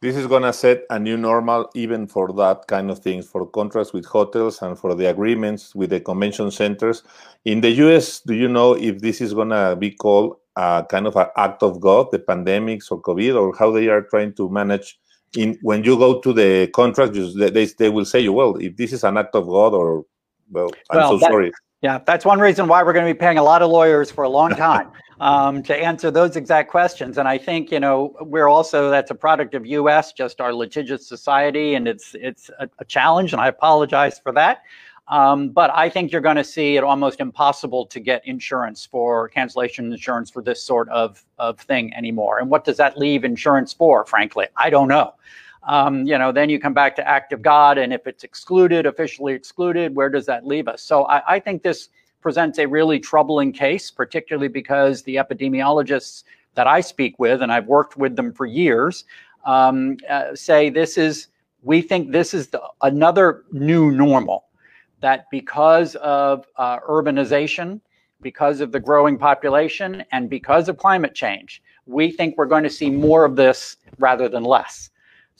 this 0.01 0.15
is 0.15 0.27
going 0.27 0.43
to 0.43 0.53
set 0.53 0.85
a 0.89 0.97
new 0.97 1.17
normal 1.17 1.69
even 1.75 2.07
for 2.07 2.31
that 2.33 2.65
kind 2.67 2.89
of 2.89 2.99
things 2.99 3.27
for 3.27 3.45
contracts 3.45 3.91
with 3.91 4.05
hotels 4.05 4.61
and 4.61 4.79
for 4.79 4.95
the 4.95 5.09
agreements 5.09 5.75
with 5.75 5.89
the 5.89 5.99
convention 5.99 6.49
centers 6.51 7.03
in 7.45 7.59
the 7.61 7.69
us 7.69 8.21
do 8.21 8.33
you 8.33 8.47
know 8.47 8.73
if 8.73 8.99
this 8.99 9.19
is 9.19 9.33
going 9.33 9.49
to 9.49 9.75
be 9.77 9.91
called 9.91 10.37
kind 10.83 11.07
of 11.07 11.15
an 11.15 11.27
act 11.37 11.63
of 11.63 11.79
god 11.79 12.07
the 12.11 12.19
pandemics 12.19 12.91
or 12.91 13.01
covid 13.01 13.35
or 13.39 13.55
how 13.57 13.71
they 13.71 13.87
are 13.87 14.03
trying 14.03 14.33
to 14.33 14.49
manage 14.49 14.99
in 15.37 15.57
when 15.61 15.83
you 15.83 15.95
go 15.97 16.19
to 16.19 16.33
the 16.33 16.67
contract 16.67 17.13
they, 17.13 17.65
they 17.65 17.89
will 17.89 18.05
say 18.05 18.19
you 18.19 18.33
well 18.33 18.55
if 18.57 18.75
this 18.75 18.93
is 18.93 19.03
an 19.03 19.17
act 19.17 19.35
of 19.35 19.45
god 19.47 19.73
or 19.73 20.05
well 20.51 20.69
i'm 20.89 20.97
well, 20.97 21.11
so 21.11 21.17
that, 21.19 21.29
sorry 21.29 21.51
yeah, 21.81 21.99
that's 22.05 22.25
one 22.25 22.39
reason 22.39 22.67
why 22.67 22.83
we're 22.83 22.91
going 22.91 23.07
to 23.07 23.13
be 23.13 23.17
paying 23.17 23.37
a 23.37 23.43
lot 23.43 23.61
of 23.61 23.71
lawyers 23.71 24.11
for 24.11 24.25
a 24.25 24.29
long 24.29 24.49
time 24.51 24.91
um, 25.21 25.63
to 25.63 25.75
answer 25.75 26.11
those 26.11 26.35
exact 26.35 26.69
questions. 26.69 27.17
And 27.17 27.27
I 27.27 27.37
think 27.37 27.71
you 27.71 27.79
know 27.79 28.15
we're 28.19 28.49
also 28.49 28.89
that's 28.89 29.11
a 29.11 29.15
product 29.15 29.55
of 29.55 29.65
U.S. 29.65 30.11
just 30.11 30.41
our 30.41 30.53
litigious 30.53 31.07
society, 31.07 31.75
and 31.75 31.87
it's 31.87 32.15
it's 32.15 32.49
a, 32.59 32.69
a 32.79 32.85
challenge, 32.85 33.31
and 33.31 33.41
I 33.41 33.47
apologize 33.47 34.19
for 34.19 34.33
that. 34.33 34.63
Um, 35.09 35.49
but 35.49 35.71
I 35.73 35.89
think 35.89 36.11
you're 36.11 36.21
going 36.21 36.35
to 36.35 36.43
see 36.43 36.77
it 36.77 36.83
almost 36.83 37.19
impossible 37.19 37.85
to 37.87 37.99
get 37.99 38.25
insurance 38.27 38.85
for 38.85 39.27
cancellation 39.29 39.91
insurance 39.91 40.29
for 40.29 40.41
this 40.41 40.63
sort 40.63 40.87
of 40.89 41.25
of 41.39 41.59
thing 41.59 41.93
anymore. 41.95 42.39
And 42.39 42.49
what 42.49 42.63
does 42.63 42.77
that 42.77 42.97
leave 42.97 43.23
insurance 43.23 43.73
for? 43.73 44.05
Frankly, 44.05 44.45
I 44.55 44.69
don't 44.69 44.87
know 44.87 45.13
um, 45.63 46.05
you 46.05 46.17
know, 46.17 46.31
then 46.31 46.49
you 46.49 46.59
come 46.59 46.73
back 46.73 46.95
to 46.95 47.07
act 47.07 47.33
of 47.33 47.41
God, 47.41 47.77
and 47.77 47.93
if 47.93 48.07
it's 48.07 48.23
excluded, 48.23 48.85
officially 48.85 49.33
excluded, 49.33 49.95
where 49.95 50.09
does 50.09 50.25
that 50.25 50.45
leave 50.45 50.67
us? 50.67 50.81
So 50.81 51.05
I, 51.05 51.35
I 51.35 51.39
think 51.39 51.63
this 51.63 51.89
presents 52.21 52.59
a 52.59 52.65
really 52.65 52.99
troubling 52.99 53.51
case, 53.51 53.91
particularly 53.91 54.47
because 54.47 55.03
the 55.03 55.15
epidemiologists 55.15 56.23
that 56.55 56.67
I 56.67 56.81
speak 56.81 57.19
with, 57.19 57.41
and 57.41 57.51
I've 57.51 57.67
worked 57.67 57.97
with 57.97 58.15
them 58.15 58.33
for 58.33 58.45
years, 58.45 59.05
um, 59.45 59.97
uh, 60.09 60.35
say 60.35 60.69
this 60.69 60.97
is, 60.97 61.27
we 61.61 61.81
think 61.81 62.11
this 62.11 62.33
is 62.33 62.47
the, 62.47 62.61
another 62.81 63.43
new 63.51 63.91
normal. 63.91 64.45
That 65.01 65.25
because 65.31 65.95
of 65.95 66.45
uh, 66.57 66.79
urbanization, 66.81 67.79
because 68.21 68.59
of 68.59 68.71
the 68.71 68.79
growing 68.79 69.17
population, 69.17 70.03
and 70.11 70.29
because 70.29 70.67
of 70.67 70.77
climate 70.77 71.15
change, 71.15 71.63
we 71.85 72.11
think 72.11 72.37
we're 72.37 72.45
going 72.45 72.63
to 72.63 72.69
see 72.69 72.89
more 72.89 73.25
of 73.25 73.35
this 73.35 73.77
rather 73.97 74.27
than 74.27 74.43
less. 74.43 74.89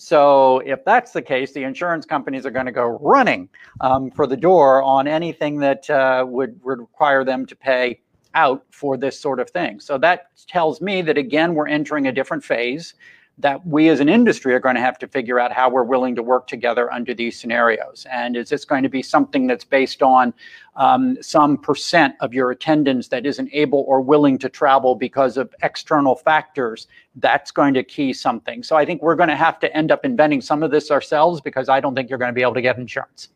So 0.02 0.60
if 0.60 0.86
that's 0.86 1.12
the 1.12 1.22
case, 1.22 1.52
the 1.52 1.64
insurance 1.64 2.06
companies 2.06 2.46
are 2.46 2.52
going 2.52 2.68
to 2.68 2.72
go 2.72 2.98
running 3.02 3.50
um, 3.82 4.10
for 4.12 4.28
the 4.28 4.38
door 4.38 4.82
on 4.82 5.10
anything 5.10 5.60
that 5.60 5.90
uh, 5.90 6.24
would, 6.26 6.58
would 6.64 6.80
require 6.80 7.26
them 7.26 7.46
to 7.48 7.56
pay 7.56 8.00
out 8.34 8.64
for 8.72 8.96
this 8.96 9.20
sort 9.20 9.42
of 9.42 9.50
thing. 9.50 9.82
So 9.82 9.98
that 9.98 10.30
tells 10.48 10.80
me 10.80 11.02
that 11.02 11.18
again, 11.18 11.54
we're 11.54 11.68
entering 11.68 12.08
a 12.08 12.14
different 12.14 12.46
phase 12.46 12.94
that 13.40 13.66
we 13.66 13.88
as 13.88 14.02
an 14.02 14.10
industry 14.10 14.54
are 14.54 14.60
going 14.60 14.76
to 14.76 14.82
have 14.82 15.00
to 15.00 15.08
figure 15.08 15.40
out 15.40 15.52
how 15.52 15.70
we're 15.70 15.84
willing 15.84 16.14
to 16.14 16.22
work 16.22 16.46
together 16.46 16.92
under 16.92 17.14
these 17.14 17.40
scenarios. 17.40 18.06
And 18.12 18.36
is 18.36 18.50
this 18.50 18.66
going 18.66 18.84
to 18.84 18.90
be 18.90 19.02
something 19.02 19.48
that's 19.48 19.64
based 19.64 20.04
on 20.04 20.34
um, 20.76 21.18
some 21.22 21.58
percent 21.58 22.16
of 22.20 22.34
your 22.34 22.52
attendance 22.52 23.08
that 23.08 23.26
isn't 23.26 23.50
able 23.54 23.86
or 23.88 24.02
willing 24.02 24.38
to 24.40 24.50
travel 24.50 24.94
because 24.94 25.38
of 25.38 25.56
external 25.64 26.16
factors? 26.16 26.88
That's 27.16 27.50
going 27.50 27.74
to 27.76 27.84
key 27.84 28.12
something. 28.12 28.62
So 28.62 28.76
I 28.76 28.86
think 28.86 29.02
we're 29.02 29.16
going 29.16 29.30
to 29.30 29.38
have 29.38 29.58
to 29.60 29.76
end 29.76 29.92
up 29.92 30.04
inventing 30.04 30.42
some 30.42 30.62
of 30.62 30.72
this 30.72 30.92
ourselves 30.92 31.40
because 31.40 31.70
I 31.70 31.80
don't 31.80 31.96
think 31.96 32.10
you're 32.10 32.20
going 32.20 32.32
to 32.32 32.36
be 32.36 32.42
able 32.42 32.56
to 32.56 32.62
get 32.62 32.78
insurance. 32.78 33.30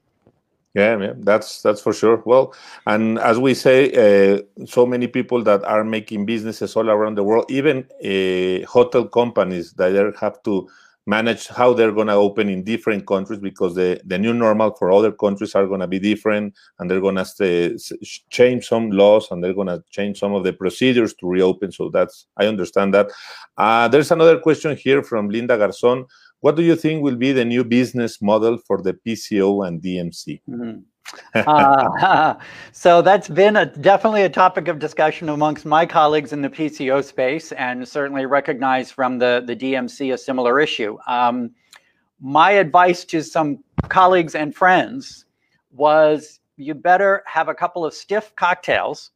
Yeah, 0.76 0.98
yeah, 1.00 1.14
that's 1.18 1.62
that's 1.62 1.82
for 1.82 1.94
sure. 1.94 2.24
Well, 2.26 2.56
and 2.88 3.20
as 3.20 3.38
we 3.38 3.54
say, 3.54 3.92
uh, 3.94 4.42
so 4.66 4.88
many 4.88 5.06
people 5.06 5.44
that 5.44 5.64
are 5.66 5.84
making 5.84 6.26
businesses 6.26 6.76
all 6.76 6.90
around 6.90 7.14
the 7.16 7.24
world, 7.24 7.46
even 7.50 7.86
uh, 8.04 8.66
hotel 8.68 9.06
companies 9.06 9.74
that 9.74 10.16
have 10.20 10.42
to 10.44 10.68
manage 11.06 11.48
how 11.48 11.74
they're 11.74 11.92
going 11.92 12.08
to 12.08 12.14
open 12.14 12.50
in 12.50 12.64
different 12.64 13.06
countries 13.06 13.38
because 13.40 13.76
the, 13.76 14.00
the 14.06 14.18
new 14.18 14.34
normal 14.34 14.72
for 14.76 14.92
other 14.92 15.12
countries 15.12 15.54
are 15.54 15.68
going 15.68 15.82
to 15.82 15.88
be 15.88 16.00
different 16.00 16.54
and 16.80 16.90
they're 16.90 17.02
going 17.02 17.18
to 17.18 17.78
change 18.30 18.66
some 18.66 18.90
laws 18.90 19.28
and 19.30 19.44
they're 19.44 19.54
going 19.54 19.68
to 19.68 19.84
change 19.92 20.18
some 20.18 20.34
of 20.34 20.46
the 20.46 20.54
procedures 20.54 21.14
to 21.16 21.28
reopen. 21.28 21.72
So 21.72 21.90
that's 21.90 22.26
i 22.38 22.48
understand 22.48 22.94
that. 22.94 23.12
Uh, 23.58 23.88
there's 23.90 24.12
another 24.12 24.40
question 24.40 24.76
here 24.78 25.04
from 25.04 25.30
linda 25.30 25.58
garzon 25.58 26.06
what 26.44 26.58
do 26.58 26.62
you 26.62 26.76
think 26.76 27.02
will 27.02 27.16
be 27.16 27.32
the 27.32 27.46
new 27.46 27.64
business 27.64 28.22
model 28.22 28.58
for 28.58 28.82
the 28.82 28.94
PCO 28.94 29.66
and 29.66 29.82
DMC? 29.82 30.42
Mm-hmm. 30.50 31.40
uh, 31.48 32.36
so 32.74 33.02
that's 33.02 33.30
been 33.30 33.56
a, 33.56 33.66
definitely 33.66 34.24
a 34.24 34.30
topic 34.30 34.68
of 34.68 34.78
discussion 34.78 35.30
amongst 35.30 35.64
my 35.66 35.86
colleagues 35.86 36.34
in 36.34 36.42
the 36.42 36.50
PCO 36.50 37.02
space, 37.02 37.54
and 37.54 37.88
certainly 37.88 38.26
recognized 38.26 38.92
from 38.92 39.20
the, 39.20 39.42
the 39.48 39.56
DMC 39.56 40.14
a 40.14 40.18
similar 40.18 40.60
issue. 40.60 40.98
Um, 41.08 41.52
my 42.20 42.52
advice 42.52 43.06
to 43.06 43.24
some 43.24 43.64
colleagues 43.88 44.36
and 44.36 44.54
friends 44.54 45.24
was 45.72 46.42
you 46.58 46.74
better 46.74 47.24
have 47.26 47.48
a 47.48 47.56
couple 47.56 47.86
of 47.86 47.94
stiff 47.94 48.36
cocktails 48.36 49.12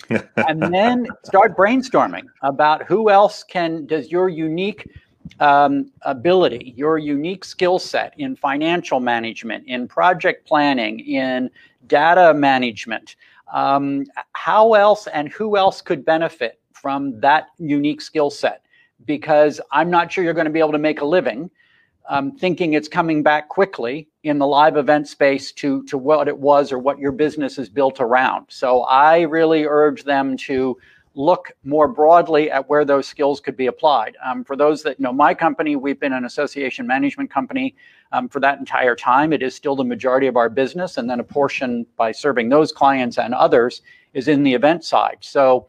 and 0.48 0.74
then 0.74 1.06
start 1.22 1.56
brainstorming 1.56 2.24
about 2.42 2.82
who 2.82 3.08
else 3.08 3.44
can 3.44 3.86
does 3.86 4.10
your 4.10 4.28
unique 4.28 4.88
um, 5.40 5.90
ability, 6.02 6.74
your 6.76 6.98
unique 6.98 7.44
skill 7.44 7.78
set 7.78 8.14
in 8.18 8.36
financial 8.36 9.00
management, 9.00 9.66
in 9.66 9.88
project 9.88 10.46
planning, 10.46 11.00
in 11.00 11.50
data 11.86 12.34
management, 12.34 13.16
um, 13.52 14.04
how 14.32 14.74
else 14.74 15.06
and 15.08 15.28
who 15.28 15.56
else 15.56 15.80
could 15.80 16.04
benefit 16.04 16.60
from 16.72 17.20
that 17.20 17.48
unique 17.58 18.00
skill 18.00 18.30
set? 18.30 18.64
Because 19.04 19.60
I'm 19.70 19.90
not 19.90 20.10
sure 20.10 20.24
you're 20.24 20.32
going 20.32 20.46
to 20.46 20.52
be 20.52 20.60
able 20.60 20.72
to 20.72 20.78
make 20.78 21.00
a 21.00 21.04
living 21.04 21.50
um, 22.08 22.32
thinking 22.32 22.72
it's 22.72 22.88
coming 22.88 23.22
back 23.22 23.48
quickly 23.48 24.08
in 24.24 24.38
the 24.38 24.46
live 24.46 24.76
event 24.76 25.08
space 25.08 25.52
to, 25.52 25.84
to 25.84 25.96
what 25.96 26.28
it 26.28 26.36
was 26.36 26.72
or 26.72 26.78
what 26.78 26.98
your 26.98 27.12
business 27.12 27.58
is 27.58 27.68
built 27.68 28.00
around. 28.00 28.46
So 28.48 28.82
I 28.82 29.22
really 29.22 29.64
urge 29.64 30.04
them 30.04 30.36
to 30.38 30.76
look 31.14 31.52
more 31.64 31.88
broadly 31.88 32.50
at 32.50 32.68
where 32.68 32.84
those 32.84 33.06
skills 33.06 33.40
could 33.40 33.56
be 33.56 33.66
applied. 33.66 34.16
Um, 34.24 34.44
for 34.44 34.56
those 34.56 34.82
that 34.82 34.98
know 34.98 35.12
my 35.12 35.34
company, 35.34 35.76
we've 35.76 36.00
been 36.00 36.12
an 36.12 36.24
association 36.24 36.86
management 36.86 37.30
company 37.30 37.74
um, 38.12 38.28
for 38.28 38.40
that 38.40 38.58
entire 38.58 38.96
time. 38.96 39.32
It 39.32 39.42
is 39.42 39.54
still 39.54 39.76
the 39.76 39.84
majority 39.84 40.26
of 40.26 40.36
our 40.36 40.48
business, 40.48 40.96
and 40.96 41.08
then 41.08 41.20
a 41.20 41.24
portion 41.24 41.86
by 41.96 42.12
serving 42.12 42.48
those 42.48 42.72
clients 42.72 43.18
and 43.18 43.34
others 43.34 43.82
is 44.14 44.28
in 44.28 44.42
the 44.42 44.54
event 44.54 44.84
side. 44.84 45.18
So 45.20 45.68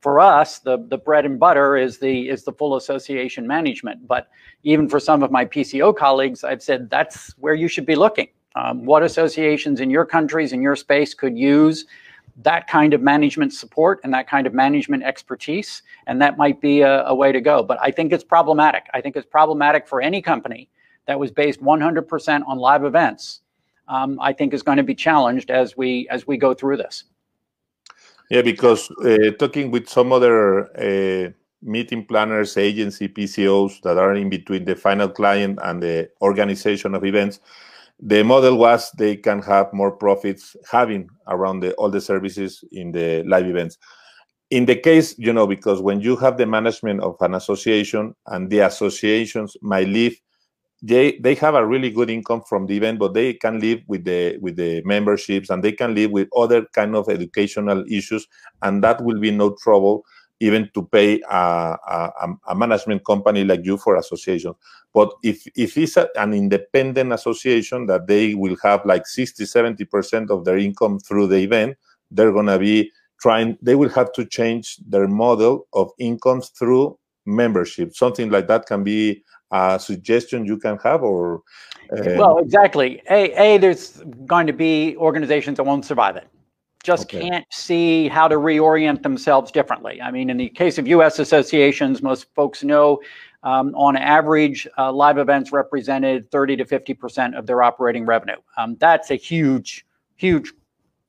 for 0.00 0.20
us, 0.20 0.58
the, 0.58 0.84
the 0.88 0.98
bread 0.98 1.24
and 1.24 1.38
butter 1.38 1.76
is 1.76 1.98
the 1.98 2.28
is 2.28 2.44
the 2.44 2.52
full 2.52 2.76
association 2.76 3.46
management. 3.46 4.06
But 4.06 4.28
even 4.62 4.88
for 4.88 5.00
some 5.00 5.22
of 5.22 5.30
my 5.30 5.44
PCO 5.44 5.96
colleagues, 5.96 6.44
I've 6.44 6.62
said 6.62 6.90
that's 6.90 7.30
where 7.38 7.54
you 7.54 7.68
should 7.68 7.86
be 7.86 7.94
looking. 7.94 8.28
Um, 8.56 8.84
what 8.84 9.02
associations 9.02 9.80
in 9.80 9.90
your 9.90 10.04
countries, 10.04 10.52
in 10.52 10.62
your 10.62 10.76
space, 10.76 11.12
could 11.12 11.36
use 11.36 11.86
that 12.36 12.66
kind 12.66 12.94
of 12.94 13.00
management 13.00 13.52
support 13.52 14.00
and 14.02 14.12
that 14.12 14.28
kind 14.28 14.46
of 14.46 14.54
management 14.54 15.04
expertise. 15.04 15.82
And 16.06 16.20
that 16.20 16.36
might 16.36 16.60
be 16.60 16.80
a, 16.80 17.04
a, 17.04 17.14
way 17.14 17.30
to 17.30 17.40
go. 17.40 17.62
But 17.62 17.78
I 17.80 17.90
think 17.90 18.12
it's 18.12 18.24
problematic. 18.24 18.86
I 18.92 19.00
think 19.00 19.16
it's 19.16 19.26
problematic 19.26 19.86
for 19.86 20.00
any 20.00 20.20
company 20.20 20.68
that 21.06 21.18
was 21.18 21.30
based 21.30 21.62
100% 21.62 22.42
on 22.46 22.58
live 22.58 22.84
events. 22.84 23.40
Um, 23.86 24.18
I 24.20 24.32
think 24.32 24.54
is 24.54 24.62
going 24.62 24.78
to 24.78 24.82
be 24.82 24.94
challenged 24.94 25.50
as 25.50 25.76
we 25.76 26.08
as 26.08 26.26
we 26.26 26.38
go 26.38 26.54
through 26.54 26.78
this. 26.78 27.04
Yeah, 28.30 28.40
because 28.40 28.90
uh, 29.04 29.32
talking 29.38 29.70
with 29.70 29.90
some 29.90 30.10
other 30.10 30.70
uh, 30.78 31.30
meeting 31.60 32.06
planners, 32.06 32.56
agency 32.56 33.08
PCOs 33.08 33.82
that 33.82 33.98
are 33.98 34.14
in 34.14 34.30
between 34.30 34.64
the 34.64 34.74
final 34.74 35.10
client 35.10 35.58
and 35.62 35.82
the 35.82 36.08
organization 36.22 36.94
of 36.94 37.04
events, 37.04 37.40
the 38.00 38.22
model 38.22 38.56
was 38.56 38.90
they 38.98 39.16
can 39.16 39.40
have 39.42 39.72
more 39.72 39.92
profits 39.92 40.56
having 40.70 41.08
around 41.28 41.60
the, 41.60 41.72
all 41.74 41.90
the 41.90 42.00
services 42.00 42.64
in 42.72 42.92
the 42.92 43.22
live 43.24 43.46
events. 43.46 43.78
In 44.50 44.66
the 44.66 44.76
case, 44.76 45.16
you 45.18 45.32
know, 45.32 45.46
because 45.46 45.80
when 45.80 46.00
you 46.00 46.16
have 46.16 46.36
the 46.36 46.46
management 46.46 47.00
of 47.00 47.16
an 47.20 47.34
association 47.34 48.14
and 48.26 48.50
the 48.50 48.60
associations 48.60 49.56
might 49.62 49.88
live, 49.88 50.14
they 50.82 51.18
they 51.22 51.34
have 51.36 51.54
a 51.54 51.66
really 51.66 51.88
good 51.88 52.10
income 52.10 52.42
from 52.46 52.66
the 52.66 52.76
event, 52.76 52.98
but 52.98 53.14
they 53.14 53.32
can 53.32 53.58
live 53.58 53.80
with 53.88 54.04
the 54.04 54.36
with 54.40 54.56
the 54.56 54.82
memberships 54.84 55.48
and 55.48 55.64
they 55.64 55.72
can 55.72 55.94
live 55.94 56.10
with 56.10 56.28
other 56.36 56.66
kind 56.74 56.94
of 56.94 57.08
educational 57.08 57.84
issues, 57.90 58.26
and 58.62 58.84
that 58.84 59.02
will 59.02 59.18
be 59.18 59.30
no 59.30 59.56
trouble 59.62 60.04
even 60.40 60.68
to 60.74 60.82
pay 60.82 61.20
a, 61.30 61.36
a, 61.36 62.28
a, 62.48 62.54
management 62.54 63.04
company 63.04 63.44
like 63.44 63.64
you 63.64 63.76
for 63.76 63.96
association. 63.96 64.54
But 64.92 65.12
if, 65.22 65.46
if 65.56 65.76
it's 65.78 65.96
a, 65.96 66.08
an 66.16 66.34
independent 66.34 67.12
association 67.12 67.86
that 67.86 68.06
they 68.06 68.34
will 68.34 68.56
have 68.62 68.84
like 68.84 69.06
60, 69.06 69.44
70% 69.44 70.30
of 70.30 70.44
their 70.44 70.58
income 70.58 70.98
through 70.98 71.28
the 71.28 71.36
event, 71.36 71.76
they're 72.10 72.32
going 72.32 72.46
to 72.46 72.58
be 72.58 72.90
trying, 73.20 73.56
they 73.62 73.74
will 73.74 73.88
have 73.90 74.12
to 74.12 74.24
change 74.24 74.76
their 74.88 75.08
model 75.08 75.66
of 75.72 75.90
incomes 75.98 76.48
through 76.48 76.98
membership. 77.26 77.94
Something 77.94 78.30
like 78.30 78.48
that 78.48 78.66
can 78.66 78.82
be 78.82 79.22
a 79.50 79.78
suggestion 79.78 80.44
you 80.44 80.58
can 80.58 80.78
have 80.78 81.02
or 81.02 81.42
uh, 81.92 82.16
well 82.16 82.38
exactly 82.38 83.00
a 83.10 83.30
a 83.40 83.58
there's 83.58 84.02
going 84.26 84.46
to 84.46 84.52
be 84.52 84.96
organizations 84.96 85.58
that 85.58 85.64
won't 85.64 85.84
survive 85.84 86.16
it 86.16 86.26
just 86.84 87.06
okay. 87.06 87.28
can't 87.28 87.46
see 87.50 88.08
how 88.08 88.28
to 88.28 88.36
reorient 88.36 89.02
themselves 89.02 89.50
differently. 89.50 90.00
I 90.00 90.10
mean, 90.10 90.30
in 90.30 90.36
the 90.36 90.50
case 90.50 90.78
of 90.78 90.86
U.S. 90.86 91.18
associations, 91.18 92.02
most 92.02 92.26
folks 92.34 92.62
know 92.62 93.00
um, 93.42 93.74
on 93.74 93.96
average, 93.96 94.68
uh, 94.78 94.92
live 94.92 95.18
events 95.18 95.50
represented 95.50 96.30
30 96.30 96.56
to 96.56 96.64
50% 96.64 97.36
of 97.36 97.46
their 97.46 97.62
operating 97.62 98.06
revenue. 98.06 98.36
Um, 98.56 98.76
that's 98.78 99.10
a 99.10 99.16
huge, 99.16 99.84
huge 100.16 100.52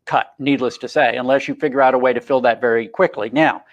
cut, 0.05 0.33
needless 0.39 0.77
to 0.79 0.87
say, 0.87 1.17
unless 1.17 1.47
you 1.47 1.55
figure 1.55 1.81
out 1.81 1.93
a 1.93 1.97
way 1.97 2.13
to 2.13 2.21
fill 2.21 2.41
that 2.41 2.61
very 2.61 2.87
quickly. 2.87 3.29
Now, 3.31 3.63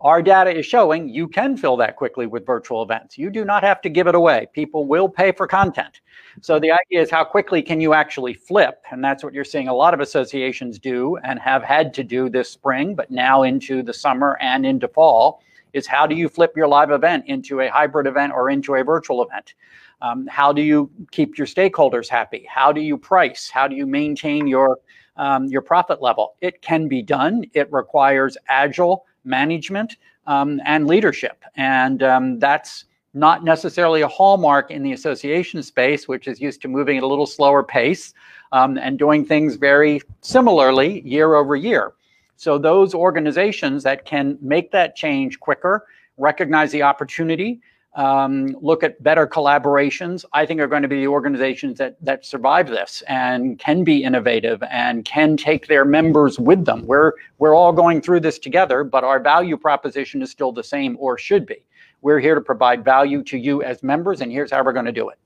our 0.00 0.20
data 0.20 0.54
is 0.54 0.66
showing 0.66 1.08
you 1.08 1.26
can 1.26 1.56
fill 1.56 1.76
that 1.78 1.96
quickly 1.96 2.26
with 2.26 2.44
virtual 2.44 2.82
events. 2.82 3.16
You 3.16 3.30
do 3.30 3.44
not 3.44 3.62
have 3.62 3.80
to 3.82 3.88
give 3.88 4.06
it 4.06 4.14
away. 4.14 4.46
People 4.52 4.86
will 4.86 5.08
pay 5.08 5.32
for 5.32 5.46
content. 5.46 6.00
So 6.42 6.58
the 6.58 6.72
idea 6.72 7.00
is 7.00 7.10
how 7.10 7.24
quickly 7.24 7.62
can 7.62 7.80
you 7.80 7.94
actually 7.94 8.34
flip? 8.34 8.82
And 8.90 9.02
that's 9.02 9.24
what 9.24 9.32
you're 9.32 9.44
seeing 9.44 9.68
a 9.68 9.74
lot 9.74 9.94
of 9.94 10.00
associations 10.00 10.78
do 10.78 11.16
and 11.24 11.38
have 11.38 11.62
had 11.62 11.94
to 11.94 12.04
do 12.04 12.28
this 12.28 12.50
spring, 12.50 12.94
but 12.94 13.10
now 13.10 13.42
into 13.42 13.82
the 13.82 13.94
summer 13.94 14.36
and 14.40 14.66
into 14.66 14.88
fall 14.88 15.42
is 15.72 15.86
how 15.86 16.06
do 16.06 16.14
you 16.14 16.28
flip 16.28 16.52
your 16.56 16.68
live 16.68 16.90
event 16.90 17.24
into 17.26 17.60
a 17.60 17.68
hybrid 17.68 18.06
event 18.06 18.32
or 18.32 18.50
into 18.50 18.74
a 18.74 18.84
virtual 18.84 19.22
event? 19.22 19.54
Um, 20.02 20.26
how 20.26 20.52
do 20.52 20.62
you 20.62 20.90
keep 21.10 21.38
your 21.38 21.46
stakeholders 21.46 22.08
happy? 22.08 22.46
How 22.48 22.70
do 22.70 22.80
you 22.80 22.98
price? 22.98 23.48
How 23.48 23.66
do 23.66 23.76
you 23.76 23.86
maintain 23.86 24.46
your 24.46 24.78
um, 25.16 25.46
your 25.46 25.62
profit 25.62 26.02
level? 26.02 26.34
It 26.42 26.60
can 26.60 26.88
be 26.88 27.00
done. 27.02 27.44
It 27.54 27.72
requires 27.72 28.36
agile 28.48 29.06
management 29.26 29.96
um, 30.26 30.60
and 30.64 30.86
leadership. 30.86 31.44
And 31.56 32.02
um, 32.02 32.38
that's 32.38 32.84
not 33.14 33.44
necessarily 33.44 34.02
a 34.02 34.08
hallmark 34.08 34.70
in 34.70 34.82
the 34.82 34.92
association 34.92 35.62
space, 35.62 36.06
which 36.06 36.28
is 36.28 36.40
used 36.40 36.60
to 36.62 36.68
moving 36.68 36.98
at 36.98 37.02
a 37.02 37.06
little 37.06 37.26
slower 37.26 37.62
pace 37.62 38.12
um, 38.52 38.76
and 38.78 38.98
doing 38.98 39.24
things 39.24 39.56
very 39.56 40.02
similarly 40.20 41.00
year 41.00 41.34
over 41.34 41.56
year. 41.56 41.94
So 42.36 42.58
those 42.58 42.94
organizations 42.94 43.82
that 43.84 44.04
can 44.04 44.38
make 44.42 44.70
that 44.72 44.94
change 44.94 45.40
quicker, 45.40 45.86
recognize 46.18 46.70
the 46.70 46.82
opportunity, 46.82 47.60
um, 47.96 48.48
look 48.60 48.82
at 48.82 49.02
better 49.02 49.26
collaborations, 49.26 50.24
I 50.34 50.44
think 50.44 50.60
are 50.60 50.66
going 50.66 50.82
to 50.82 50.88
be 50.88 51.00
the 51.00 51.08
organizations 51.08 51.78
that 51.78 51.96
that 52.02 52.24
survive 52.24 52.68
this 52.68 53.02
and 53.08 53.58
can 53.58 53.84
be 53.84 54.04
innovative 54.04 54.62
and 54.70 55.04
can 55.04 55.36
take 55.36 55.66
their 55.66 55.84
members 55.84 56.38
with 56.38 56.66
them. 56.66 56.86
We're 56.86 57.12
we're 57.38 57.54
all 57.54 57.72
going 57.72 58.02
through 58.02 58.20
this 58.20 58.38
together, 58.38 58.84
but 58.84 59.02
our 59.02 59.18
value 59.18 59.56
proposition 59.56 60.20
is 60.22 60.30
still 60.30 60.52
the 60.52 60.62
same 60.62 60.96
or 61.00 61.16
should 61.16 61.46
be. 61.46 61.64
We're 62.02 62.20
here 62.20 62.34
to 62.34 62.42
provide 62.42 62.84
value 62.84 63.22
to 63.24 63.38
you 63.38 63.62
as 63.62 63.82
members, 63.82 64.20
and 64.20 64.30
here's 64.30 64.50
how 64.50 64.62
we're 64.62 64.74
going 64.74 64.86
to 64.86 64.92
do 64.92 65.08
it. 65.08 65.18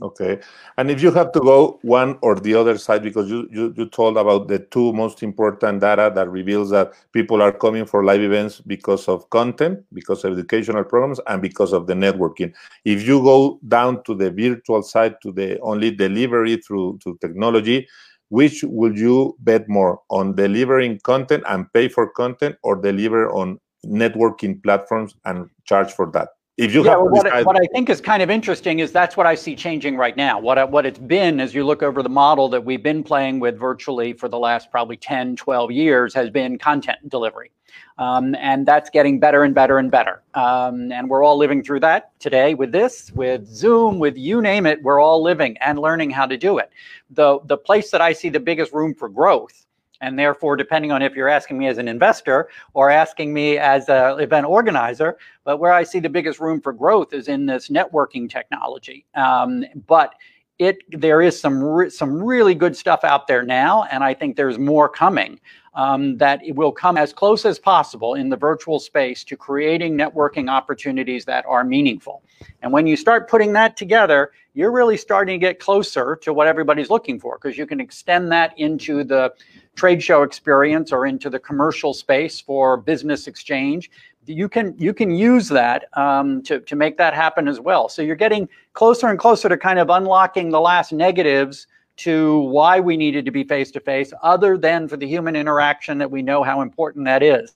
Okay. 0.00 0.38
And 0.76 0.92
if 0.92 1.02
you 1.02 1.10
have 1.10 1.32
to 1.32 1.40
go 1.40 1.80
one 1.82 2.18
or 2.22 2.36
the 2.36 2.54
other 2.54 2.78
side, 2.78 3.02
because 3.02 3.28
you, 3.28 3.48
you, 3.50 3.74
you 3.76 3.86
told 3.86 4.16
about 4.16 4.46
the 4.46 4.60
two 4.60 4.92
most 4.92 5.24
important 5.24 5.80
data 5.80 6.12
that 6.14 6.30
reveals 6.30 6.70
that 6.70 6.92
people 7.12 7.42
are 7.42 7.50
coming 7.50 7.84
for 7.84 8.04
live 8.04 8.22
events 8.22 8.60
because 8.60 9.08
of 9.08 9.28
content, 9.30 9.84
because 9.92 10.22
of 10.22 10.34
educational 10.34 10.84
programs, 10.84 11.18
and 11.26 11.42
because 11.42 11.72
of 11.72 11.88
the 11.88 11.94
networking. 11.94 12.54
If 12.84 13.08
you 13.08 13.20
go 13.20 13.58
down 13.66 14.04
to 14.04 14.14
the 14.14 14.30
virtual 14.30 14.82
side, 14.82 15.16
to 15.22 15.32
the 15.32 15.58
only 15.60 15.90
delivery 15.90 16.58
through 16.58 17.00
to 17.02 17.18
technology, 17.20 17.88
which 18.28 18.62
would 18.62 18.96
you 18.96 19.36
bet 19.40 19.68
more 19.68 20.00
on 20.10 20.36
delivering 20.36 21.00
content 21.00 21.42
and 21.48 21.72
pay 21.72 21.88
for 21.88 22.08
content 22.10 22.54
or 22.62 22.76
deliver 22.76 23.32
on 23.32 23.58
networking 23.84 24.62
platforms 24.62 25.16
and 25.24 25.50
charge 25.64 25.90
for 25.90 26.08
that? 26.12 26.28
If 26.58 26.74
you 26.74 26.84
yeah, 26.84 26.96
well, 26.96 27.08
what, 27.08 27.32
I, 27.32 27.42
what 27.44 27.54
I 27.54 27.66
think 27.72 27.88
is 27.88 28.00
kind 28.00 28.20
of 28.20 28.30
interesting 28.30 28.80
is 28.80 28.90
that's 28.90 29.16
what 29.16 29.28
I 29.28 29.36
see 29.36 29.54
changing 29.54 29.96
right 29.96 30.16
now. 30.16 30.40
What 30.40 30.58
I, 30.58 30.64
what 30.64 30.86
it's 30.86 30.98
been 30.98 31.38
as 31.38 31.54
you 31.54 31.64
look 31.64 31.84
over 31.84 32.02
the 32.02 32.08
model 32.08 32.48
that 32.48 32.64
we've 32.64 32.82
been 32.82 33.04
playing 33.04 33.38
with 33.38 33.56
virtually 33.56 34.12
for 34.12 34.28
the 34.28 34.40
last 34.40 34.68
probably 34.72 34.96
10, 34.96 35.36
12 35.36 35.70
years 35.70 36.12
has 36.14 36.30
been 36.30 36.58
content 36.58 36.98
delivery. 37.08 37.52
Um, 37.96 38.34
and 38.34 38.66
that's 38.66 38.90
getting 38.90 39.20
better 39.20 39.44
and 39.44 39.54
better 39.54 39.78
and 39.78 39.88
better. 39.88 40.24
Um, 40.34 40.90
and 40.90 41.08
we're 41.08 41.22
all 41.22 41.36
living 41.36 41.62
through 41.62 41.78
that 41.80 42.18
today 42.18 42.54
with 42.54 42.72
this, 42.72 43.12
with 43.12 43.46
Zoom, 43.46 44.00
with 44.00 44.16
you 44.16 44.42
name 44.42 44.66
it. 44.66 44.82
We're 44.82 45.00
all 45.00 45.22
living 45.22 45.56
and 45.58 45.78
learning 45.78 46.10
how 46.10 46.26
to 46.26 46.36
do 46.36 46.58
it. 46.58 46.70
The, 47.10 47.38
the 47.44 47.56
place 47.56 47.92
that 47.92 48.00
I 48.00 48.12
see 48.12 48.30
the 48.30 48.40
biggest 48.40 48.72
room 48.72 48.96
for 48.96 49.08
growth 49.08 49.64
and 50.00 50.18
therefore, 50.18 50.56
depending 50.56 50.92
on 50.92 51.02
if 51.02 51.14
you're 51.14 51.28
asking 51.28 51.58
me 51.58 51.66
as 51.66 51.78
an 51.78 51.88
investor 51.88 52.48
or 52.74 52.90
asking 52.90 53.32
me 53.32 53.58
as 53.58 53.88
an 53.88 54.20
event 54.20 54.46
organizer, 54.46 55.18
but 55.44 55.58
where 55.58 55.72
I 55.72 55.82
see 55.82 56.00
the 56.00 56.08
biggest 56.08 56.40
room 56.40 56.60
for 56.60 56.72
growth 56.72 57.12
is 57.12 57.28
in 57.28 57.46
this 57.46 57.68
networking 57.68 58.30
technology. 58.30 59.06
Um, 59.14 59.64
but 59.86 60.14
it 60.58 60.78
there 60.90 61.22
is 61.22 61.40
some 61.40 61.62
re 61.62 61.88
some 61.88 62.22
really 62.22 62.54
good 62.54 62.76
stuff 62.76 63.04
out 63.04 63.26
there 63.26 63.42
now, 63.42 63.84
and 63.84 64.02
I 64.02 64.14
think 64.14 64.36
there's 64.36 64.58
more 64.58 64.88
coming. 64.88 65.40
Um, 65.74 66.16
that 66.16 66.44
it 66.44 66.56
will 66.56 66.72
come 66.72 66.96
as 66.96 67.12
close 67.12 67.44
as 67.44 67.56
possible 67.56 68.14
in 68.14 68.30
the 68.30 68.36
virtual 68.36 68.80
space 68.80 69.22
to 69.22 69.36
creating 69.36 69.96
networking 69.96 70.50
opportunities 70.50 71.24
that 71.26 71.44
are 71.46 71.62
meaningful. 71.62 72.24
And 72.62 72.72
when 72.72 72.88
you 72.88 72.96
start 72.96 73.30
putting 73.30 73.52
that 73.52 73.76
together, 73.76 74.32
you're 74.54 74.72
really 74.72 74.96
starting 74.96 75.38
to 75.38 75.46
get 75.46 75.60
closer 75.60 76.16
to 76.16 76.32
what 76.32 76.48
everybody's 76.48 76.90
looking 76.90 77.20
for 77.20 77.38
because 77.40 77.56
you 77.56 77.64
can 77.64 77.78
extend 77.78 78.32
that 78.32 78.58
into 78.58 79.04
the 79.04 79.32
trade 79.78 80.02
show 80.02 80.22
experience 80.22 80.92
or 80.92 81.06
into 81.06 81.30
the 81.30 81.38
commercial 81.38 81.94
space 81.94 82.40
for 82.40 82.76
business 82.76 83.28
exchange, 83.28 83.90
you 84.26 84.48
can 84.48 84.74
you 84.76 84.92
can 84.92 85.10
use 85.10 85.48
that 85.48 85.86
um, 85.96 86.42
to 86.42 86.60
to 86.60 86.76
make 86.76 86.98
that 86.98 87.14
happen 87.14 87.48
as 87.48 87.60
well. 87.60 87.88
So 87.88 88.02
you're 88.02 88.16
getting 88.16 88.48
closer 88.74 89.06
and 89.06 89.18
closer 89.18 89.48
to 89.48 89.56
kind 89.56 89.78
of 89.78 89.88
unlocking 89.88 90.50
the 90.50 90.60
last 90.60 90.92
negatives 90.92 91.66
to 91.98 92.40
why 92.40 92.78
we 92.80 92.96
needed 92.96 93.24
to 93.24 93.30
be 93.30 93.44
face 93.44 93.70
to 93.72 93.80
face, 93.80 94.12
other 94.22 94.58
than 94.58 94.88
for 94.88 94.96
the 94.96 95.06
human 95.06 95.34
interaction 95.34 95.98
that 95.98 96.10
we 96.10 96.22
know 96.22 96.42
how 96.42 96.60
important 96.60 97.04
that 97.06 97.22
is. 97.22 97.54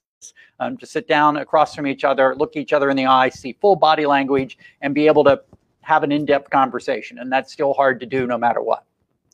Um, 0.60 0.76
to 0.78 0.86
sit 0.86 1.08
down 1.08 1.38
across 1.38 1.74
from 1.74 1.88
each 1.88 2.04
other, 2.04 2.36
look 2.36 2.54
each 2.56 2.72
other 2.72 2.88
in 2.88 2.96
the 2.96 3.06
eye, 3.06 3.28
see 3.30 3.52
full 3.60 3.74
body 3.74 4.06
language, 4.06 4.58
and 4.80 4.94
be 4.94 5.08
able 5.08 5.24
to 5.24 5.42
have 5.80 6.04
an 6.04 6.12
in-depth 6.12 6.50
conversation. 6.50 7.18
And 7.18 7.32
that's 7.32 7.52
still 7.52 7.74
hard 7.74 7.98
to 8.00 8.06
do 8.06 8.26
no 8.28 8.38
matter 8.38 8.62
what. 8.62 8.84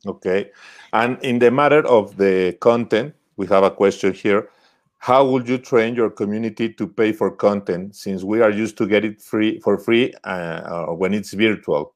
Okay. 0.07 0.51
And 0.93 1.19
in 1.23 1.39
the 1.39 1.51
matter 1.51 1.87
of 1.87 2.17
the 2.17 2.57
content, 2.61 3.15
we 3.37 3.47
have 3.49 3.65
a 3.65 3.71
question 3.71 4.13
here. 4.13 4.49
How 4.99 5.25
would 5.25 5.49
you 5.49 5.59
train 5.59 5.95
your 5.95 6.11
community 6.11 6.73
to 6.75 6.87
pay 6.87 7.13
for 7.13 7.31
content 7.31 7.95
since 7.95 8.25
we 8.25 8.41
are 8.41 8.51
used 8.51 8.77
to 8.79 8.87
get 8.87 9.05
it 9.05 9.23
free 9.23 9.61
for 9.61 9.79
free 9.79 10.13
uh, 10.25 10.87
when 10.87 11.15
it's 11.15 11.33
virtual? 11.33 11.95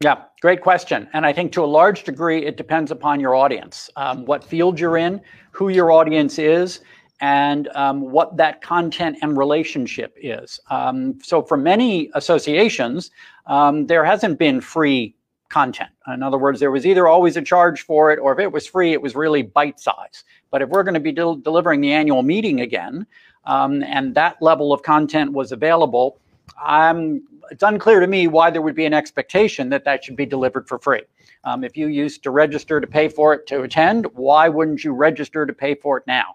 Yeah, 0.00 0.22
great 0.42 0.60
question. 0.60 1.08
And 1.12 1.26
I 1.26 1.32
think 1.32 1.52
to 1.52 1.64
a 1.64 1.66
large 1.66 2.04
degree, 2.04 2.44
it 2.44 2.56
depends 2.56 2.90
upon 2.90 3.18
your 3.18 3.34
audience, 3.34 3.90
um, 3.96 4.26
what 4.26 4.44
field 4.44 4.78
you're 4.78 4.96
in, 4.96 5.20
who 5.50 5.70
your 5.70 5.90
audience 5.90 6.38
is, 6.38 6.80
and 7.20 7.68
um, 7.74 8.02
what 8.02 8.36
that 8.36 8.60
content 8.60 9.18
and 9.22 9.36
relationship 9.36 10.16
is. 10.16 10.60
Um, 10.70 11.18
so 11.20 11.42
for 11.42 11.56
many 11.56 12.10
associations, 12.14 13.10
um, 13.46 13.86
there 13.86 14.04
hasn't 14.04 14.38
been 14.38 14.60
free 14.60 15.16
content. 15.48 15.90
In 16.12 16.22
other 16.22 16.38
words, 16.38 16.60
there 16.60 16.70
was 16.70 16.86
either 16.86 17.06
always 17.06 17.36
a 17.36 17.42
charge 17.42 17.82
for 17.82 18.12
it, 18.12 18.18
or 18.18 18.32
if 18.32 18.38
it 18.38 18.52
was 18.52 18.66
free, 18.66 18.92
it 18.92 19.00
was 19.00 19.14
really 19.14 19.42
bite 19.42 19.80
size. 19.80 20.24
But 20.50 20.62
if 20.62 20.68
we're 20.68 20.82
going 20.82 20.94
to 20.94 21.00
be 21.00 21.12
del 21.12 21.36
delivering 21.36 21.80
the 21.80 21.92
annual 21.92 22.22
meeting 22.22 22.60
again, 22.60 23.06
um, 23.44 23.82
and 23.82 24.14
that 24.14 24.40
level 24.42 24.72
of 24.72 24.82
content 24.82 25.32
was 25.32 25.52
available, 25.52 26.18
I'm, 26.62 27.22
it's 27.50 27.62
unclear 27.62 28.00
to 28.00 28.06
me 28.06 28.26
why 28.26 28.50
there 28.50 28.62
would 28.62 28.74
be 28.74 28.84
an 28.84 28.94
expectation 28.94 29.70
that 29.70 29.84
that 29.84 30.04
should 30.04 30.16
be 30.16 30.26
delivered 30.26 30.68
for 30.68 30.78
free. 30.78 31.02
Um, 31.44 31.64
if 31.64 31.76
you 31.76 31.86
used 31.86 32.22
to 32.24 32.30
register 32.30 32.80
to 32.80 32.86
pay 32.86 33.08
for 33.08 33.32
it 33.32 33.46
to 33.46 33.62
attend, 33.62 34.06
why 34.14 34.48
wouldn't 34.48 34.84
you 34.84 34.92
register 34.92 35.46
to 35.46 35.52
pay 35.52 35.74
for 35.74 35.98
it 35.98 36.06
now? 36.06 36.34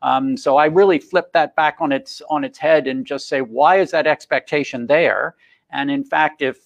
Um, 0.00 0.36
so 0.36 0.56
I 0.56 0.66
really 0.66 0.98
flip 0.98 1.32
that 1.32 1.56
back 1.56 1.76
on 1.80 1.90
its 1.90 2.20
on 2.28 2.44
its 2.44 2.58
head 2.58 2.86
and 2.86 3.06
just 3.06 3.28
say, 3.28 3.40
why 3.40 3.78
is 3.78 3.90
that 3.90 4.06
expectation 4.06 4.86
there? 4.86 5.34
And 5.70 5.90
in 5.90 6.04
fact, 6.04 6.42
if 6.42 6.58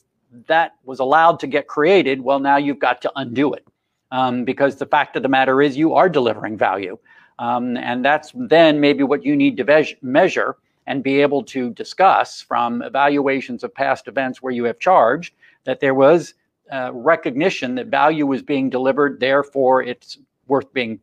that 0.47 0.73
was 0.85 1.01
allowed 1.01 1.41
to 1.41 1.47
get 1.47 1.67
created, 1.67 2.21
well, 2.21 2.39
now 2.39 2.57
you've 2.57 2.79
got 2.79 3.01
to 3.03 3.13
undo 3.17 3.53
it. 3.53 3.67
Um, 4.11 4.45
because 4.45 4.77
the 4.77 4.87
fact 4.87 5.17
of 5.17 5.23
the 5.23 5.29
matter 5.29 5.61
is 5.61 5.77
you 5.77 5.95
are 5.95 6.09
delivering 6.09 6.57
value. 6.57 6.99
Um, 7.39 7.77
and 7.77 8.05
that's 8.05 8.33
then 8.35 8.81
maybe 8.81 9.03
what 9.03 9.25
you 9.25 9.37
need 9.37 9.57
to 9.59 9.97
measure 10.01 10.57
and 10.87 11.03
be 11.03 11.21
able 11.21 11.45
to 11.45 11.71
discuss 11.71 12.41
from 12.41 12.81
evaluations 12.83 13.63
of 13.63 13.75
past 13.75 14.09
events 14.09 14.43
where 14.43 14.53
you 14.53 14.65
have 14.65 14.79
charged 14.79 15.35
that 15.65 15.81
there 15.81 15.95
was 15.95 16.35
uh, 16.73 16.91
recognition 16.95 17.75
that 17.75 17.89
value 17.89 18.27
was 18.27 18.43
being 18.43 18.71
delivered, 18.71 19.21
therefore 19.21 19.83
it's 19.83 20.19
worth 20.47 20.73
being 20.73 20.99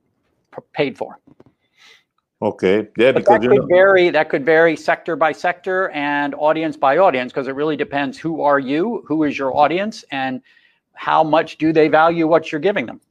paid 0.74 0.98
for. 0.98 1.20
Okay. 2.46 2.88
Yeah, 2.96 3.12
but 3.12 3.24
because 3.24 3.42
that 3.42 3.50
could 3.50 3.68
vary. 3.68 4.12
That 4.12 4.30
could 4.30 4.46
vary 4.46 4.76
sector 4.76 5.16
by 5.16 5.32
sector 5.32 5.90
and 5.90 6.36
audience 6.36 6.78
by 6.78 7.00
audience 7.00 7.34
because 7.34 7.48
it 7.48 7.56
really 7.56 7.76
depends 7.76 8.20
who 8.20 8.42
are 8.42 8.60
you, 8.60 9.04
who 9.08 9.24
is 9.24 9.36
your 9.36 9.58
audience, 9.58 10.06
and 10.12 10.44
how 10.94 11.24
much 11.24 11.58
do 11.58 11.74
they 11.74 11.88
value 11.88 12.28
what 12.28 12.52
you're 12.52 12.62
giving 12.62 12.86
them. 12.86 13.02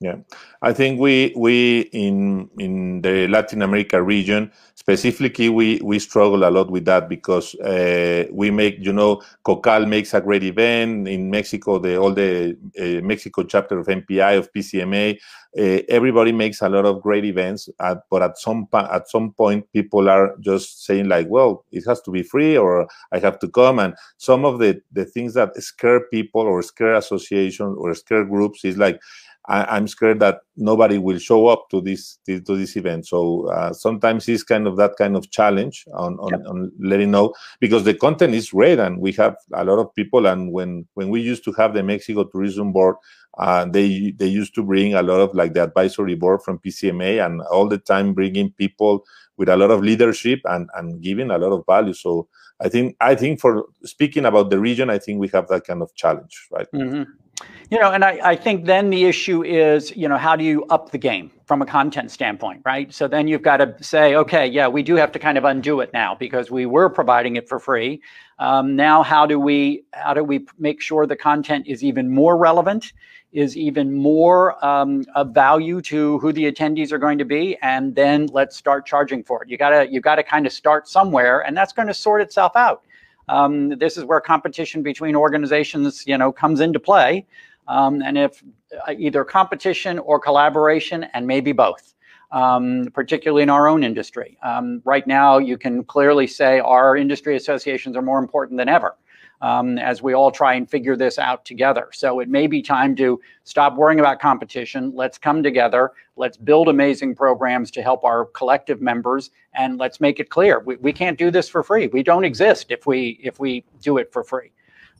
Yeah, 0.00 0.16
I 0.60 0.72
think 0.72 0.98
we 1.00 1.32
we 1.36 1.82
in 1.92 2.50
in 2.58 3.00
the 3.00 3.28
Latin 3.28 3.62
America 3.62 4.02
region 4.02 4.50
specifically 4.74 5.48
we 5.48 5.80
we 5.84 6.00
struggle 6.00 6.44
a 6.44 6.50
lot 6.50 6.68
with 6.68 6.84
that 6.86 7.08
because 7.08 7.54
uh, 7.60 8.24
we 8.32 8.50
make 8.50 8.76
you 8.80 8.92
know 8.92 9.22
Cocal 9.46 9.86
makes 9.86 10.12
a 10.12 10.20
great 10.20 10.42
event. 10.42 11.06
In 11.06 11.30
Mexico 11.30 11.78
the 11.78 11.96
all 11.96 12.12
the 12.12 12.56
uh, 12.78 13.06
Mexico 13.06 13.44
chapter 13.44 13.78
of 13.78 13.86
MPI 13.86 14.36
of 14.36 14.52
PCMA 14.52 15.16
uh, 15.56 15.82
everybody 15.88 16.32
makes 16.32 16.60
a 16.60 16.68
lot 16.68 16.84
of 16.84 17.00
great 17.00 17.24
events 17.24 17.68
at, 17.80 17.98
but 18.10 18.20
at 18.20 18.36
some 18.36 18.66
at 18.72 19.08
some 19.08 19.32
point 19.32 19.70
people 19.72 20.08
are 20.10 20.36
just 20.40 20.84
saying 20.84 21.08
like 21.08 21.28
well 21.28 21.64
it 21.70 21.84
has 21.86 22.00
to 22.02 22.10
be 22.10 22.24
free 22.24 22.58
or 22.58 22.88
I 23.12 23.20
have 23.20 23.38
to 23.38 23.48
come. 23.48 23.78
And 23.78 23.94
some 24.18 24.44
of 24.44 24.58
the 24.58 24.80
the 24.92 25.04
things 25.04 25.34
that 25.34 25.54
scare 25.62 26.00
people 26.00 26.42
or 26.42 26.60
scare 26.62 26.94
associations 26.94 27.76
or 27.78 27.94
scare 27.94 28.24
groups 28.24 28.64
is 28.64 28.76
like 28.76 29.00
I, 29.46 29.76
am 29.76 29.88
scared 29.88 30.20
that 30.20 30.40
nobody 30.56 30.96
will 30.96 31.18
show 31.18 31.48
up 31.48 31.68
to 31.70 31.80
this 31.80 32.18
to, 32.26 32.40
this 32.40 32.76
event. 32.76 33.06
So 33.06 33.48
uh, 33.48 33.72
sometimes 33.72 34.28
it's 34.28 34.42
kind 34.42 34.66
of 34.66 34.76
that 34.76 34.96
kind 34.96 35.16
of 35.16 35.30
challenge 35.30 35.84
on, 35.92 36.18
on, 36.18 36.30
yep. 36.30 36.40
on, 36.46 36.72
letting 36.78 37.10
know 37.10 37.34
because 37.60 37.84
the 37.84 37.94
content 37.94 38.34
is 38.34 38.50
great 38.50 38.78
and 38.78 38.98
we 38.98 39.12
have 39.12 39.36
a 39.52 39.64
lot 39.64 39.78
of 39.78 39.94
people. 39.94 40.26
And 40.26 40.52
when 40.52 40.86
when 40.94 41.10
we 41.10 41.20
used 41.20 41.44
to 41.44 41.52
have 41.52 41.74
the 41.74 41.82
Mexico 41.82 42.24
Tourism 42.24 42.72
Board, 42.72 42.96
uh, 43.38 43.66
they 43.66 44.12
they 44.16 44.28
used 44.28 44.54
to 44.54 44.62
bring 44.62 44.94
a 44.94 45.02
lot 45.02 45.20
of 45.20 45.34
like 45.34 45.52
the 45.52 45.62
advisory 45.62 46.14
board 46.14 46.42
from 46.42 46.58
PCMA 46.58 47.24
and 47.24 47.42
all 47.42 47.68
the 47.68 47.78
time 47.78 48.14
bringing 48.14 48.50
people 48.52 49.04
with 49.36 49.48
a 49.48 49.56
lot 49.56 49.70
of 49.70 49.82
leadership 49.82 50.40
and 50.44 50.70
and 50.74 51.02
giving 51.02 51.30
a 51.30 51.38
lot 51.38 51.52
of 51.52 51.66
value. 51.66 51.92
So 51.94 52.28
I 52.60 52.70
think 52.70 52.96
I 53.00 53.14
think 53.14 53.40
for 53.40 53.66
speaking 53.84 54.24
about 54.24 54.48
the 54.48 54.58
region, 54.58 54.88
I 54.88 54.98
think 54.98 55.20
we 55.20 55.28
have 55.28 55.48
that 55.48 55.66
kind 55.66 55.82
of 55.82 55.94
challenge, 55.94 56.48
right? 56.50 56.68
Mm 56.72 56.90
-hmm. 56.90 57.23
You 57.70 57.80
know, 57.80 57.90
and 57.90 58.04
I, 58.04 58.20
I 58.22 58.36
think 58.36 58.66
then 58.66 58.90
the 58.90 59.04
issue 59.04 59.42
is, 59.42 59.90
you 59.96 60.08
know, 60.08 60.18
how 60.18 60.36
do 60.36 60.44
you 60.44 60.64
up 60.66 60.90
the 60.92 60.98
game 60.98 61.30
from 61.46 61.62
a 61.62 61.66
content 61.66 62.10
standpoint, 62.10 62.62
right? 62.64 62.92
So 62.92 63.08
then 63.08 63.26
you've 63.26 63.42
got 63.42 63.56
to 63.56 63.74
say, 63.82 64.14
okay, 64.14 64.46
yeah, 64.46 64.68
we 64.68 64.82
do 64.82 64.94
have 64.96 65.10
to 65.12 65.18
kind 65.18 65.36
of 65.36 65.44
undo 65.44 65.80
it 65.80 65.92
now 65.92 66.14
because 66.14 66.50
we 66.50 66.66
were 66.66 66.88
providing 66.88 67.36
it 67.36 67.48
for 67.48 67.58
free. 67.58 68.00
Um, 68.38 68.76
now, 68.76 69.02
how 69.02 69.26
do 69.26 69.40
we 69.40 69.84
how 69.92 70.14
do 70.14 70.22
we 70.22 70.46
make 70.58 70.80
sure 70.80 71.06
the 71.06 71.16
content 71.16 71.66
is 71.66 71.82
even 71.82 72.14
more 72.14 72.36
relevant, 72.36 72.92
is 73.32 73.56
even 73.56 73.92
more 73.92 74.64
um, 74.64 75.04
of 75.14 75.34
value 75.34 75.80
to 75.82 76.18
who 76.18 76.32
the 76.32 76.50
attendees 76.50 76.92
are 76.92 76.98
going 76.98 77.18
to 77.18 77.24
be, 77.24 77.56
and 77.62 77.94
then 77.94 78.26
let's 78.26 78.56
start 78.56 78.86
charging 78.86 79.24
for 79.24 79.42
it. 79.42 79.48
You 79.48 79.56
gotta 79.56 79.90
you 79.90 80.00
gotta 80.00 80.22
kind 80.22 80.46
of 80.46 80.52
start 80.52 80.88
somewhere, 80.88 81.40
and 81.40 81.56
that's 81.56 81.72
going 81.72 81.88
to 81.88 81.94
sort 81.94 82.20
itself 82.20 82.56
out. 82.56 82.82
Um, 83.28 83.70
this 83.78 83.96
is 83.96 84.04
where 84.04 84.20
competition 84.20 84.82
between 84.82 85.16
organizations, 85.16 86.04
you 86.06 86.18
know, 86.18 86.32
comes 86.32 86.60
into 86.60 86.78
play. 86.78 87.26
Um, 87.66 88.02
and 88.02 88.18
if 88.18 88.42
uh, 88.86 88.92
either 88.98 89.24
competition 89.24 89.98
or 89.98 90.18
collaboration, 90.18 91.04
and 91.14 91.26
maybe 91.26 91.52
both, 91.52 91.94
um, 92.32 92.88
particularly 92.92 93.42
in 93.42 93.50
our 93.50 93.68
own 93.68 93.84
industry. 93.84 94.36
Um, 94.42 94.82
right 94.84 95.06
now, 95.06 95.38
you 95.38 95.56
can 95.56 95.84
clearly 95.84 96.26
say 96.26 96.60
our 96.60 96.96
industry 96.96 97.36
associations 97.36 97.96
are 97.96 98.02
more 98.02 98.18
important 98.18 98.58
than 98.58 98.68
ever. 98.68 98.96
Um, 99.40 99.76
as 99.78 100.00
we 100.00 100.14
all 100.14 100.30
try 100.30 100.54
and 100.54 100.70
figure 100.70 100.96
this 100.96 101.18
out 101.18 101.44
together. 101.44 101.88
So 101.92 102.20
it 102.20 102.28
may 102.28 102.46
be 102.46 102.62
time 102.62 102.96
to 102.96 103.20
stop 103.42 103.76
worrying 103.76 104.00
about 104.00 104.18
competition. 104.18 104.92
Let's 104.94 105.18
come 105.18 105.42
together. 105.42 105.90
Let's 106.16 106.38
build 106.38 106.68
amazing 106.68 107.14
programs 107.14 107.70
to 107.72 107.82
help 107.82 108.04
our 108.04 108.26
collective 108.26 108.80
members, 108.80 109.30
and 109.52 109.78
let's 109.78 110.00
make 110.00 110.18
it 110.20 110.30
clear 110.30 110.60
we, 110.60 110.76
we 110.76 110.92
can't 110.92 111.18
do 111.18 111.30
this 111.30 111.48
for 111.48 111.62
free. 111.62 111.88
We 111.88 112.02
don't 112.02 112.24
exist 112.24 112.70
if 112.70 112.86
we 112.86 113.18
if 113.22 113.38
we 113.38 113.64
do 113.82 113.98
it 113.98 114.12
for 114.12 114.24
free. 114.24 114.50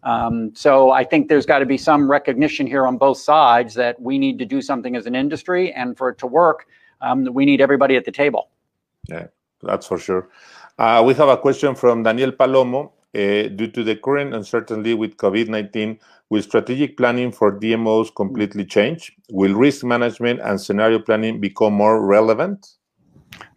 Um, 0.03 0.55
so 0.55 0.91
I 0.91 1.03
think 1.05 1.29
there's 1.29 1.47
got 1.47 1.61
to 1.61 1.67
be 1.67 1.79
some 1.79 2.11
recognition 2.11 2.67
here 2.67 2.87
on 2.87 2.99
both 2.99 3.19
sides 3.19 3.73
that 3.75 4.01
we 4.01 4.19
need 4.19 4.39
to 4.39 4.45
do 4.45 4.61
something 4.61 4.97
as 4.97 5.07
an 5.07 5.15
industry, 5.15 5.73
and 5.73 5.97
for 5.97 6.11
it 6.11 6.19
to 6.19 6.27
work, 6.27 6.67
um, 7.01 7.25
we 7.33 7.47
need 7.47 7.61
everybody 7.61 7.97
at 7.97 8.05
the 8.05 8.13
table. 8.13 8.51
Yeah, 9.09 9.29
that's 9.63 9.87
for 9.87 9.99
sure. 9.99 10.29
Uh, 10.79 11.03
we 11.07 11.15
have 11.15 11.29
a 11.29 11.37
question 11.37 11.75
from 11.75 12.03
Daniel 12.03 12.33
Palomo. 12.33 12.91
Uh, 13.15 13.49
due 13.49 13.69
to 13.69 13.85
the 13.85 13.95
current 13.95 14.35
uncertainty 14.35 14.93
with 14.95 15.17
COVID-19, 15.17 15.99
will 16.31 16.43
strategic 16.43 16.97
planning 16.97 17.31
for 17.31 17.59
DMOs 17.59 18.15
completely 18.15 18.65
change? 18.65 19.13
Will 19.31 19.55
risk 19.55 19.85
management 19.85 20.41
and 20.41 20.61
scenario 20.61 20.99
planning 20.99 21.41
become 21.41 21.75
more 21.75 22.05
relevant? 22.05 22.75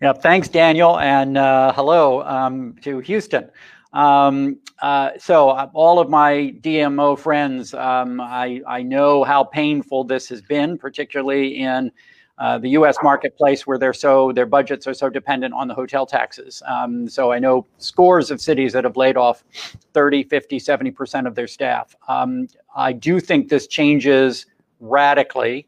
Yeah, 0.01 0.13
thanks, 0.13 0.47
Daniel, 0.47 0.99
and 0.99 1.37
uh, 1.37 1.73
hello 1.73 2.21
um, 2.23 2.75
to 2.81 2.99
Houston. 2.99 3.49
Um, 3.93 4.59
uh, 4.81 5.11
so 5.17 5.49
uh, 5.49 5.69
all 5.73 5.99
of 5.99 6.09
my 6.09 6.53
DMO 6.61 7.17
friends, 7.17 7.73
um, 7.73 8.21
I, 8.21 8.61
I 8.67 8.83
know 8.83 9.23
how 9.23 9.43
painful 9.43 10.03
this 10.03 10.29
has 10.29 10.41
been, 10.41 10.77
particularly 10.77 11.57
in 11.57 11.91
uh, 12.37 12.57
the 12.57 12.69
U.S. 12.69 12.97
marketplace 13.01 13.65
where 13.65 13.77
they're 13.77 13.93
so 13.93 14.31
their 14.31 14.45
budgets 14.45 14.85
are 14.87 14.93
so 14.93 15.09
dependent 15.09 15.53
on 15.53 15.67
the 15.67 15.73
hotel 15.73 16.05
taxes. 16.05 16.61
Um, 16.67 17.09
so 17.09 17.31
I 17.31 17.39
know 17.39 17.65
scores 17.77 18.29
of 18.29 18.39
cities 18.39 18.73
that 18.73 18.83
have 18.83 18.97
laid 18.97 19.17
off 19.17 19.43
30, 19.93 20.23
50, 20.23 20.59
70 20.59 20.91
percent 20.91 21.27
of 21.27 21.35
their 21.35 21.47
staff. 21.47 21.95
Um, 22.07 22.47
I 22.75 22.93
do 22.93 23.19
think 23.19 23.49
this 23.49 23.67
changes 23.67 24.45
radically 24.79 25.67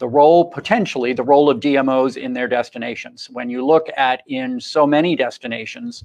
the 0.00 0.08
role 0.08 0.46
potentially 0.46 1.12
the 1.12 1.22
role 1.22 1.50
of 1.50 1.60
DMOs 1.60 2.16
in 2.16 2.32
their 2.32 2.48
destinations. 2.48 3.28
When 3.30 3.50
you 3.50 3.64
look 3.64 3.88
at 3.96 4.22
in 4.26 4.58
so 4.58 4.86
many 4.86 5.14
destinations 5.14 6.04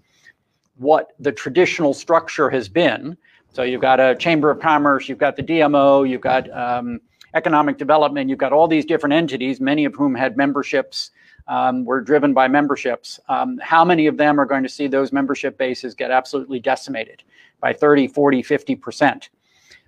what 0.76 1.14
the 1.20 1.32
traditional 1.32 1.94
structure 1.94 2.50
has 2.50 2.68
been. 2.68 3.18
So 3.54 3.64
you've 3.64 3.82
got 3.82 4.02
a 4.02 4.16
chamber 4.16 4.52
of 4.52 4.60
commerce, 4.60 5.08
you've 5.08 5.18
got 5.18 5.38
the 5.38 5.44
DMO, 5.44 6.08
you've 6.08 6.22
got 6.22 6.50
um, 6.52 7.00
economic 7.36 7.78
development, 7.78 8.30
you've 8.30 8.40
got 8.40 8.54
all 8.54 8.68
these 8.68 8.86
different 8.86 9.14
entities, 9.14 9.60
many 9.60 9.86
of 9.86 9.94
whom 9.94 10.16
had 10.16 10.38
memberships, 10.38 11.12
um, 11.48 11.86
were 11.86 12.02
driven 12.02 12.34
by 12.34 12.48
memberships. 12.48 13.20
Um, 13.30 13.60
how 13.62 13.86
many 13.86 14.08
of 14.08 14.18
them 14.18 14.40
are 14.40 14.46
going 14.46 14.64
to 14.64 14.70
see 14.70 14.88
those 14.88 15.12
membership 15.12 15.58
bases 15.58 15.94
get 15.94 16.10
absolutely 16.10 16.60
decimated 16.60 17.24
by 17.60 17.74
30, 17.74 18.08
40, 18.08 18.42
50%? 18.42 19.30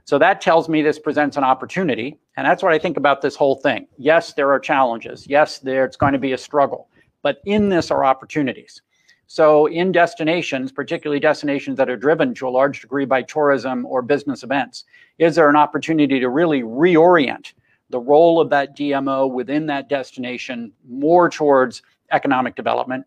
So 0.04 0.18
that 0.20 0.40
tells 0.40 0.70
me 0.70 0.82
this 0.82 1.00
presents 1.00 1.36
an 1.36 1.44
opportunity. 1.44 2.18
And 2.36 2.46
that's 2.46 2.62
what 2.62 2.74
I 2.74 2.80
think 2.80 2.98
about 2.98 3.22
this 3.22 3.36
whole 3.36 3.56
thing. 3.56 3.88
Yes, 3.98 4.34
there 4.34 4.52
are 4.52 4.60
challenges. 4.60 5.26
Yes, 5.28 5.60
there's 5.60 5.98
going 5.98 6.14
to 6.14 6.20
be 6.20 6.34
a 6.34 6.38
struggle. 6.38 6.90
But 7.24 7.42
in 7.46 7.70
this 7.70 7.92
are 7.92 8.06
opportunities. 8.06 8.82
So 9.28 9.66
in 9.66 9.92
destinations, 9.92 10.72
particularly 10.72 11.20
destinations 11.20 11.78
that 11.78 11.90
are 11.90 11.98
driven 11.98 12.34
to 12.36 12.48
a 12.48 12.50
large 12.50 12.80
degree 12.80 13.04
by 13.04 13.22
tourism 13.24 13.86
or 13.86 14.02
business 14.02 14.42
events, 14.42 14.86
is 15.20 15.36
there 15.36 15.50
an 15.50 15.58
opportunity 15.58 16.18
to 16.22 16.30
really 16.30 16.64
reorient 16.64 17.52
the 17.90 18.00
role 18.00 18.40
of 18.40 18.50
that 18.50 18.78
DMO 18.78 19.30
within 19.30 19.66
that 19.68 19.90
destination 19.90 20.72
more 20.88 21.30
towards 21.30 21.82
economic 22.12 22.56
development? 22.56 23.06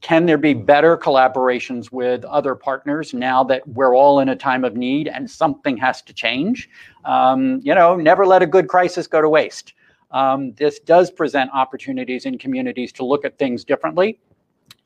Can 0.00 0.26
there 0.26 0.38
be 0.38 0.54
better 0.54 0.96
collaborations 0.96 1.92
with 1.92 2.24
other 2.24 2.56
partners 2.56 3.14
now 3.14 3.44
that 3.44 3.66
we're 3.68 3.94
all 3.94 4.18
in 4.18 4.30
a 4.30 4.36
time 4.36 4.64
of 4.64 4.74
need 4.74 5.06
and 5.06 5.30
something 5.30 5.76
has 5.76 6.02
to 6.02 6.12
change? 6.12 6.68
Um, 7.04 7.60
you 7.62 7.74
know, 7.76 7.94
never 7.94 8.26
let 8.26 8.42
a 8.42 8.46
good 8.46 8.66
crisis 8.66 9.06
go 9.06 9.20
to 9.20 9.28
waste. 9.28 9.74
Um, 10.10 10.52
this 10.54 10.80
does 10.80 11.12
present 11.12 11.50
opportunities 11.54 12.26
in 12.26 12.38
communities 12.38 12.92
to 12.94 13.04
look 13.04 13.24
at 13.24 13.38
things 13.38 13.62
differently 13.62 14.18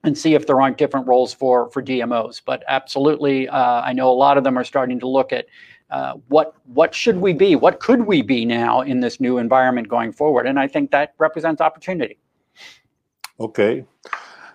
and 0.05 0.17
see 0.17 0.35
if 0.35 0.47
there 0.47 0.61
aren't 0.61 0.79
different 0.79 1.07
roles 1.07 1.35
for 1.35 1.69
for 1.71 1.83
DMOs. 1.83 2.41
But 2.45 2.63
absolutely, 2.69 3.49
uh, 3.49 3.81
I 3.81 3.93
know 3.93 4.11
a 4.11 4.15
lot 4.15 4.39
of 4.39 4.45
them 4.45 4.57
are 4.57 4.65
starting 4.65 5.01
to 5.01 5.09
look 5.09 5.33
at 5.33 5.47
uh, 5.91 6.15
what 6.29 6.55
what 6.67 6.95
should 6.95 7.17
we 7.17 7.33
be, 7.33 7.57
what 7.57 7.81
could 7.81 8.07
we 8.07 8.23
be 8.23 8.45
now 8.45 8.83
in 8.83 9.01
this 9.01 9.21
new 9.21 9.39
environment 9.39 9.89
going 9.89 10.13
forward, 10.13 10.47
and 10.47 10.59
I 10.59 10.69
think 10.69 10.91
that 10.93 11.15
represents 11.19 11.61
opportunity. 11.61 12.19
Okay, 13.41 13.85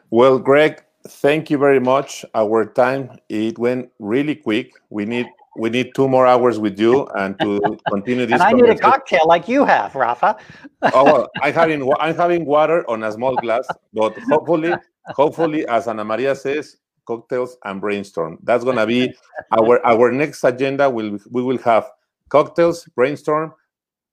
well, 0.10 0.39
Greg, 0.39 0.84
thank 1.08 1.50
you 1.50 1.58
very 1.58 1.80
much. 1.80 2.24
Our 2.36 2.66
time 2.66 3.20
it 3.30 3.58
went 3.58 3.89
really 4.00 4.36
quick. 4.36 4.72
We 4.89 5.06
need 5.06 5.28
we 5.58 5.70
need 5.70 5.93
two 5.93 6.08
more 6.08 6.26
hours 6.26 6.60
with 6.60 6.80
you 6.80 7.08
and 7.16 7.38
to 7.39 7.78
continue 7.91 8.26
this. 8.26 8.34
and 8.34 8.43
I 8.43 8.54
need 8.54 8.70
a 8.70 8.78
cocktail 8.78 9.26
like 9.26 9.47
you 9.47 9.66
have, 9.66 9.95
Rafa. 9.95 10.38
oh 10.93 11.04
well, 11.04 11.30
I'm 11.41 11.54
having 11.54 11.93
I'm 12.00 12.16
having 12.16 12.45
water 12.45 12.89
on 12.89 13.04
a 13.04 13.12
small 13.12 13.36
glass, 13.36 13.68
but 13.93 14.18
hopefully 14.30 14.74
hopefully, 15.16 15.68
as 15.68 15.88
Ana 15.88 16.03
Maria 16.03 16.36
says, 16.36 16.78
cocktails 17.05 17.57
and 17.66 17.82
brainstorm. 17.82 18.38
That's 18.43 18.64
gonna 18.64 18.86
be 18.86 19.14
our 19.51 19.86
our 19.86 20.12
next 20.12 20.43
agenda. 20.43 20.89
Will 20.89 21.18
we 21.32 21.41
will 21.41 21.57
have 21.60 21.89
cocktails, 22.30 22.86
brainstorm, 22.95 23.53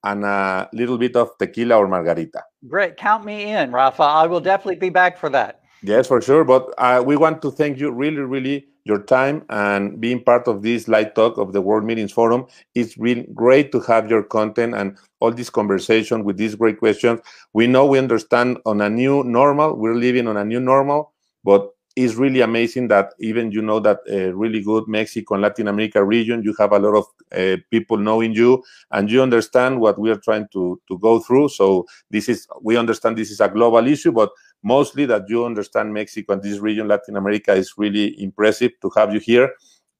and 0.05 0.25
a 0.25 0.69
little 0.73 0.99
bit 0.99 1.17
of 1.17 1.37
tequila 1.39 1.77
or 1.77 1.89
margarita. 1.89 2.43
Great, 2.67 2.97
count 2.97 3.25
me 3.25 3.53
in, 3.53 3.73
Rafa. 3.73 4.03
I 4.03 4.27
will 4.27 4.41
definitely 4.41 4.77
be 4.77 4.91
back 4.91 5.19
for 5.19 5.29
that. 5.31 5.61
Yes, 5.83 6.07
for 6.07 6.21
sure. 6.21 6.45
But 6.45 6.73
uh, 6.79 7.03
we 7.05 7.17
want 7.17 7.43
to 7.43 7.51
thank 7.51 7.79
you 7.79 7.91
really, 7.91 8.19
really 8.19 8.67
your 8.87 9.03
time 9.03 9.45
and 9.51 10.01
being 10.01 10.23
part 10.23 10.47
of 10.47 10.63
this 10.63 10.87
light 10.87 11.15
talk 11.17 11.39
of 11.39 11.53
the 11.53 11.61
World 11.61 11.85
Meetings 11.85 12.13
Forum. 12.13 12.47
It's 12.77 12.97
really 12.97 13.27
great 13.35 13.73
to 13.73 13.81
have 13.81 14.09
your 14.09 14.23
content 14.23 14.77
and 14.77 14.97
all 15.19 15.33
this 15.33 15.51
conversation 15.51 16.23
with 16.23 16.37
these 16.37 16.55
great 16.55 16.79
questions. 16.79 17.21
We 17.53 17.67
know 17.67 17.85
we 17.85 17.99
understand 17.99 18.59
on 18.65 18.81
a 18.81 18.89
new 18.89 19.25
normal. 19.25 19.77
We're 19.77 19.97
living 19.97 20.29
on 20.29 20.37
a 20.37 20.45
new 20.45 20.61
normal, 20.61 21.13
but 21.43 21.71
it's 21.97 22.15
really 22.15 22.43
amazing 22.43 22.89
that 22.89 23.15
even 23.19 23.51
you 23.51 23.63
know 23.63 23.81
that 23.81 24.01
uh, 24.11 24.33
really 24.35 24.63
good 24.63 24.87
Mexico 24.87 25.35
and 25.35 25.43
Latin 25.43 25.67
America 25.67 26.05
region, 26.05 26.43
you 26.45 26.55
have 26.59 26.73
a 26.73 26.79
lot 26.79 26.95
of 26.95 27.07
uh, 27.35 27.57
people 27.71 27.97
knowing 27.97 28.35
you, 28.35 28.63
and 28.91 29.11
you 29.11 29.23
understand 29.23 29.81
what 29.81 29.99
we 29.99 30.11
are 30.11 30.19
trying 30.19 30.47
to 30.53 30.79
to 30.89 30.99
go 30.99 31.19
through. 31.21 31.49
So 31.49 31.87
this 32.11 32.29
is 32.29 32.47
we 32.61 32.77
understand 32.77 33.17
this 33.17 33.31
is 33.31 33.41
a 33.41 33.49
global 33.49 33.87
issue, 33.87 34.13
but 34.13 34.29
mostly 34.67 35.07
that 35.07 35.29
you 35.29 35.45
understand 35.45 35.95
Mexico 35.95 36.33
and 36.33 36.43
this 36.43 36.59
region, 36.59 36.89
Latin 36.89 37.17
America, 37.17 37.53
is 37.53 37.75
really 37.79 38.21
impressive 38.21 38.73
to 38.83 38.91
have 38.97 39.15
you 39.15 39.21
here. 39.21 39.55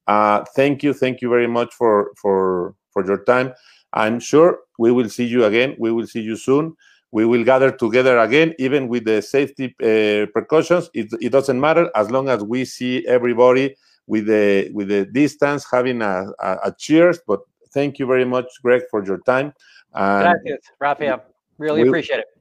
Uh, 0.07 0.43
thank 0.55 0.83
you, 0.83 0.93
thank 0.93 1.21
you 1.21 1.29
very 1.29 1.47
much 1.47 1.73
for 1.73 2.11
for 2.21 2.75
for 2.91 3.05
your 3.05 3.23
time. 3.23 3.53
I'm 3.93 4.19
sure 4.19 4.59
we 4.77 4.91
will 4.91 5.09
see 5.09 5.25
you 5.25 5.45
again. 5.45 5.75
We 5.79 5.91
will 5.91 6.07
see 6.07 6.21
you 6.21 6.35
soon. 6.35 6.75
We 7.11 7.23
will 7.25 7.45
gather 7.45 7.71
together 7.71 8.19
again, 8.19 8.53
even 8.59 8.89
with 8.89 9.05
the 9.05 9.21
safety 9.21 9.73
uh, 9.81 10.27
precautions. 10.33 10.89
It, 10.93 11.07
it 11.21 11.31
doesn't 11.31 11.59
matter 11.59 11.89
as 11.95 12.11
long 12.11 12.27
as 12.27 12.43
we 12.43 12.65
see 12.65 13.07
everybody 13.07 13.75
with 14.07 14.25
the 14.27 14.69
with 14.73 14.89
the 14.89 15.05
distance, 15.05 15.65
having 15.71 16.01
a, 16.01 16.27
a, 16.39 16.51
a 16.67 16.75
cheers. 16.77 17.19
But 17.25 17.39
thank 17.73 17.99
you 17.99 18.05
very 18.05 18.25
much, 18.25 18.47
Greg, 18.61 18.83
for 18.91 19.05
your 19.05 19.19
time. 19.19 19.53
Gracias, 19.93 20.59
Rafael. 20.79 21.23
Really 21.57 21.83
we, 21.83 21.89
appreciate 21.89 22.19
it. 22.19 22.36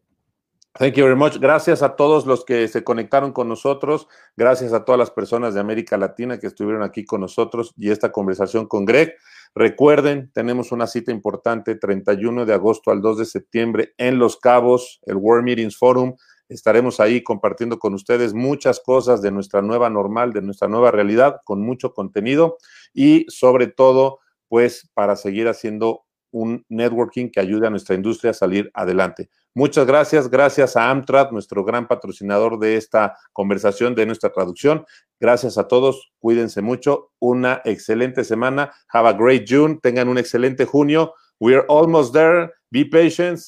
Thank 0.79 0.97
you 0.97 1.05
very 1.05 1.17
much. 1.17 1.39
Gracias 1.39 1.83
a 1.83 1.97
todos 1.97 2.27
los 2.27 2.45
que 2.45 2.69
se 2.69 2.85
conectaron 2.85 3.33
con 3.33 3.49
nosotros. 3.49 4.09
Gracias 4.37 4.75
a 4.75 4.85
todas 4.85 4.99
las 4.99 5.11
personas 5.11 5.55
de 5.55 5.61
América 5.61 5.97
Latina 5.97 6.39
que 6.39 6.49
estuvieron 6.49 6.83
aquí 6.83 7.07
con 7.07 7.23
nosotros 7.23 7.73
y 7.79 7.91
esta 7.91 8.13
conversación 8.13 8.67
con 8.67 8.85
Greg. 8.85 9.15
Recuerden, 9.55 10.31
tenemos 10.35 10.73
una 10.73 10.87
cita 10.87 11.13
importante 11.13 11.77
31 11.77 12.45
de 12.45 12.53
agosto 12.53 12.91
al 12.91 13.01
2 13.01 13.19
de 13.19 13.25
septiembre 13.25 13.95
en 13.97 14.19
Los 14.19 14.37
Cabos, 14.37 15.01
el 15.07 15.17
World 15.17 15.45
Meetings 15.47 15.79
Forum. 15.79 16.15
Estaremos 16.51 17.01
ahí 17.01 17.23
compartiendo 17.23 17.79
con 17.79 17.95
ustedes 17.95 18.35
muchas 18.35 18.79
cosas 18.81 19.23
de 19.23 19.31
nuestra 19.31 19.63
nueva 19.63 19.89
normal, 19.89 20.35
de 20.35 20.43
nuestra 20.43 20.69
nueva 20.69 20.91
realidad, 20.91 21.41
con 21.45 21.63
mucho 21.63 21.95
contenido 21.95 22.59
y 22.93 23.25
sobre 23.29 23.67
todo, 23.67 24.19
pues 24.49 24.91
para 24.93 25.17
seguir 25.17 25.49
haciendo 25.49 26.06
un 26.37 26.65
networking 26.69 27.31
que 27.31 27.41
ayude 27.41 27.67
a 27.67 27.71
nuestra 27.71 27.95
industria 27.95 28.33
a 28.33 28.35
salir 28.35 28.71
adelante. 28.75 29.31
Muchas 29.55 29.87
gracias, 29.87 30.29
gracias 30.29 30.77
a 30.77 30.91
Amtrak, 30.91 31.33
nuestro 31.33 31.65
gran 31.65 31.89
patrocinador 31.89 32.59
de 32.59 32.77
esta 32.77 33.17
conversación, 33.33 33.95
de 33.95 34.05
nuestra 34.05 34.31
traducción. 34.31 34.85
Gracias 35.19 35.57
a 35.57 35.67
todos, 35.67 36.13
cuídense 36.19 36.61
mucho, 36.61 37.13
una 37.19 37.63
excelente 37.65 38.23
semana. 38.23 38.71
Have 38.93 39.09
a 39.09 39.13
great 39.15 39.47
June, 39.49 39.79
tengan 39.83 40.09
un 40.09 40.19
excelente 40.19 40.67
junio. 40.67 41.15
We're 41.41 41.65
almost 41.69 42.13
there. 42.13 42.51
Be 42.71 42.85
patient. 42.85 43.41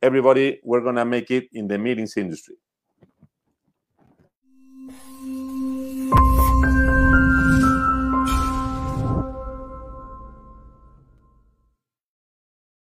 Everybody, 0.00 0.60
we're 0.64 0.82
to 0.82 1.04
make 1.04 1.30
it 1.30 1.48
in 1.52 1.68
the 1.68 1.78
meetings 1.78 2.16
industry. 2.16 2.56